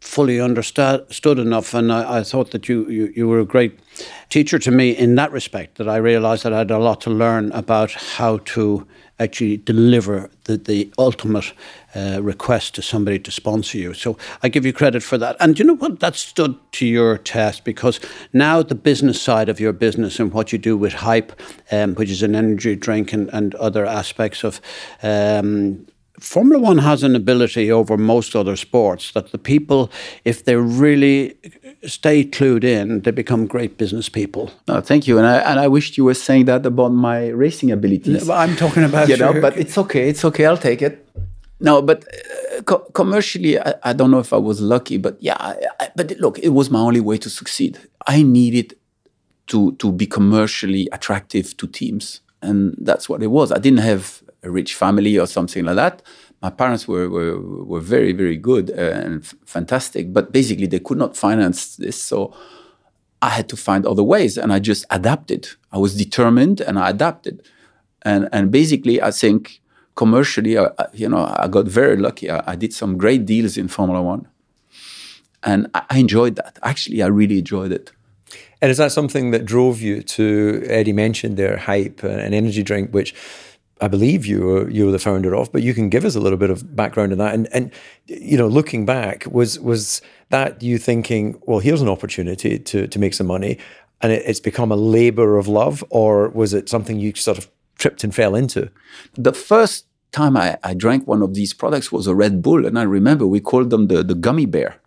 fully 0.00 0.40
understood 0.40 1.12
stood 1.12 1.38
enough 1.38 1.74
and 1.74 1.92
I, 1.92 2.18
I 2.18 2.22
thought 2.22 2.50
that 2.52 2.68
you, 2.68 2.88
you 2.88 3.12
you 3.14 3.28
were 3.28 3.40
a 3.40 3.44
great 3.44 3.78
teacher 4.30 4.58
to 4.58 4.70
me 4.70 4.90
in 4.90 5.14
that 5.16 5.30
respect 5.30 5.76
that 5.76 5.88
I 5.88 5.96
realized 5.96 6.42
that 6.44 6.52
I 6.52 6.58
had 6.58 6.70
a 6.70 6.78
lot 6.78 7.00
to 7.02 7.10
learn 7.10 7.52
about 7.52 7.92
how 7.92 8.38
to 8.38 8.86
actually 9.20 9.58
deliver 9.58 10.30
the, 10.44 10.56
the 10.56 10.90
ultimate 10.98 11.52
uh, 11.94 12.20
request 12.22 12.74
to 12.74 12.82
somebody 12.82 13.18
to 13.18 13.30
sponsor 13.30 13.76
you. 13.76 13.92
So 13.92 14.16
I 14.42 14.48
give 14.48 14.64
you 14.64 14.72
credit 14.72 15.02
for 15.02 15.18
that. 15.18 15.36
And 15.38 15.58
you 15.58 15.64
know 15.64 15.76
what? 15.76 16.00
That 16.00 16.16
stood 16.16 16.56
to 16.72 16.86
your 16.86 17.18
test 17.18 17.64
because 17.64 18.00
now 18.32 18.62
the 18.62 18.74
business 18.74 19.20
side 19.20 19.48
of 19.48 19.60
your 19.60 19.74
business 19.74 20.18
and 20.18 20.32
what 20.32 20.52
you 20.52 20.58
do 20.58 20.76
with 20.76 20.94
hype 20.94 21.38
um, 21.70 21.94
which 21.94 22.10
is 22.10 22.22
an 22.22 22.34
energy 22.34 22.74
drink 22.76 23.12
and, 23.12 23.28
and 23.32 23.54
other 23.56 23.84
aspects 23.84 24.42
of 24.42 24.60
um, 25.02 25.86
Formula 26.20 26.62
One 26.62 26.78
has 26.78 27.02
an 27.02 27.16
ability 27.16 27.72
over 27.72 27.96
most 27.96 28.36
other 28.36 28.56
sports 28.56 29.12
that 29.12 29.32
the 29.32 29.38
people, 29.38 29.90
if 30.24 30.44
they 30.44 30.56
really 30.56 31.36
stay 31.86 32.24
clued 32.24 32.62
in, 32.62 33.00
they 33.00 33.10
become 33.10 33.46
great 33.46 33.78
business 33.78 34.08
people. 34.08 34.50
No, 34.68 34.80
thank 34.80 35.06
you. 35.06 35.18
And 35.18 35.26
I, 35.26 35.38
and 35.38 35.58
I 35.58 35.68
wished 35.68 35.96
you 35.96 36.04
were 36.04 36.14
saying 36.14 36.44
that 36.44 36.66
about 36.66 36.92
my 36.92 37.28
racing 37.28 37.70
abilities. 37.70 38.28
I'm 38.28 38.56
talking 38.56 38.84
about 38.84 39.08
you 39.08 39.16
know, 39.16 39.40
but 39.40 39.56
it's 39.56 39.78
okay. 39.78 40.08
It's 40.08 40.24
okay. 40.24 40.46
I'll 40.46 40.56
take 40.56 40.82
it. 40.82 41.06
No, 41.60 41.82
but 41.82 42.04
uh, 42.04 42.62
co- 42.62 42.86
commercially, 42.94 43.58
I, 43.58 43.74
I 43.82 43.92
don't 43.92 44.10
know 44.10 44.18
if 44.18 44.32
I 44.32 44.38
was 44.38 44.60
lucky, 44.60 44.96
but 44.96 45.16
yeah. 45.22 45.36
I, 45.38 45.56
I, 45.78 45.88
but 45.94 46.12
look, 46.18 46.38
it 46.38 46.50
was 46.50 46.70
my 46.70 46.80
only 46.80 47.00
way 47.00 47.18
to 47.18 47.30
succeed. 47.30 47.78
I 48.06 48.22
needed 48.22 48.74
to 49.48 49.72
to 49.72 49.92
be 49.92 50.06
commercially 50.06 50.88
attractive 50.92 51.56
to 51.58 51.66
teams, 51.66 52.20
and 52.40 52.74
that's 52.78 53.08
what 53.08 53.22
it 53.22 53.28
was. 53.28 53.52
I 53.52 53.58
didn't 53.58 53.80
have 53.80 54.22
a 54.42 54.50
rich 54.50 54.74
family 54.74 55.18
or 55.18 55.26
something 55.26 55.64
like 55.64 55.76
that. 55.76 56.02
My 56.42 56.50
parents 56.50 56.88
were 56.88 57.08
were, 57.08 57.38
were 57.64 57.80
very 57.80 58.12
very 58.12 58.36
good 58.36 58.70
and 58.70 59.24
fantastic, 59.44 60.12
but 60.12 60.32
basically 60.32 60.66
they 60.66 60.80
could 60.80 60.98
not 60.98 61.16
finance 61.16 61.76
this, 61.76 62.02
so. 62.02 62.34
I 63.22 63.28
had 63.28 63.50
to 63.50 63.56
find 63.56 63.84
other 63.84 64.02
ways 64.02 64.38
and 64.38 64.50
I 64.50 64.60
just 64.60 64.86
adapted. 64.88 65.46
I 65.72 65.76
was 65.76 65.94
determined 65.94 66.62
and 66.62 66.78
I 66.78 66.88
adapted. 66.88 67.42
And 68.00 68.30
and 68.32 68.50
basically 68.50 69.02
I 69.02 69.10
think 69.10 69.60
commercially, 69.94 70.58
I, 70.58 70.70
you 70.94 71.06
know, 71.06 71.26
I 71.38 71.46
got 71.48 71.66
very 71.66 71.98
lucky. 71.98 72.30
I, 72.30 72.42
I 72.52 72.56
did 72.56 72.72
some 72.72 72.96
great 72.96 73.26
deals 73.26 73.58
in 73.58 73.68
Formula 73.68 74.00
One. 74.02 74.26
And 75.42 75.68
I, 75.74 75.82
I 75.90 75.98
enjoyed 75.98 76.36
that. 76.36 76.58
Actually, 76.62 77.02
I 77.02 77.08
really 77.08 77.38
enjoyed 77.40 77.72
it. 77.72 77.92
And 78.62 78.70
is 78.70 78.78
that 78.78 78.92
something 78.92 79.30
that 79.32 79.44
drove 79.44 79.82
you 79.82 80.02
to 80.02 80.64
Eddie 80.66 80.94
mentioned 80.94 81.36
there, 81.36 81.58
hype, 81.58 82.02
uh, 82.04 82.08
an 82.08 82.32
energy 82.32 82.62
drink, 82.62 82.90
which 82.92 83.14
I 83.80 83.88
believe 83.88 84.26
you 84.26 84.40
were 84.40 84.70
you 84.70 84.86
were 84.86 84.92
the 84.92 84.98
founder 84.98 85.34
of, 85.34 85.52
but 85.52 85.62
you 85.62 85.74
can 85.74 85.88
give 85.88 86.04
us 86.04 86.14
a 86.14 86.20
little 86.20 86.38
bit 86.38 86.50
of 86.50 86.76
background 86.76 87.12
on 87.12 87.18
that. 87.18 87.34
And 87.34 87.48
and 87.52 87.72
you 88.06 88.36
know, 88.36 88.48
looking 88.48 88.86
back, 88.86 89.26
was 89.26 89.58
was 89.60 90.02
that 90.28 90.62
you 90.62 90.78
thinking, 90.78 91.40
well, 91.46 91.60
here's 91.60 91.82
an 91.82 91.88
opportunity 91.88 92.58
to 92.58 92.86
to 92.86 92.98
make 92.98 93.14
some 93.14 93.26
money, 93.26 93.58
and 94.00 94.12
it, 94.12 94.22
it's 94.26 94.40
become 94.40 94.70
a 94.70 94.76
labor 94.76 95.38
of 95.38 95.48
love, 95.48 95.84
or 95.90 96.28
was 96.30 96.54
it 96.54 96.68
something 96.68 96.98
you 96.98 97.14
sort 97.14 97.38
of 97.38 97.50
tripped 97.78 98.04
and 98.04 98.14
fell 98.14 98.34
into? 98.34 98.70
The 99.14 99.32
first 99.32 99.86
time 100.12 100.36
I, 100.36 100.58
I 100.62 100.74
drank 100.74 101.06
one 101.06 101.22
of 101.22 101.34
these 101.34 101.54
products 101.54 101.92
was 101.92 102.06
a 102.06 102.14
Red 102.14 102.42
Bull. 102.42 102.66
And 102.66 102.78
I 102.78 102.82
remember 102.82 103.26
we 103.26 103.40
called 103.40 103.70
them 103.70 103.88
the, 103.88 104.02
the 104.02 104.14
gummy 104.14 104.46
bear. 104.46 104.80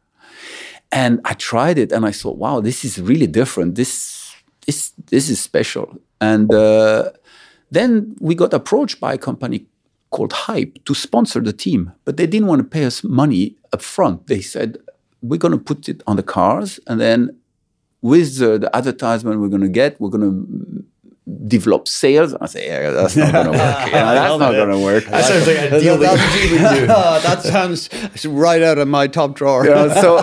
And 0.91 1.21
I 1.25 1.33
tried 1.33 1.77
it 1.77 1.91
and 1.91 2.05
I 2.05 2.11
thought, 2.11 2.37
wow, 2.37 2.59
this 2.59 2.85
is 2.85 3.01
really 3.01 3.27
different. 3.27 3.75
This, 3.75 4.35
this, 4.65 4.91
this 5.07 5.29
is 5.29 5.39
special. 5.39 5.97
And 6.21 6.53
uh, 6.53 7.11
then 7.73 8.15
we 8.19 8.35
got 8.35 8.53
approached 8.53 8.99
by 8.99 9.13
a 9.13 9.17
company 9.17 9.65
called 10.09 10.33
Hype 10.33 10.83
to 10.85 10.93
sponsor 10.93 11.39
the 11.39 11.53
team, 11.53 11.91
but 12.05 12.17
they 12.17 12.27
didn't 12.27 12.47
want 12.47 12.59
to 12.59 12.67
pay 12.67 12.85
us 12.85 13.03
money 13.03 13.55
up 13.71 13.81
front. 13.81 14.27
They 14.27 14.41
said, 14.41 14.77
we're 15.21 15.39
going 15.39 15.53
to 15.53 15.57
put 15.57 15.89
it 15.89 16.03
on 16.05 16.17
the 16.17 16.23
cars 16.23 16.79
and 16.87 16.99
then 16.99 17.35
with 18.01 18.37
the, 18.37 18.59
the 18.59 18.75
advertisement 18.75 19.39
we're 19.39 19.47
going 19.47 19.61
to 19.61 19.69
get, 19.69 19.99
we're 19.99 20.09
going 20.09 20.29
to 20.29 20.85
develop 21.47 21.87
sales. 21.87 22.35
I 22.35 22.45
say, 22.47 22.67
yeah, 22.67 22.91
that's 22.91 23.15
not 23.15 23.31
going 23.31 23.45
to 23.45 23.51
work. 23.51 23.85
You 23.85 23.91
know, 23.93 24.13
that's 24.13 24.39
not 24.45 24.51
going 24.51 24.69
to 24.69 24.79
work. 24.79 25.05
That 25.05 25.25
sounds 25.25 25.47
like 25.47 25.57
a 25.57 25.79
deal 25.79 25.97
that 25.99 27.23
that 27.23 27.41
sounds 27.43 27.89
right 28.25 28.61
out 28.61 28.77
of 28.77 28.87
my 28.87 29.07
top 29.07 29.35
drawer. 29.35 29.65
Yeah, 29.65 30.01
so 30.01 30.17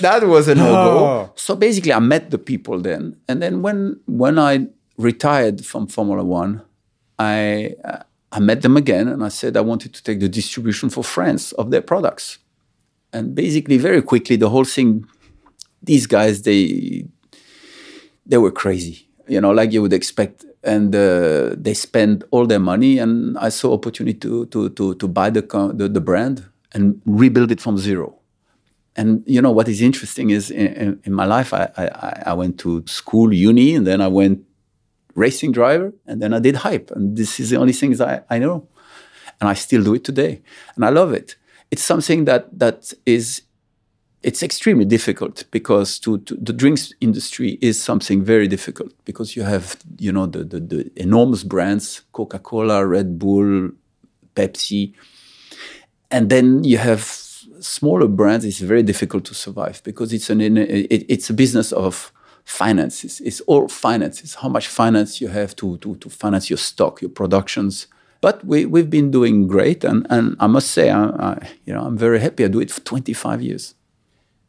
that 0.00 0.24
was 0.26 0.48
a 0.48 0.54
no 0.54 0.72
go. 0.72 0.94
Oh. 1.04 1.32
So 1.36 1.54
basically, 1.54 1.92
I 1.92 1.98
met 1.98 2.30
the 2.30 2.38
people 2.38 2.80
then, 2.80 3.16
and 3.28 3.42
then 3.42 3.62
when 3.62 4.00
when 4.06 4.38
I 4.38 4.66
retired 4.96 5.64
from 5.64 5.86
Formula 5.86 6.24
One, 6.24 6.62
I 7.18 7.74
uh, 7.84 8.02
I 8.32 8.40
met 8.40 8.62
them 8.62 8.76
again, 8.76 9.08
and 9.08 9.22
I 9.24 9.28
said 9.28 9.56
I 9.56 9.60
wanted 9.60 9.94
to 9.94 10.02
take 10.02 10.20
the 10.20 10.28
distribution 10.28 10.90
for 10.90 11.04
France 11.04 11.52
of 11.52 11.70
their 11.70 11.82
products, 11.82 12.38
and 13.12 13.34
basically 13.34 13.78
very 13.78 14.02
quickly 14.02 14.36
the 14.36 14.50
whole 14.50 14.64
thing. 14.64 15.06
These 15.82 16.06
guys, 16.06 16.42
they 16.42 17.06
they 18.26 18.38
were 18.38 18.50
crazy, 18.50 19.06
you 19.28 19.40
know, 19.40 19.52
like 19.52 19.72
you 19.72 19.82
would 19.82 19.92
expect. 19.92 20.44
And 20.66 20.96
uh, 20.96 21.54
they 21.58 21.74
spent 21.74 22.24
all 22.30 22.46
their 22.46 22.58
money, 22.58 22.98
and 22.98 23.36
I 23.36 23.50
saw 23.50 23.74
opportunity 23.74 24.18
to 24.20 24.46
to 24.46 24.70
to, 24.70 24.94
to 24.94 25.08
buy 25.08 25.28
the, 25.28 25.42
the 25.74 25.88
the 25.88 26.00
brand 26.00 26.46
and 26.72 27.02
rebuild 27.04 27.50
it 27.50 27.60
from 27.60 27.76
zero. 27.76 28.16
And 28.96 29.22
you 29.26 29.42
know 29.42 29.50
what 29.50 29.68
is 29.68 29.82
interesting 29.82 30.30
is 30.30 30.50
in, 30.50 30.66
in, 30.68 31.00
in 31.04 31.12
my 31.12 31.26
life, 31.26 31.52
I, 31.52 31.68
I 31.76 32.22
I 32.30 32.32
went 32.32 32.58
to 32.60 32.82
school, 32.86 33.34
uni, 33.34 33.74
and 33.74 33.86
then 33.86 34.00
I 34.00 34.08
went 34.08 34.40
racing 35.14 35.52
driver, 35.52 35.92
and 36.06 36.20
then 36.20 36.34
I 36.34 36.38
did 36.38 36.56
hype, 36.56 36.90
and 36.90 37.16
this 37.16 37.40
is 37.40 37.50
the 37.50 37.56
only 37.56 37.72
things 37.72 38.00
I, 38.00 38.22
I 38.30 38.38
know, 38.38 38.68
and 39.40 39.48
I 39.48 39.54
still 39.54 39.82
do 39.82 39.94
it 39.94 40.04
today, 40.04 40.42
and 40.76 40.84
I 40.84 40.90
love 40.90 41.12
it. 41.12 41.36
It's 41.70 41.82
something 41.82 42.24
that 42.26 42.58
that 42.58 42.92
is 43.06 43.42
it's 44.24 44.42
extremely 44.42 44.86
difficult 44.86 45.44
because 45.50 45.98
to, 45.98 46.18
to 46.20 46.34
the 46.36 46.52
drinks 46.52 46.94
industry 47.02 47.58
is 47.60 47.80
something 47.80 48.24
very 48.24 48.48
difficult 48.48 48.92
because 49.04 49.36
you 49.36 49.42
have 49.42 49.76
you 49.98 50.10
know 50.10 50.26
the, 50.26 50.42
the, 50.44 50.60
the 50.60 50.90
enormous 50.96 51.44
brands 51.44 52.02
coca-cola 52.12 52.86
red 52.86 53.18
bull 53.18 53.70
pepsi 54.34 54.94
and 56.10 56.30
then 56.30 56.64
you 56.64 56.78
have 56.78 57.02
smaller 57.60 58.08
brands 58.08 58.46
it's 58.46 58.60
very 58.60 58.82
difficult 58.82 59.24
to 59.26 59.34
survive 59.34 59.82
because 59.84 60.12
it's 60.12 60.30
an 60.30 60.40
it, 60.40 61.04
it's 61.08 61.28
a 61.28 61.34
business 61.34 61.70
of 61.72 62.10
finances 62.44 63.20
it's 63.20 63.40
all 63.42 63.68
finances 63.68 64.36
how 64.36 64.48
much 64.48 64.68
finance 64.68 65.20
you 65.20 65.28
have 65.28 65.56
to 65.56 65.78
to, 65.78 65.96
to 65.96 66.10
finance 66.10 66.50
your 66.50 66.58
stock 66.58 67.00
your 67.00 67.10
productions 67.10 67.86
but 68.20 68.44
we, 68.44 68.64
we've 68.64 68.88
been 68.90 69.10
doing 69.10 69.46
great 69.46 69.82
and, 69.84 70.06
and 70.10 70.36
i 70.40 70.46
must 70.46 70.70
say 70.70 70.90
I, 70.90 71.04
I, 71.04 71.48
you 71.64 71.72
know 71.72 71.82
i'm 71.82 71.96
very 71.96 72.20
happy 72.20 72.44
i 72.44 72.48
do 72.48 72.60
it 72.60 72.70
for 72.70 72.80
25 72.82 73.42
years 73.42 73.74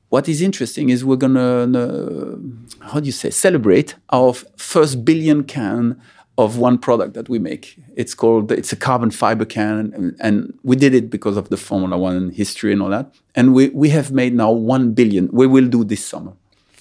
what 0.10 0.28
is 0.28 0.41
interesting 0.41 0.89
is 0.89 1.06
we're 1.06 1.16
gonna 1.16 1.64
uh, 1.64 2.36
how 2.82 3.00
do 3.00 3.06
you 3.06 3.12
say 3.12 3.30
celebrate 3.30 3.96
our 4.12 4.34
first 4.58 5.06
billion 5.06 5.43
can 5.43 6.00
of 6.38 6.58
one 6.58 6.78
product 6.78 7.14
that 7.14 7.30
we 7.30 7.39
make. 7.39 7.78
It's 7.96 8.14
called 8.14 8.52
it's 8.52 8.74
a 8.74 8.76
carbon 8.76 9.12
fiber 9.12 9.46
can, 9.46 9.93
and, 9.96 10.16
and 10.20 10.58
we 10.64 10.76
did 10.76 10.93
it 10.93 11.10
because 11.10 11.38
of 11.38 11.50
the 11.50 11.58
Formula 11.58 11.98
One 11.98 12.32
history 12.32 12.74
and 12.74 12.82
all 12.82 12.89
that. 12.89 13.14
And 13.36 13.54
we 13.54 13.70
we 13.70 13.89
have 13.89 14.12
made 14.12 14.34
now 14.34 14.52
one 14.52 14.93
billion. 14.93 15.30
We 15.32 15.48
will 15.48 15.68
do 15.68 15.84
this 15.84 16.06
summer. 16.06 16.34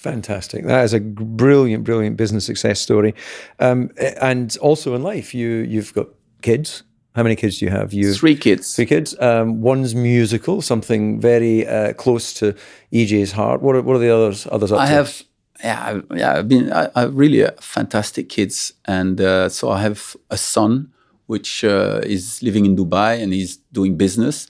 Fantastic. 0.05 0.65
That 0.65 0.83
is 0.83 0.93
a 0.93 0.99
brilliant, 0.99 1.83
brilliant 1.83 2.15
business 2.15 2.45
success 2.45 2.79
story. 2.79 3.15
Um, 3.59 3.89
and 4.21 4.55
also 4.61 4.93
in 4.93 5.01
life, 5.01 5.33
you 5.33 5.49
you've 5.73 5.95
got 5.95 6.09
kids. 6.43 6.83
How 7.15 7.23
many 7.23 7.35
kids 7.35 7.57
do 7.57 7.65
you 7.65 7.71
have? 7.71 7.91
You 7.91 8.13
Three 8.13 8.35
kids. 8.35 8.75
Three 8.75 8.85
kids. 8.85 9.19
Um, 9.19 9.61
one's 9.61 9.95
musical, 9.95 10.61
something 10.61 11.19
very 11.19 11.67
uh, 11.67 11.93
close 11.93 12.35
to 12.35 12.53
EJ's 12.93 13.31
heart. 13.31 13.63
What 13.63 13.75
are, 13.75 13.81
what 13.81 13.95
are 13.95 14.03
the 14.07 14.11
others? 14.11 14.47
Others 14.51 14.71
up 14.73 14.79
I 14.81 14.85
to? 14.85 14.93
have, 14.93 15.23
yeah, 15.63 15.81
I, 15.89 16.15
yeah. 16.15 16.37
I've 16.37 16.47
been, 16.47 16.71
I, 16.71 16.89
I 16.93 17.03
really 17.05 17.43
uh, 17.43 17.51
fantastic 17.59 18.29
kids, 18.29 18.73
and 18.85 19.19
uh, 19.19 19.49
so 19.49 19.71
I 19.71 19.81
have 19.81 20.15
a 20.29 20.37
son 20.37 20.93
which 21.25 21.63
uh, 21.63 22.01
is 22.03 22.43
living 22.43 22.67
in 22.67 22.75
Dubai 22.75 23.23
and 23.23 23.33
he's 23.33 23.57
doing 23.71 23.97
business. 23.97 24.47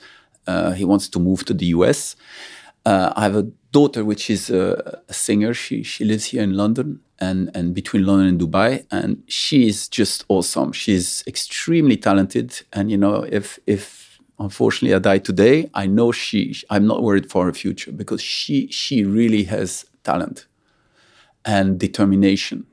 Uh, 0.47 0.71
he 0.71 0.83
wants 0.83 1.07
to 1.09 1.19
move 1.19 1.45
to 1.45 1.53
the 1.53 1.67
US. 1.67 2.17
Uh, 2.85 3.13
I 3.15 3.23
have 3.23 3.37
a 3.37 3.47
daughter 3.75 4.03
which 4.05 4.29
is 4.29 4.49
a, 4.49 5.01
a 5.09 5.13
singer. 5.13 5.53
She 5.53 5.83
she 5.83 6.03
lives 6.11 6.25
here 6.31 6.43
in 6.49 6.53
London 6.61 6.87
and 7.27 7.39
and 7.57 7.65
between 7.79 8.03
London 8.09 8.27
and 8.31 8.39
Dubai, 8.39 8.71
and 8.97 9.09
she 9.27 9.67
is 9.71 9.77
just 9.99 10.17
awesome. 10.35 10.71
She's 10.71 11.23
extremely 11.27 11.97
talented, 11.97 12.49
and 12.77 12.89
you 12.91 12.99
know 13.03 13.15
if 13.39 13.47
if 13.75 13.83
unfortunately 14.45 14.95
I 14.95 14.99
die 14.99 15.21
today, 15.31 15.55
I 15.73 15.85
know 15.97 16.11
she. 16.11 16.39
I'm 16.73 16.85
not 16.91 16.99
worried 17.07 17.27
for 17.31 17.41
her 17.47 17.53
future 17.63 17.91
because 18.01 18.21
she 18.21 18.55
she 18.81 18.97
really 19.03 19.43
has 19.55 19.85
talent 20.03 20.47
and 21.43 21.67
determination. 21.87 22.65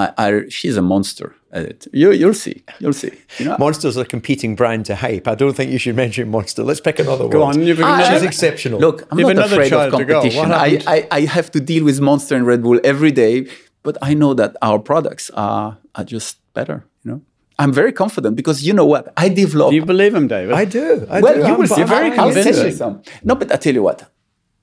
I, 0.00 0.04
I 0.24 0.28
she's 0.56 0.76
a 0.76 0.86
monster 0.92 1.34
it. 1.52 1.86
You 1.92 2.12
you'll 2.12 2.34
see. 2.34 2.62
You'll 2.78 2.92
see. 2.92 3.10
You 3.38 3.46
know, 3.46 3.56
Monster's 3.58 3.96
a 3.96 4.04
competing 4.04 4.54
brand 4.56 4.86
to 4.86 4.94
hype. 4.94 5.26
I 5.28 5.34
don't 5.34 5.54
think 5.54 5.70
you 5.72 5.78
should 5.78 5.96
mention 5.96 6.30
Monster. 6.30 6.62
Let's 6.62 6.80
pick 6.80 6.98
another 6.98 7.24
one. 7.24 7.30
Go 7.32 7.42
on, 7.42 7.62
you've 7.62 7.80
Ah, 7.80 7.94
another- 7.94 8.14
She's 8.14 8.22
exceptional. 8.22 8.78
Look, 8.80 9.06
I'm 9.10 9.18
You've 9.18 9.34
not 9.34 9.46
afraid 9.52 9.72
of 9.72 9.90
to 9.92 10.04
competition. 10.04 10.52
I. 10.52 10.80
I, 10.86 11.08
I 11.10 11.20
have 11.22 11.50
to 11.52 11.60
deal 11.60 11.84
with 11.84 12.00
Monster 12.00 12.36
and 12.36 12.46
Red 12.46 12.62
Bull 12.62 12.78
every 12.84 13.10
day, 13.12 13.46
but 13.82 13.96
I 14.02 14.14
know 14.14 14.34
that 14.34 14.56
our 14.62 14.78
products 14.78 15.30
are, 15.34 15.78
are 15.94 16.04
just 16.04 16.38
better. 16.54 16.84
You 17.04 17.10
know, 17.12 17.20
I'm 17.58 17.72
very 17.72 17.92
confident 17.92 18.36
because 18.36 18.62
you 18.66 18.72
know 18.72 18.86
what? 18.86 19.12
I 19.16 19.28
develop. 19.28 19.70
Do 19.70 19.76
you 19.76 19.84
believe 19.84 20.14
him, 20.14 20.28
David? 20.28 20.54
I 20.54 20.64
do. 20.64 21.06
I 21.10 21.20
well, 21.20 21.34
do. 21.34 21.40
you 21.40 21.46
I'm- 21.46 21.58
will 21.58 21.66
see. 21.66 21.82
I'm 21.82 21.88
very 21.88 22.10
I'll 22.18 22.32
send 22.32 22.46
you 22.46 22.52
convincing. 22.52 22.76
some. 22.76 23.02
No, 23.24 23.34
but 23.34 23.52
I 23.52 23.56
tell 23.56 23.74
you 23.74 23.82
what. 23.82 24.10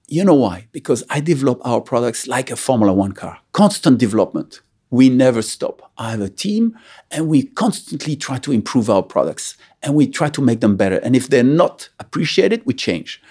You 0.10 0.24
know 0.24 0.36
why? 0.36 0.68
Because 0.72 1.04
I 1.10 1.20
develop 1.20 1.60
our 1.66 1.82
products 1.82 2.28
like 2.28 2.50
a 2.50 2.56
Formula 2.56 2.94
One 2.94 3.12
car. 3.12 3.40
Constant 3.52 3.98
development. 4.00 4.62
We 4.90 5.10
never 5.10 5.42
stop. 5.42 5.92
I 5.98 6.12
have 6.12 6.22
a 6.22 6.30
team 6.30 6.78
and 7.12 7.28
we 7.28 7.44
constantly 7.44 8.16
try 8.16 8.38
to 8.40 8.52
improve 8.52 8.90
our 8.90 9.04
products 9.04 9.58
and 9.84 9.96
we 9.96 10.08
try 10.08 10.30
to 10.30 10.42
make 10.42 10.62
them 10.62 10.78
better. 10.78 10.98
And 10.98 11.16
if 11.16 11.28
they're 11.28 11.44
not 11.44 11.90
appreciated, 12.00 12.66
we 12.66 12.74
change. 12.74 13.22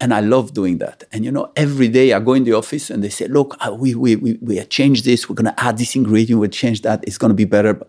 And 0.00 0.12
I 0.12 0.18
love 0.18 0.52
doing 0.52 0.78
that. 0.78 1.04
And 1.12 1.24
you 1.24 1.30
know, 1.30 1.52
every 1.54 1.86
day 1.86 2.12
I 2.12 2.18
go 2.18 2.34
in 2.34 2.42
the 2.42 2.54
office 2.54 2.90
and 2.90 3.04
they 3.04 3.08
say, 3.08 3.28
look, 3.28 3.56
uh, 3.64 3.72
we, 3.72 3.94
we, 3.94 4.16
we, 4.16 4.36
we 4.40 4.60
changed 4.64 5.04
this. 5.04 5.28
We're 5.28 5.36
going 5.36 5.54
to 5.54 5.62
add 5.62 5.78
this 5.78 5.94
ingredient. 5.94 6.40
We'll 6.40 6.50
change 6.50 6.82
that. 6.82 7.04
It's 7.06 7.18
going 7.18 7.30
to 7.30 7.36
be 7.36 7.44
better. 7.44 7.80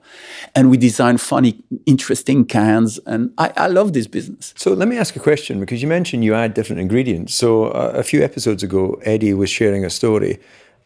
And 0.53 0.69
we 0.69 0.77
design 0.77 1.17
funny, 1.17 1.63
interesting 1.87 2.45
cans. 2.45 2.99
And 3.07 3.33
I, 3.39 3.51
I 3.57 3.67
love 3.67 3.93
this 3.93 4.05
business. 4.05 4.53
So 4.55 4.73
let 4.73 4.87
me 4.87 4.97
ask 4.97 5.15
a 5.15 5.19
question 5.19 5.59
because 5.59 5.81
you 5.81 5.87
mentioned 5.87 6.23
you 6.23 6.35
add 6.35 6.53
different 6.53 6.81
ingredients. 6.81 7.33
So 7.33 7.69
uh, 7.69 7.93
a 7.95 8.03
few 8.03 8.21
episodes 8.23 8.61
ago, 8.61 9.01
Eddie 9.03 9.33
was 9.33 9.49
sharing 9.49 9.83
a 9.83 9.89
story. 9.89 10.39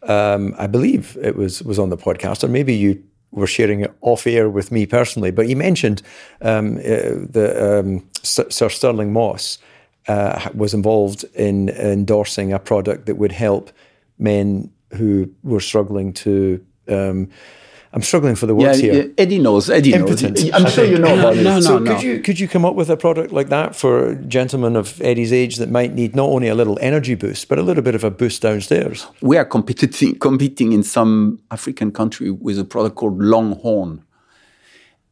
Um, 0.04 0.56
I 0.58 0.68
believe 0.68 1.18
it 1.22 1.36
was 1.36 1.64
was 1.64 1.80
on 1.80 1.90
the 1.90 1.98
podcast, 1.98 2.44
or 2.44 2.48
maybe 2.48 2.74
you 2.74 3.04
were 3.32 3.48
sharing 3.48 3.82
it 3.82 3.94
off 4.02 4.26
air 4.26 4.50
with 4.50 4.72
me 4.72 4.86
personally. 4.86 5.32
But 5.32 5.48
he 5.48 5.56
mentioned 5.56 6.02
um, 6.42 6.78
uh, 6.78 7.26
the 7.30 7.80
um, 7.80 8.10
Sir 8.24 8.70
Stirling 8.70 9.14
Moss 9.14 9.58
uh, 10.08 10.50
was 10.54 10.74
involved 10.74 11.26
in 11.36 11.70
endorsing 11.70 12.54
a 12.54 12.60
product 12.60 13.06
that 13.06 13.16
would 13.18 13.32
help 13.32 13.72
men 14.18 14.72
who 14.94 15.30
were 15.44 15.60
struggling 15.60 16.14
to. 16.14 16.66
I'm 17.98 18.04
struggling 18.04 18.36
for 18.36 18.46
the 18.46 18.56
Yeah, 18.56 18.68
words 18.68 18.80
here. 18.80 18.94
yeah, 18.94 19.24
Eddie 19.24 19.40
knows. 19.40 19.70
Eddie 19.72 19.94
Impotent, 19.94 20.38
knows. 20.38 20.52
I'm 20.54 20.66
I 20.68 20.70
sure 20.70 20.86
you 20.86 21.00
know 21.00 21.14
about 21.20 21.36
No, 21.36 21.42
it. 21.42 21.44
no, 21.44 21.62
so 21.62 21.80
no. 21.80 21.94
could 21.96 22.04
you 22.04 22.20
could 22.26 22.40
you 22.40 22.48
come 22.48 22.64
up 22.70 22.76
with 22.76 22.90
a 22.92 22.96
product 22.96 23.32
like 23.34 23.50
that 23.50 23.76
for 23.76 24.14
gentlemen 24.28 24.76
of 24.76 25.02
Eddie's 25.02 25.32
age 25.34 25.54
that 25.58 25.70
might 25.72 25.92
need 25.96 26.16
not 26.16 26.30
only 26.36 26.48
a 26.48 26.54
little 26.54 26.78
energy 26.80 27.16
boost 27.16 27.48
but 27.50 27.58
a 27.58 27.64
little 27.64 27.84
bit 27.84 27.96
of 27.96 28.04
a 28.04 28.12
boost 28.12 28.42
downstairs? 28.44 29.08
We 29.22 29.36
are 29.40 29.46
competing 29.46 30.20
competing 30.20 30.74
in 30.74 30.84
some 30.84 31.40
African 31.50 31.92
country 31.92 32.30
with 32.30 32.60
a 32.60 32.64
product 32.74 32.96
called 32.96 33.18
Longhorn, 33.20 34.04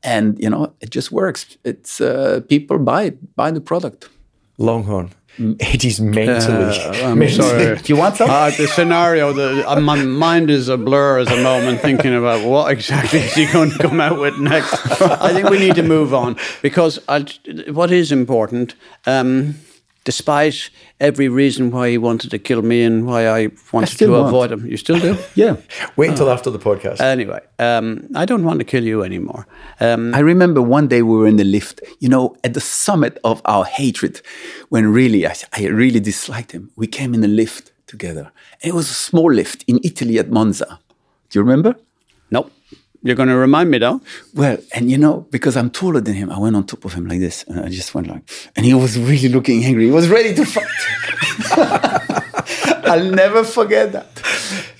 and 0.03 0.37
you 0.43 0.49
know 0.51 0.73
it 0.79 0.91
just 0.95 1.11
works. 1.11 1.57
It's 1.63 1.99
uh, 2.01 2.41
people 2.47 2.77
buy 2.77 3.03
it, 3.07 3.35
buy 3.35 3.51
the 3.51 3.61
product. 3.61 4.09
Longhorn. 4.57 5.09
Eddie's 5.59 5.99
mentally. 5.99 6.79
I'm 7.03 7.19
mentally- 7.19 7.29
sorry. 7.31 7.75
Do 7.77 7.83
you 7.93 7.97
want 7.99 8.15
some? 8.15 8.29
Uh, 8.29 8.51
the 8.51 8.67
scenario, 8.67 9.33
the, 9.33 9.69
uh, 9.69 9.79
my 9.79 10.01
mind 10.03 10.49
is 10.49 10.69
a 10.69 10.77
blur 10.77 11.19
at 11.19 11.27
the 11.27 11.41
moment 11.43 11.81
thinking 11.81 12.15
about 12.15 12.45
what 12.47 12.71
exactly 12.71 13.19
is 13.19 13.33
he 13.33 13.45
going 13.51 13.71
to 13.71 13.77
come 13.79 13.99
out 13.99 14.19
with 14.19 14.37
next. 14.37 14.73
I 15.01 15.33
think 15.33 15.49
we 15.49 15.59
need 15.59 15.75
to 15.75 15.83
move 15.83 16.13
on 16.13 16.37
because 16.61 16.99
I, 17.09 17.25
what 17.71 17.91
is 17.91 18.11
important, 18.11 18.75
um, 19.05 19.55
despite 20.05 20.69
every 20.99 21.27
reason 21.27 21.71
why 21.71 21.89
he 21.89 21.97
wanted 21.97 22.31
to 22.31 22.39
kill 22.39 22.61
me 22.61 22.83
and 22.83 23.05
why 23.05 23.27
I 23.27 23.49
wanted 23.73 23.89
still 23.89 24.09
to 24.09 24.13
want. 24.13 24.27
avoid 24.27 24.51
him, 24.53 24.65
you 24.65 24.77
still 24.77 24.99
do? 24.99 25.17
Yeah. 25.35 25.57
Wait 25.97 26.09
until 26.11 26.29
after 26.29 26.49
the 26.49 26.59
podcast. 26.59 27.01
Anyway, 27.01 27.41
um, 27.59 28.07
I 28.15 28.25
don't 28.25 28.43
want 28.45 28.59
to 28.59 28.65
kill 28.65 28.85
you 28.85 29.03
anymore. 29.03 29.45
Um, 29.81 30.15
I 30.15 30.19
remember 30.19 30.61
one 30.61 30.87
day 30.87 31.01
we 31.01 31.17
were 31.17 31.27
in 31.27 31.35
the 31.35 31.43
lift, 31.43 31.81
you 31.99 32.07
know, 32.07 32.35
at 32.43 32.53
the 32.53 32.61
summit 32.61 33.17
of 33.23 33.41
our 33.45 33.65
hatred, 33.65 34.21
when 34.69 34.87
really 34.93 35.27
I, 35.27 35.33
I 35.53 35.65
really 35.67 35.99
disliked 35.99 36.51
him. 36.53 36.71
We 36.77 36.87
came 36.87 37.13
in 37.13 37.21
the 37.21 37.27
lift 37.27 37.73
together, 37.87 38.31
and 38.61 38.69
it 38.71 38.75
was 38.75 38.89
a 38.89 38.93
small 38.93 39.31
lift 39.33 39.63
in 39.67 39.79
Italy 39.83 40.17
at 40.19 40.29
Monza. 40.29 40.79
Do 41.29 41.39
you 41.39 41.43
remember? 41.43 41.75
You're 43.05 43.15
going 43.15 43.29
to 43.29 43.37
remind 43.37 43.69
me 43.69 43.77
though. 43.77 44.01
Well, 44.33 44.57
and 44.73 44.89
you 44.89 44.97
know, 44.97 45.27
because 45.29 45.55
I'm 45.55 45.69
taller 45.69 46.01
than 46.01 46.15
him, 46.15 46.31
I 46.31 46.39
went 46.39 46.55
on 46.55 46.65
top 46.65 46.85
of 46.85 46.93
him 46.93 47.05
like 47.05 47.19
this, 47.19 47.43
and 47.43 47.59
I 47.59 47.69
just 47.69 47.93
went 47.93 48.07
like, 48.07 48.23
and 48.55 48.65
he 48.65 48.73
was 48.73 48.97
really 48.97 49.29
looking 49.29 49.63
angry. 49.63 49.85
He 49.85 49.91
was 49.91 50.09
ready 50.09 50.33
to 50.33 50.43
fight. 50.43 52.09
I'll 52.85 53.11
never 53.11 53.43
forget 53.43 53.91
that. 53.93 54.07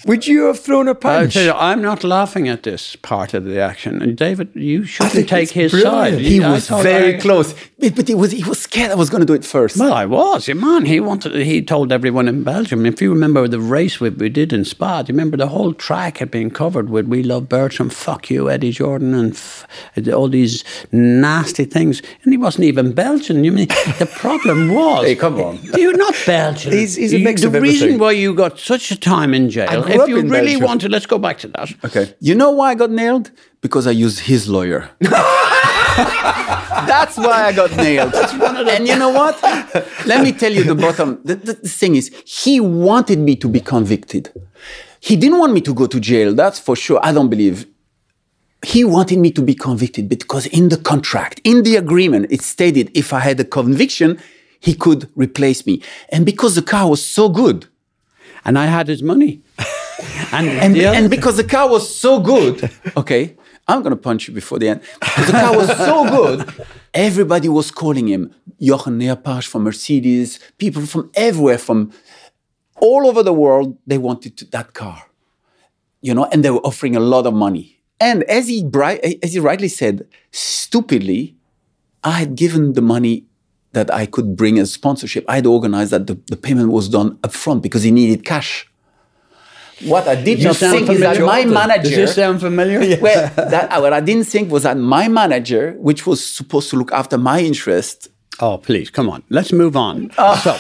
Would 0.05 0.27
you 0.27 0.45
have 0.45 0.59
thrown 0.59 0.87
a 0.87 0.93
punch? 0.93 1.35
you, 1.35 1.51
I'm 1.51 1.81
not 1.81 2.03
laughing 2.03 2.47
at 2.47 2.61
this 2.61 2.95
part 2.95 3.33
of 3.33 3.43
the 3.45 3.59
action. 3.59 4.01
And 4.03 4.15
David, 4.15 4.49
you 4.53 4.85
shouldn't 4.85 5.27
take 5.27 5.49
his 5.49 5.71
brilliant. 5.71 5.93
side. 6.13 6.19
He 6.19 6.43
I 6.43 6.51
was 6.51 6.67
very 6.69 7.15
I- 7.15 7.19
close, 7.19 7.55
but, 7.79 7.95
but 7.95 8.07
he 8.07 8.13
was 8.13 8.31
he 8.31 8.43
was 8.43 8.59
scared. 8.61 8.91
I 8.91 8.95
was 8.95 9.09
going 9.09 9.21
to 9.21 9.25
do 9.25 9.33
it 9.33 9.43
first. 9.43 9.77
Well, 9.77 9.91
I 9.93 10.05
was. 10.05 10.47
Man, 10.47 10.85
he 10.85 10.99
wanted. 10.99 11.33
He 11.33 11.63
told 11.63 11.91
everyone 11.91 12.27
in 12.27 12.43
Belgium. 12.43 12.85
If 12.85 13.01
you 13.01 13.09
remember 13.11 13.47
the 13.47 13.59
race 13.59 13.99
we, 13.99 14.09
we 14.09 14.29
did 14.29 14.53
in 14.53 14.63
Spa, 14.63 15.01
do 15.01 15.11
you 15.11 15.17
remember 15.17 15.37
the 15.37 15.47
whole 15.47 15.73
track 15.73 16.19
had 16.19 16.29
been 16.29 16.51
covered 16.51 16.89
with 16.91 17.07
"We 17.07 17.23
love 17.23 17.49
Bertrand," 17.49 17.91
"Fuck 17.91 18.29
you, 18.29 18.47
Eddie 18.49 18.71
Jordan," 18.71 19.15
and 19.15 19.31
f- 19.33 19.65
all 20.13 20.27
these 20.29 20.63
nasty 20.91 21.65
things. 21.65 22.03
And 22.23 22.31
he 22.31 22.37
wasn't 22.37 22.65
even 22.65 22.93
Belgian. 22.93 23.43
You 23.43 23.51
mean 23.51 23.67
the 23.97 24.07
problem 24.13 24.71
was? 24.73 25.03
Hey, 25.05 25.15
come 25.15 25.39
on. 25.41 25.59
You're 25.75 25.97
not 25.97 26.15
Belgian. 26.27 26.71
He's- 26.71 26.93
he's 26.95 27.11
a 27.13 27.17
You- 27.17 27.23
mix 27.25 27.41
the 27.41 27.47
of 27.47 27.53
reason 27.95 28.05
why 28.05 28.11
you 28.11 28.33
got 28.33 28.59
such 28.59 28.91
a 28.91 28.95
time 28.99 29.33
in 29.33 29.49
jail, 29.49 29.83
if 29.87 30.07
you 30.07 30.21
really 30.21 30.29
Belgium. 30.29 30.61
wanted, 30.61 30.91
let's 30.91 31.05
go 31.05 31.17
back 31.17 31.37
to 31.39 31.47
that. 31.49 31.73
Okay. 31.83 32.13
You 32.19 32.35
know 32.35 32.51
why 32.51 32.71
I 32.71 32.75
got 32.75 32.91
nailed? 32.91 33.31
Because 33.61 33.87
I 33.87 33.91
used 33.91 34.19
his 34.19 34.47
lawyer. 34.47 34.89
That's 36.87 37.17
why 37.17 37.45
I 37.45 37.53
got 37.53 37.75
nailed. 37.77 38.13
and 38.15 38.87
you 38.87 38.95
know 38.97 39.09
what? 39.09 39.41
Let 40.05 40.23
me 40.23 40.31
tell 40.31 40.51
you 40.51 40.63
the 40.63 40.75
bottom. 40.75 41.19
The, 41.23 41.35
the, 41.35 41.53
the 41.53 41.69
thing 41.69 41.95
is, 41.95 42.11
he 42.25 42.59
wanted 42.59 43.19
me 43.19 43.35
to 43.37 43.47
be 43.47 43.59
convicted. 43.59 44.31
He 44.99 45.15
didn't 45.15 45.39
want 45.39 45.53
me 45.53 45.61
to 45.61 45.73
go 45.73 45.87
to 45.87 45.99
jail. 45.99 46.33
That's 46.33 46.59
for 46.59 46.75
sure. 46.75 46.99
I 47.01 47.11
don't 47.11 47.29
believe. 47.29 47.65
He 48.63 48.83
wanted 48.83 49.19
me 49.19 49.31
to 49.31 49.41
be 49.41 49.53
convicted 49.53 50.09
because 50.09 50.47
in 50.47 50.69
the 50.69 50.77
contract, 50.77 51.39
in 51.43 51.63
the 51.63 51.75
agreement, 51.75 52.27
it 52.31 52.41
stated 52.41 52.89
if 52.95 53.13
I 53.13 53.19
had 53.19 53.39
a 53.39 53.43
conviction, 53.45 54.19
he 54.59 54.73
could 54.73 55.07
replace 55.15 55.65
me. 55.67 55.81
And 56.09 56.25
because 56.25 56.55
the 56.55 56.63
car 56.63 56.89
was 56.89 57.05
so 57.05 57.29
good, 57.29 57.67
And 58.45 58.57
I 58.57 58.65
had 58.67 58.87
his 58.87 59.01
money. 59.03 59.41
And 60.31 60.47
and, 60.49 60.77
and 60.77 61.09
because 61.09 61.37
the 61.37 61.43
car 61.43 61.69
was 61.69 61.83
so 61.95 62.19
good, 62.19 62.69
okay, 62.97 63.37
I'm 63.67 63.81
gonna 63.81 63.95
punch 63.95 64.27
you 64.27 64.33
before 64.33 64.59
the 64.59 64.69
end. 64.69 64.81
Because 64.99 65.27
the 65.27 65.31
car 65.31 65.55
was 65.55 65.69
so 65.77 66.03
good, 66.09 66.67
everybody 66.93 67.47
was 67.47 67.71
calling 67.71 68.07
him 68.07 68.33
Jochen 68.59 68.99
Neerpasch 68.99 69.47
from 69.47 69.63
Mercedes. 69.63 70.39
People 70.57 70.85
from 70.85 71.09
everywhere, 71.15 71.57
from 71.57 71.91
all 72.81 73.07
over 73.07 73.23
the 73.23 73.33
world, 73.33 73.77
they 73.87 73.97
wanted 73.97 74.35
to, 74.37 74.45
that 74.51 74.73
car, 74.73 75.03
you 76.01 76.13
know, 76.13 76.25
and 76.25 76.43
they 76.43 76.51
were 76.51 76.65
offering 76.65 76.95
a 76.95 76.99
lot 76.99 77.25
of 77.25 77.33
money. 77.33 77.79
And 77.99 78.23
as 78.23 78.47
he 78.47 78.69
as 79.23 79.33
he 79.33 79.39
rightly 79.39 79.69
said, 79.69 80.05
stupidly, 80.31 81.35
I 82.03 82.11
had 82.11 82.35
given 82.35 82.73
the 82.73 82.81
money 82.81 83.25
that 83.75 83.93
I 83.93 84.05
could 84.07 84.35
bring 84.35 84.57
as 84.57 84.71
sponsorship. 84.73 85.23
I'd 85.29 85.45
organized 85.45 85.91
that 85.91 86.07
the, 86.07 86.15
the 86.27 86.35
payment 86.35 86.69
was 86.71 86.89
done 86.89 87.09
upfront 87.27 87.61
because 87.61 87.83
he 87.83 87.91
needed 87.91 88.25
cash. 88.25 88.67
What 89.83 90.07
I 90.07 90.15
did 90.15 90.39
You 90.39 90.45
not 90.45 90.55
think 90.55 90.89
is 90.89 91.01
that 91.01 91.19
my 91.21 91.43
Does 91.43 91.53
manager. 91.53 91.95
this 91.95 92.15
sound 92.15 92.39
familiar? 92.39 92.97
well, 93.07 93.31
that, 93.35 93.81
what 93.81 93.93
I 93.93 93.99
didn't 93.99 94.25
think 94.33 94.49
was 94.51 94.63
that 94.63 94.77
my 94.77 95.07
manager, 95.09 95.73
which 95.77 96.07
was 96.07 96.25
supposed 96.25 96.69
to 96.71 96.77
look 96.77 96.91
after 96.91 97.17
my 97.17 97.39
interest, 97.41 98.09
Oh, 98.41 98.57
please, 98.57 98.89
come 98.89 99.09
on. 99.09 99.23
Let's 99.29 99.53
move 99.53 99.75
on. 99.77 100.11
Oh. 100.17 100.35
So, 100.43 100.57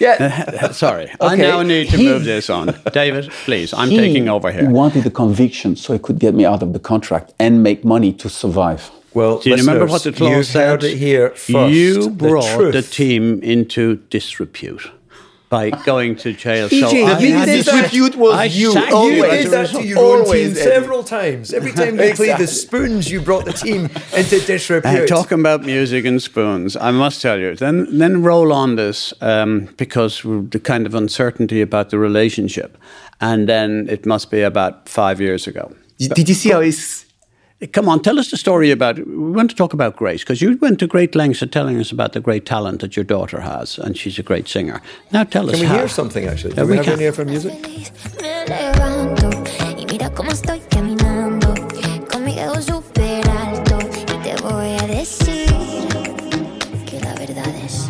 yeah, 0.00 0.72
sorry. 0.72 1.08
I 1.20 1.36
now 1.36 1.62
need 1.62 1.88
to 1.90 1.96
He- 1.96 2.08
move 2.08 2.24
this 2.24 2.50
on. 2.50 2.74
David, 2.92 3.30
please, 3.44 3.72
I'm 3.72 3.88
taking 3.90 4.28
over 4.28 4.50
here. 4.50 4.62
He 4.62 4.68
wanted 4.68 5.04
the 5.04 5.10
conviction 5.10 5.76
so 5.76 5.92
he 5.92 5.98
could 5.98 6.18
get 6.18 6.34
me 6.34 6.44
out 6.44 6.62
of 6.62 6.72
the 6.72 6.80
contract 6.80 7.32
and 7.38 7.62
make 7.62 7.84
money 7.84 8.12
to 8.14 8.28
survive. 8.28 8.90
Well, 9.14 9.38
Do 9.40 9.50
you 9.50 9.56
remember 9.56 9.86
what 9.86 10.02
the 10.04 10.12
clause 10.12 10.30
you've 10.30 10.46
said? 10.46 10.68
heard 10.68 10.84
it 10.84 10.96
here 10.96 11.30
first. 11.30 11.74
You 11.74 12.10
brought 12.10 12.56
truth. 12.56 12.72
the, 12.74 12.82
team 12.82 13.42
into 13.42 13.96
disrepute 14.10 14.90
by 15.48 15.68
going 15.84 16.16
to 16.16 16.32
jail. 16.32 16.66
so 16.70 16.74
EJ, 16.76 17.04
I 17.04 17.18
you 17.18 17.34
had 17.34 17.44
did 17.44 17.64
that. 17.66 17.82
Disrepute 17.90 18.16
was 18.16 18.34
I 18.34 18.44
you, 18.44 18.74
always. 18.90 19.16
You 19.16 19.30
did 19.30 19.50
that 19.50 19.68
to 19.68 19.84
your 19.86 19.98
own 19.98 20.24
team 20.32 20.54
several 20.54 21.04
times. 21.04 21.52
Every 21.52 21.72
time 21.72 21.96
they 21.96 22.14
played 22.14 22.38
the 22.38 22.46
spoons, 22.46 23.10
you 23.10 23.20
brought 23.20 23.44
the 23.44 23.52
team 23.52 23.90
into 24.16 24.36
Uh, 24.42 24.46
disrepute. 24.46 25.08
talking 25.08 25.40
about 25.40 25.62
music 25.62 26.06
and 26.06 26.22
spoons, 26.22 26.74
I 26.74 26.90
must 26.90 27.20
tell 27.20 27.38
you. 27.38 27.54
Then, 27.54 27.86
then 27.98 28.22
roll 28.22 28.50
on 28.50 28.76
this 28.76 29.12
um, 29.20 29.68
because 29.76 30.22
the 30.22 30.60
kind 30.62 30.86
of 30.86 30.94
uncertainty 30.94 31.60
about 31.60 31.90
the 31.90 31.98
relationship, 31.98 32.78
and 33.20 33.46
then 33.46 33.88
it 33.90 34.06
must 34.06 34.30
be 34.30 34.40
about 34.40 34.88
five 34.88 35.20
years 35.20 35.46
ago. 35.46 35.70
Did 35.98 36.28
you 36.30 36.34
see 36.34 36.48
how 36.50 36.60
he's 36.62 37.04
Come 37.70 37.88
on, 37.88 38.00
tell 38.02 38.18
us 38.18 38.30
the 38.30 38.36
story 38.36 38.70
about. 38.72 38.96
We 38.98 39.32
want 39.32 39.50
to 39.50 39.56
talk 39.56 39.72
about 39.72 39.94
Grace 39.94 40.22
because 40.24 40.42
you 40.42 40.56
went 40.60 40.80
to 40.80 40.86
great 40.88 41.14
lengths 41.14 41.42
of 41.42 41.50
telling 41.52 41.78
us 41.78 41.92
about 41.92 42.12
the 42.12 42.20
great 42.20 42.44
talent 42.44 42.80
that 42.80 42.96
your 42.96 43.04
daughter 43.04 43.40
has, 43.40 43.78
and 43.78 43.96
she's 43.96 44.18
a 44.18 44.22
great 44.24 44.48
singer. 44.48 44.80
Now 45.12 45.22
tell 45.24 45.46
us 45.48 45.52
Can 45.52 45.60
we 45.60 45.66
how. 45.66 45.76
hear 45.78 45.88
something 45.88 46.26
actually? 46.26 46.54
Yeah, 46.56 46.56
Do 46.56 46.62
uh, 46.62 46.66
we, 46.66 46.70
we 46.72 46.76
have 46.78 46.84
can. 46.86 47.00
any 47.00 47.10
for 47.12 47.24
music? 47.24 47.52
feliz, 47.52 47.92
me 48.20 48.44
levanto 48.48 49.30
y 49.78 49.86
mira 49.86 50.10
cómo 50.10 50.30
estoy 50.32 50.60
caminando. 50.70 51.54
Con 52.10 52.24
mi 52.24 52.36
ego 52.36 52.60
super 52.60 53.28
alto 53.30 53.78
y 53.78 54.22
te 54.24 54.34
voy 54.42 54.76
a 54.80 54.86
decir 54.88 55.46
que 56.84 56.98
la 57.00 57.14
verdad 57.14 57.54
es. 57.64 57.88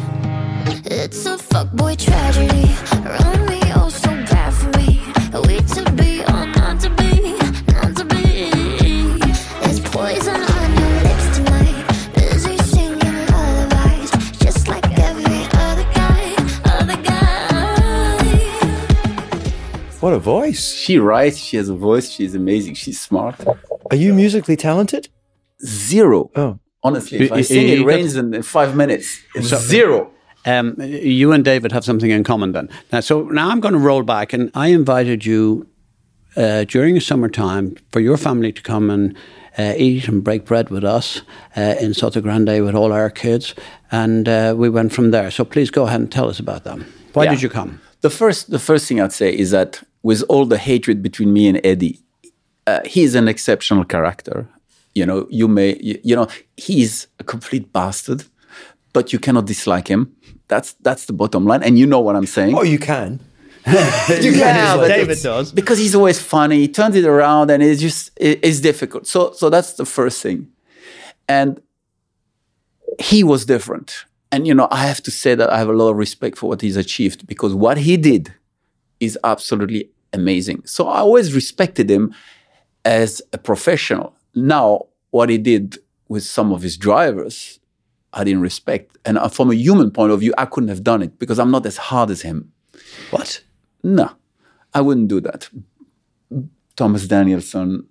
It's 0.84 1.24
a 1.24 1.38
fuckboy 1.38 1.96
tragedy. 1.96 2.70
Around 3.06 3.46
me, 3.48 3.61
What 20.02 20.12
a 20.14 20.18
voice! 20.18 20.74
she 20.74 20.98
writes, 20.98 21.36
she 21.38 21.56
has 21.56 21.68
a 21.68 21.74
voice, 21.74 22.10
she's 22.10 22.34
amazing, 22.34 22.74
she's 22.74 23.00
smart. 23.00 23.36
Are 23.90 23.96
you 23.96 24.12
musically 24.12 24.56
talented? 24.56 25.08
Zero. 25.64 26.30
Oh, 26.34 26.58
Honestly, 26.82 27.18
if 27.18 27.28
You- 27.30 27.34
I 27.36 27.38
you- 27.38 27.44
sing 27.44 27.68
you 27.68 27.74
it 27.74 27.78
got- 27.78 27.86
rains 27.86 28.16
in, 28.16 28.34
in 28.34 28.42
five 28.42 28.74
minutes. 28.74 29.06
It's 29.36 29.54
zero. 29.68 30.10
Um, 30.44 30.74
you 30.80 31.30
and 31.30 31.44
David 31.44 31.70
have 31.70 31.84
something 31.84 32.10
in 32.10 32.24
common 32.24 32.50
then. 32.50 32.68
Now, 32.92 32.98
so 32.98 33.22
now 33.28 33.48
I'm 33.50 33.60
going 33.60 33.74
to 33.74 33.78
roll 33.78 34.02
back, 34.02 34.32
and 34.32 34.50
I 34.54 34.68
invited 34.68 35.24
you 35.24 35.68
uh, 36.36 36.64
during 36.64 36.94
the 36.96 37.00
summertime 37.00 37.76
for 37.92 38.00
your 38.00 38.16
family 38.16 38.50
to 38.52 38.62
come 38.62 38.90
and 38.90 39.16
uh, 39.56 39.74
eat 39.76 40.08
and 40.08 40.24
break 40.24 40.44
bread 40.46 40.70
with 40.70 40.82
us 40.82 41.22
uh, 41.56 41.76
in 41.80 41.92
Sotogrande 41.92 42.64
with 42.64 42.74
all 42.74 42.92
our 42.92 43.08
kids, 43.10 43.54
and 43.92 44.28
uh, 44.28 44.52
we 44.56 44.68
went 44.68 44.92
from 44.92 45.12
there. 45.12 45.30
So 45.30 45.44
please 45.44 45.70
go 45.70 45.84
ahead 45.86 46.00
and 46.00 46.10
tell 46.10 46.28
us 46.28 46.40
about 46.40 46.64
them. 46.64 46.86
Why 47.12 47.24
Yeah. 47.24 47.30
did 47.34 47.42
you 47.42 47.48
come? 47.50 47.80
The 48.00 48.10
first, 48.10 48.50
the 48.50 48.58
first 48.58 48.88
thing 48.88 49.00
I'd 49.00 49.12
say 49.12 49.32
is 49.32 49.52
that 49.52 49.80
with 50.02 50.22
all 50.28 50.46
the 50.46 50.58
hatred 50.58 51.02
between 51.02 51.32
me 51.32 51.48
and 51.48 51.60
Eddie, 51.64 52.00
uh, 52.66 52.80
he's 52.84 53.14
an 53.14 53.28
exceptional 53.28 53.84
character. 53.84 54.48
You 54.94 55.06
know, 55.06 55.26
you 55.30 55.48
may, 55.48 55.76
you, 55.80 55.98
you 56.02 56.16
know, 56.16 56.28
he's 56.56 57.06
a 57.18 57.24
complete 57.24 57.72
bastard, 57.72 58.24
but 58.92 59.12
you 59.12 59.18
cannot 59.18 59.46
dislike 59.46 59.88
him. 59.88 60.14
That's 60.48 60.74
that's 60.82 61.06
the 61.06 61.12
bottom 61.14 61.46
line, 61.46 61.62
and 61.62 61.78
you 61.78 61.86
know 61.86 62.00
what 62.00 62.14
I'm 62.16 62.26
saying. 62.26 62.54
oh, 62.56 62.62
you 62.62 62.78
can. 62.78 63.20
you 63.66 64.32
can, 64.32 64.88
David 64.88 65.18
does. 65.22 65.52
because 65.52 65.78
he's 65.78 65.94
always 65.94 66.20
funny. 66.20 66.58
He 66.58 66.68
turns 66.68 66.96
it 66.96 67.04
around, 67.04 67.50
and 67.50 67.62
it's 67.62 67.80
just 67.80 68.10
it- 68.16 68.40
it's 68.42 68.60
difficult. 68.60 69.06
So 69.06 69.32
so 69.32 69.48
that's 69.50 69.74
the 69.74 69.84
first 69.86 70.20
thing, 70.20 70.48
and 71.28 71.60
he 73.00 73.22
was 73.24 73.44
different. 73.46 74.04
And 74.30 74.46
you 74.46 74.54
know, 74.54 74.68
I 74.70 74.86
have 74.86 75.02
to 75.04 75.10
say 75.10 75.34
that 75.34 75.50
I 75.50 75.58
have 75.58 75.68
a 75.68 75.72
lot 75.72 75.88
of 75.90 75.96
respect 75.96 76.38
for 76.38 76.48
what 76.48 76.60
he's 76.60 76.76
achieved 76.76 77.26
because 77.26 77.54
what 77.54 77.78
he 77.78 77.96
did 77.96 78.34
is 79.02 79.18
absolutely 79.24 79.90
amazing. 80.12 80.62
So 80.64 80.88
I 80.88 80.98
always 80.98 81.34
respected 81.34 81.90
him 81.90 82.14
as 82.84 83.20
a 83.32 83.38
professional. 83.38 84.14
Now, 84.34 84.86
what 85.10 85.28
he 85.28 85.38
did 85.38 85.78
with 86.08 86.22
some 86.22 86.52
of 86.52 86.62
his 86.62 86.76
drivers, 86.76 87.58
I 88.12 88.22
didn't 88.24 88.42
respect. 88.42 88.96
And 89.04 89.18
uh, 89.18 89.28
from 89.28 89.50
a 89.50 89.54
human 89.54 89.90
point 89.90 90.12
of 90.12 90.20
view, 90.20 90.32
I 90.38 90.44
couldn't 90.44 90.68
have 90.68 90.84
done 90.84 91.02
it 91.02 91.18
because 91.18 91.38
I'm 91.38 91.50
not 91.50 91.66
as 91.66 91.76
hard 91.76 92.10
as 92.10 92.22
him. 92.22 92.52
What? 93.10 93.42
No, 93.82 94.12
I 94.72 94.80
wouldn't 94.80 95.08
do 95.08 95.20
that. 95.20 95.48
Thomas 96.76 97.06
Danielsson, 97.06 97.84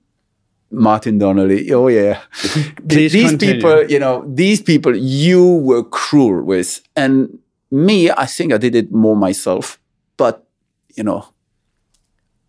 Martin 0.72 1.18
Donnelly. 1.18 1.72
Oh 1.74 1.88
yeah, 1.88 2.22
these 2.84 3.12
continue. 3.12 3.56
people, 3.56 3.92
you 3.92 4.00
know, 4.00 4.24
these 4.28 4.62
people 4.62 4.96
you 4.96 5.44
were 5.58 5.84
cruel 5.84 6.42
with, 6.44 6.82
and 6.96 7.38
me, 7.70 8.10
I 8.10 8.26
think 8.26 8.54
I 8.54 8.58
did 8.58 8.76
it 8.76 8.92
more 8.92 9.16
myself. 9.16 9.80
But 10.18 10.48
you 10.96 11.04
know, 11.04 11.26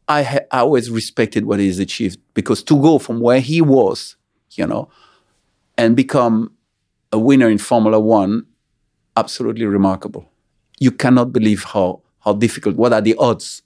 I, 0.08 0.22
ha- 0.22 0.46
I 0.50 0.60
always 0.60 0.90
respected 0.90 1.44
what 1.46 1.60
he's 1.60 1.78
achieved 1.78 2.18
because 2.34 2.62
to 2.64 2.80
go 2.80 2.98
from 2.98 3.20
where 3.20 3.40
he 3.40 3.60
was, 3.60 4.16
you 4.52 4.66
know, 4.66 4.88
and 5.78 5.96
become 5.96 6.52
a 7.12 7.18
winner 7.18 7.48
in 7.48 7.58
Formula 7.58 7.98
One, 7.98 8.46
absolutely 9.16 9.66
remarkable. 9.66 10.30
You 10.80 10.90
cannot 10.90 11.32
believe 11.32 11.64
how 11.64 12.02
how 12.20 12.34
difficult. 12.34 12.76
What 12.76 12.92
are 12.92 13.00
the 13.00 13.14
odds? 13.18 13.62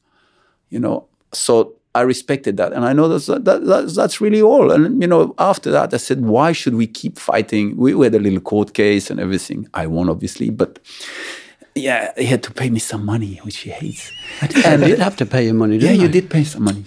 You 0.70 0.80
know. 0.80 1.08
So 1.32 1.74
I 1.94 2.02
respected 2.02 2.56
that, 2.58 2.72
and 2.72 2.84
I 2.84 2.92
know 2.92 3.08
that's 3.08 3.26
that, 3.26 3.44
that's, 3.44 3.94
that's 3.94 4.20
really 4.20 4.42
all. 4.42 4.70
And 4.70 5.00
you 5.00 5.08
know, 5.08 5.34
after 5.38 5.70
that, 5.70 5.94
I 5.94 5.96
said, 5.96 6.24
why 6.24 6.52
should 6.52 6.74
we 6.74 6.86
keep 6.86 7.18
fighting? 7.18 7.76
We, 7.76 7.94
we 7.94 8.06
had 8.06 8.14
a 8.14 8.18
little 8.18 8.40
court 8.40 8.74
case 8.74 9.10
and 9.10 9.18
everything. 9.18 9.66
I 9.72 9.86
won, 9.86 10.08
obviously, 10.08 10.50
but 10.50 10.78
yeah, 11.76 12.12
he 12.16 12.24
had 12.24 12.42
to 12.44 12.50
pay 12.52 12.70
me 12.70 12.78
some 12.78 13.04
money, 13.04 13.36
which 13.42 13.58
he 13.58 13.70
hates. 13.70 14.10
I 14.40 14.46
did 14.48 14.98
have 14.98 15.16
to 15.16 15.26
pay 15.26 15.46
him 15.48 15.58
money, 15.58 15.76
Yeah, 15.76 15.88
didn't 15.88 16.00
you 16.00 16.08
I? 16.08 16.10
did 16.10 16.30
pay 16.30 16.44
some 16.44 16.64
money. 16.64 16.84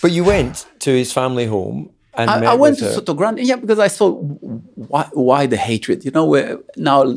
But 0.00 0.12
you 0.12 0.24
went 0.24 0.66
to 0.80 0.90
his 0.90 1.12
family 1.12 1.46
home 1.46 1.90
and 2.14 2.30
I, 2.30 2.40
met 2.40 2.48
I 2.48 2.54
went 2.54 2.72
with 2.74 2.78
to 2.80 2.84
her. 2.86 2.92
Soto 2.94 3.14
Grande, 3.14 3.40
yeah, 3.40 3.56
because 3.56 3.78
I 3.78 3.88
thought, 3.88 4.14
why, 4.92 5.08
why 5.12 5.46
the 5.46 5.56
hatred? 5.56 6.04
You 6.04 6.10
know, 6.10 6.24
where 6.24 6.58
now 6.76 7.16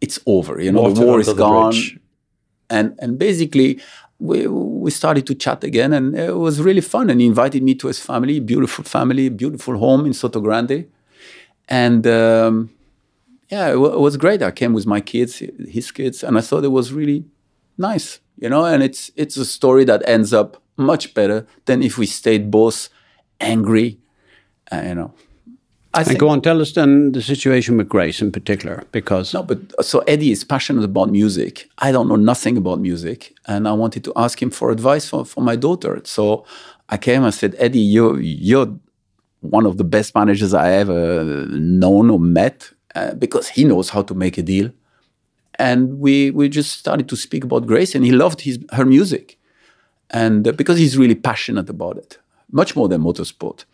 it's 0.00 0.18
over. 0.26 0.60
You 0.60 0.72
know, 0.72 0.82
Water 0.82 0.94
the 0.94 1.06
war 1.06 1.20
is 1.20 1.26
the 1.26 1.34
gone, 1.34 1.74
and 2.70 2.94
and 2.98 3.18
basically 3.18 3.80
we 4.18 4.46
we 4.46 4.90
started 4.90 5.26
to 5.26 5.34
chat 5.34 5.62
again, 5.62 5.92
and 5.92 6.16
it 6.16 6.36
was 6.36 6.60
really 6.60 6.80
fun. 6.80 7.10
And 7.10 7.20
he 7.20 7.26
invited 7.26 7.62
me 7.62 7.74
to 7.76 7.88
his 7.88 8.00
family, 8.00 8.40
beautiful 8.40 8.84
family, 8.84 9.28
beautiful 9.28 9.76
home 9.76 10.06
in 10.06 10.12
Sotogrande, 10.12 10.86
and. 11.68 12.06
Um, 12.06 12.70
yeah, 13.52 13.72
it, 13.72 13.78
wa- 13.82 13.94
it 13.98 14.00
was 14.00 14.16
great. 14.16 14.42
I 14.42 14.50
came 14.50 14.72
with 14.72 14.86
my 14.86 15.00
kids, 15.00 15.42
his 15.78 15.92
kids, 15.92 16.24
and 16.24 16.38
I 16.38 16.40
thought 16.40 16.64
it 16.64 16.72
was 16.72 16.92
really 16.92 17.24
nice, 17.76 18.20
you 18.42 18.48
know. 18.48 18.64
And 18.64 18.82
it's 18.82 19.10
it's 19.14 19.36
a 19.36 19.44
story 19.44 19.84
that 19.84 20.00
ends 20.08 20.32
up 20.32 20.56
much 20.76 21.14
better 21.14 21.46
than 21.66 21.82
if 21.82 21.98
we 21.98 22.06
stayed 22.06 22.50
both 22.50 22.88
angry, 23.40 23.98
uh, 24.72 24.82
you 24.88 24.94
know. 24.94 25.10
I 25.94 25.98
And 25.98 26.06
think, 26.06 26.20
go 26.20 26.28
on, 26.30 26.40
tell 26.40 26.60
us 26.62 26.72
then 26.72 27.12
the 27.12 27.20
situation 27.20 27.76
with 27.76 27.88
Grace 27.88 28.22
in 28.24 28.32
particular, 28.32 28.76
because 28.92 29.34
no, 29.34 29.42
but 29.42 29.58
so 29.84 29.98
Eddie 30.06 30.30
is 30.30 30.44
passionate 30.44 30.84
about 30.84 31.10
music. 31.10 31.68
I 31.86 31.92
don't 31.92 32.08
know 32.08 32.16
nothing 32.32 32.56
about 32.56 32.80
music, 32.80 33.34
and 33.46 33.68
I 33.68 33.72
wanted 33.72 34.02
to 34.04 34.12
ask 34.16 34.40
him 34.40 34.50
for 34.50 34.70
advice 34.70 35.08
for, 35.10 35.26
for 35.26 35.42
my 35.44 35.56
daughter. 35.56 36.00
So 36.04 36.44
I 36.88 36.96
came 36.96 37.22
and 37.24 37.34
said, 37.34 37.54
Eddie, 37.58 37.86
you're 37.94 38.18
you're 38.50 38.68
one 39.40 39.66
of 39.66 39.76
the 39.76 39.84
best 39.84 40.14
managers 40.14 40.54
I 40.54 40.72
ever 40.82 41.46
known 41.50 42.10
or 42.10 42.18
met 42.18 42.72
uh, 42.94 43.14
because 43.14 43.48
he 43.48 43.64
knows 43.64 43.90
how 43.90 44.02
to 44.02 44.14
make 44.14 44.38
a 44.38 44.42
deal. 44.42 44.70
And 45.58 46.00
we 46.00 46.30
we 46.30 46.48
just 46.48 46.78
started 46.78 47.08
to 47.08 47.16
speak 47.16 47.44
about 47.44 47.66
Grace, 47.66 47.94
and 47.94 48.04
he 48.04 48.12
loved 48.12 48.40
his 48.40 48.58
her 48.72 48.86
music, 48.86 49.38
and 50.10 50.48
uh, 50.48 50.52
because 50.52 50.78
he's 50.78 50.96
really 50.96 51.14
passionate 51.14 51.68
about 51.68 51.98
it, 51.98 52.18
much 52.50 52.74
more 52.74 52.88
than 52.88 53.02
motorsport 53.02 53.64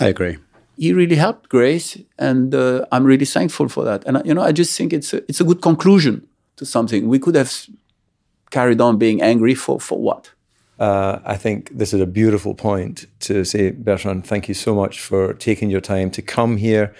I 0.00 0.06
agree. 0.08 0.38
he 0.76 0.92
really 0.92 1.16
helped 1.16 1.48
Grace, 1.48 1.98
and 2.18 2.54
uh, 2.54 2.86
I'm 2.90 3.04
really 3.04 3.26
thankful 3.26 3.68
for 3.68 3.84
that. 3.84 4.04
And 4.06 4.16
uh, 4.16 4.22
you 4.24 4.34
know, 4.34 4.42
I 4.42 4.52
just 4.52 4.76
think 4.76 4.92
it's 4.92 5.12
a, 5.12 5.18
it's 5.28 5.40
a 5.40 5.44
good 5.44 5.60
conclusion 5.60 6.26
to 6.56 6.64
something. 6.64 7.08
We 7.08 7.18
could 7.18 7.34
have 7.34 7.52
carried 8.50 8.80
on 8.80 8.98
being 8.98 9.22
angry 9.22 9.54
for 9.54 9.80
for 9.80 10.00
what? 10.00 10.30
Uh, 10.78 11.20
I 11.24 11.36
think 11.36 11.70
this 11.78 11.92
is 11.92 12.00
a 12.00 12.06
beautiful 12.06 12.54
point 12.54 13.06
to 13.20 13.44
say, 13.44 13.70
Bertrand, 13.70 14.26
thank 14.26 14.48
you 14.48 14.54
so 14.54 14.74
much 14.74 15.00
for 15.00 15.34
taking 15.34 15.70
your 15.70 15.80
time 15.80 16.10
to 16.10 16.22
come 16.22 16.56
here 16.56 16.92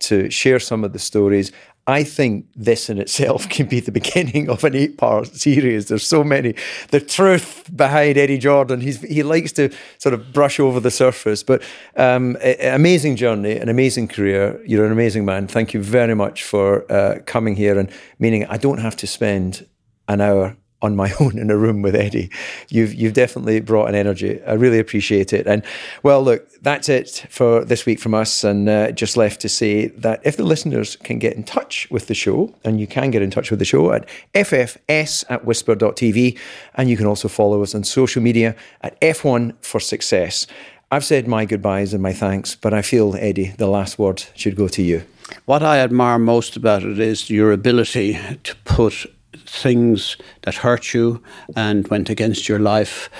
to 0.00 0.30
share 0.30 0.58
some 0.58 0.84
of 0.84 0.92
the 0.92 0.98
stories 0.98 1.52
I 1.86 2.04
think 2.04 2.46
this 2.54 2.88
in 2.88 2.98
itself 2.98 3.48
can 3.54 3.66
be 3.66 3.80
the 3.80 3.92
beginning 3.92 4.48
of 4.48 4.64
an 4.64 4.74
eight 4.74 4.96
part 4.96 5.26
series. 5.28 5.86
There's 5.86 6.06
so 6.06 6.22
many. 6.22 6.54
The 6.90 7.00
truth 7.00 7.68
behind 7.74 8.16
Eddie 8.16 8.38
Jordan, 8.38 8.80
he's, 8.80 9.00
he 9.00 9.22
likes 9.22 9.52
to 9.52 9.70
sort 9.98 10.14
of 10.14 10.32
brush 10.32 10.60
over 10.60 10.78
the 10.78 10.90
surface. 10.90 11.42
But 11.42 11.62
um, 11.96 12.36
amazing 12.60 13.16
journey, 13.16 13.56
an 13.56 13.68
amazing 13.68 14.08
career. 14.08 14.62
You're 14.64 14.86
an 14.86 14.92
amazing 14.92 15.24
man. 15.24 15.48
Thank 15.48 15.74
you 15.74 15.82
very 15.82 16.14
much 16.14 16.44
for 16.44 16.90
uh, 16.92 17.20
coming 17.26 17.56
here 17.56 17.78
and 17.78 17.90
meaning 18.18 18.46
I 18.46 18.56
don't 18.56 18.78
have 18.78 18.96
to 18.96 19.06
spend 19.06 19.66
an 20.06 20.20
hour 20.20 20.56
on 20.82 20.96
my 20.96 21.12
own 21.20 21.38
in 21.38 21.50
a 21.50 21.56
room 21.56 21.82
with 21.82 21.94
Eddie. 21.94 22.30
You've 22.68 22.94
you've 22.94 23.12
definitely 23.12 23.60
brought 23.60 23.88
an 23.88 23.94
energy. 23.94 24.42
I 24.42 24.54
really 24.54 24.78
appreciate 24.78 25.32
it. 25.32 25.46
And 25.46 25.62
well, 26.02 26.22
look, 26.22 26.48
that's 26.62 26.88
it 26.88 27.26
for 27.28 27.64
this 27.64 27.86
week 27.86 28.00
from 28.00 28.14
us. 28.14 28.44
And 28.44 28.68
uh, 28.68 28.92
just 28.92 29.16
left 29.16 29.40
to 29.42 29.48
say 29.48 29.88
that 29.88 30.20
if 30.24 30.36
the 30.36 30.44
listeners 30.44 30.96
can 30.96 31.18
get 31.18 31.34
in 31.34 31.44
touch 31.44 31.88
with 31.90 32.06
the 32.06 32.14
show, 32.14 32.54
and 32.64 32.80
you 32.80 32.86
can 32.86 33.10
get 33.10 33.22
in 33.22 33.30
touch 33.30 33.50
with 33.50 33.58
the 33.58 33.64
show 33.64 33.92
at 33.92 34.08
ffs 34.34 35.24
at 35.28 35.44
whisper.tv, 35.44 36.38
and 36.74 36.90
you 36.90 36.96
can 36.96 37.06
also 37.06 37.28
follow 37.28 37.62
us 37.62 37.74
on 37.74 37.84
social 37.84 38.22
media 38.22 38.54
at 38.82 39.00
F1 39.00 39.54
for 39.62 39.80
Success. 39.80 40.46
I've 40.92 41.04
said 41.04 41.28
my 41.28 41.44
goodbyes 41.44 41.94
and 41.94 42.02
my 42.02 42.12
thanks, 42.12 42.56
but 42.56 42.74
I 42.74 42.82
feel, 42.82 43.14
Eddie, 43.14 43.54
the 43.56 43.68
last 43.68 43.96
word 43.96 44.24
should 44.34 44.56
go 44.56 44.66
to 44.68 44.82
you. 44.82 45.04
What 45.44 45.62
I 45.62 45.78
admire 45.78 46.18
most 46.18 46.56
about 46.56 46.82
it 46.82 46.98
is 46.98 47.30
your 47.30 47.52
ability 47.52 48.18
to 48.42 48.56
put 48.64 49.06
things 49.50 50.16
that 50.42 50.54
hurt 50.54 50.94
you 50.94 51.22
and 51.56 51.88
went 51.88 52.08
against 52.08 52.48
your 52.48 52.58
life 52.58 53.10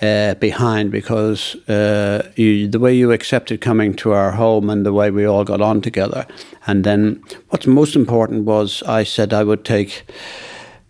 uh, 0.00 0.34
behind 0.34 0.90
because 0.90 1.56
uh, 1.68 2.30
you, 2.36 2.66
the 2.68 2.78
way 2.78 2.94
you 2.94 3.12
accepted 3.12 3.60
coming 3.60 3.94
to 3.94 4.12
our 4.12 4.32
home 4.32 4.70
and 4.70 4.84
the 4.84 4.92
way 4.92 5.10
we 5.10 5.24
all 5.24 5.44
got 5.44 5.60
on 5.60 5.80
together. 5.80 6.26
And 6.66 6.84
then 6.84 7.22
what's 7.50 7.66
most 7.66 7.94
important 7.94 8.44
was 8.44 8.82
I 8.84 9.04
said 9.04 9.32
I 9.32 9.44
would 9.44 9.64
take 9.64 10.04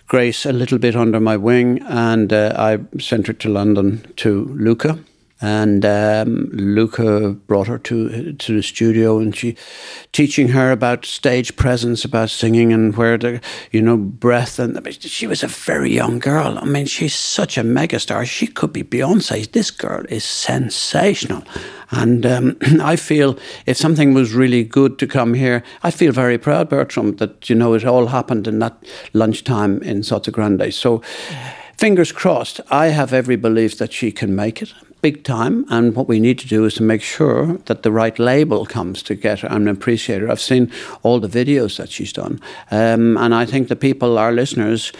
Grace 0.07 0.47
a 0.47 0.53
little 0.53 0.79
bit 0.79 0.95
under 0.97 1.21
my 1.21 1.37
wing 1.37 1.83
and 1.83 2.33
uh, 2.33 2.55
I 2.57 2.79
sent 3.01 3.27
her 3.27 3.33
to 3.33 3.49
London 3.49 4.13
to 4.17 4.45
Luca 4.55 4.99
and 5.41 5.85
um, 5.85 6.49
Luca 6.53 7.31
brought 7.47 7.67
her 7.67 7.79
to 7.79 8.33
to 8.33 8.55
the 8.55 8.63
studio, 8.63 9.19
and 9.19 9.35
she 9.35 9.57
teaching 10.13 10.49
her 10.49 10.71
about 10.71 11.05
stage 11.05 11.57
presence, 11.57 12.05
about 12.05 12.31
singing, 12.31 12.73
and 12.73 12.97
where 12.97 13.19
the 13.19 13.41
you 13.73 13.83
know 13.83 13.97
breath. 13.97 14.59
And 14.59 14.79
she 15.01 15.27
was 15.27 15.43
a 15.43 15.49
very 15.49 15.93
young 15.93 16.21
girl. 16.21 16.59
I 16.59 16.65
mean, 16.65 16.87
she's 16.87 17.15
such 17.15 17.59
a 17.59 17.63
megastar. 17.63 18.25
She 18.25 18.47
could 18.47 18.73
be 18.73 18.85
Beyonce. 18.85 19.51
This 19.51 19.71
girl 19.71 20.05
is 20.09 20.25
sensational, 20.25 21.43
and 21.91 22.25
um, 22.25 22.57
I 22.81 22.97
feel 22.97 23.37
if 23.67 23.77
something 23.77 24.15
was 24.15 24.35
really 24.35 24.63
good 24.63 24.99
to 25.01 25.07
come 25.07 25.35
here, 25.35 25.65
I 25.83 25.91
feel 25.91 26.13
very 26.13 26.39
proud, 26.39 26.69
Bertrand, 26.69 27.19
that 27.19 27.51
you 27.51 27.57
know 27.57 27.75
it 27.75 27.85
all 27.85 28.07
happened 28.07 28.47
in 28.47 28.61
that 28.61 28.83
lunchtime 29.13 29.83
in 29.83 30.03
Sotogrande. 30.03 30.73
So. 30.73 31.03
Fingers 31.77 32.13
crossed. 32.13 32.61
I 32.71 32.87
have 32.87 33.13
every 33.13 33.35
belief 33.35 33.79
that 33.79 33.93
she 33.93 34.13
can 34.13 34.37
make 34.37 34.63
it 34.63 34.73
big 35.05 35.23
time. 35.23 35.67
And 35.69 35.95
what 35.95 36.09
we 36.09 36.19
need 36.19 36.39
to 36.39 36.49
do 36.49 36.65
is 36.65 36.75
to 36.75 36.83
make 36.83 37.03
sure 37.03 37.59
that 37.67 37.83
the 37.83 37.93
right 37.93 38.19
label 38.19 38.65
comes 38.65 39.03
to 39.03 39.15
get 39.15 39.41
her 39.41 39.49
and 39.49 39.69
appreciate 39.69 40.23
her. 40.23 40.31
I've 40.31 40.41
seen 40.41 40.73
all 41.03 41.21
the 41.21 41.29
videos 41.29 41.77
that 41.77 41.91
she's 41.91 42.11
done. 42.11 42.41
Um, 42.71 43.19
and 43.19 43.35
I 43.35 43.45
think 43.45 43.69
the 43.69 43.77
people, 43.77 44.17
our 44.17 44.33
listeners, 44.33 44.93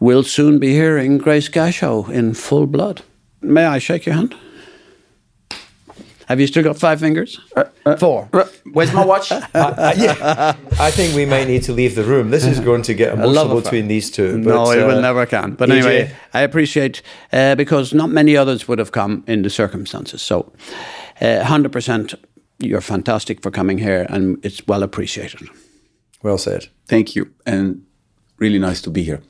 will 0.00 0.22
soon 0.22 0.58
be 0.58 0.72
hearing 0.72 1.18
Grace 1.18 1.50
Gachot 1.50 2.08
in 2.08 2.32
full 2.32 2.66
blood. 2.66 3.02
May 3.42 3.66
I 3.66 3.78
shake 3.78 4.06
your 4.06 4.14
hand? 4.14 4.34
Have 6.28 6.40
you 6.40 6.46
still 6.46 6.62
got 6.62 6.78
five 6.78 7.00
fingers? 7.00 7.40
Uh, 7.56 7.64
uh, 7.84 7.96
Four. 7.96 8.28
Uh, 8.32 8.46
where's 8.72 8.92
my 8.92 9.04
watch? 9.04 9.32
Uh, 9.54 9.94
yeah. 9.96 10.56
I 10.80 10.90
think 10.90 11.14
we 11.14 11.26
might 11.26 11.46
need 11.46 11.62
to 11.64 11.72
leave 11.72 11.94
the 11.94 12.04
room. 12.04 12.30
This 12.30 12.44
is 12.44 12.58
going 12.60 12.82
to 12.82 12.94
get 12.94 13.12
emotional 13.12 13.60
between 13.60 13.88
these 13.88 14.10
two. 14.10 14.42
But, 14.42 14.54
no, 14.54 14.70
it 14.70 14.86
will 14.86 14.98
uh, 14.98 15.00
never 15.00 15.26
can. 15.26 15.54
But 15.54 15.68
EJ. 15.68 15.72
anyway, 15.72 16.14
I 16.32 16.40
appreciate 16.40 17.02
uh, 17.32 17.54
because 17.54 17.92
not 17.92 18.10
many 18.10 18.36
others 18.36 18.66
would 18.68 18.78
have 18.78 18.92
come 18.92 19.24
in 19.26 19.42
the 19.42 19.50
circumstances. 19.50 20.22
So, 20.22 20.52
hundred 21.20 21.72
percent, 21.72 22.14
you're 22.58 22.80
fantastic 22.80 23.42
for 23.42 23.50
coming 23.50 23.78
here, 23.78 24.06
and 24.08 24.44
it's 24.44 24.66
well 24.66 24.82
appreciated. 24.82 25.48
Well 26.22 26.38
said. 26.38 26.68
Thank 26.86 27.14
you, 27.14 27.30
and 27.46 27.84
really 28.38 28.58
nice 28.58 28.80
to 28.82 28.90
be 28.90 29.02
here. 29.02 29.20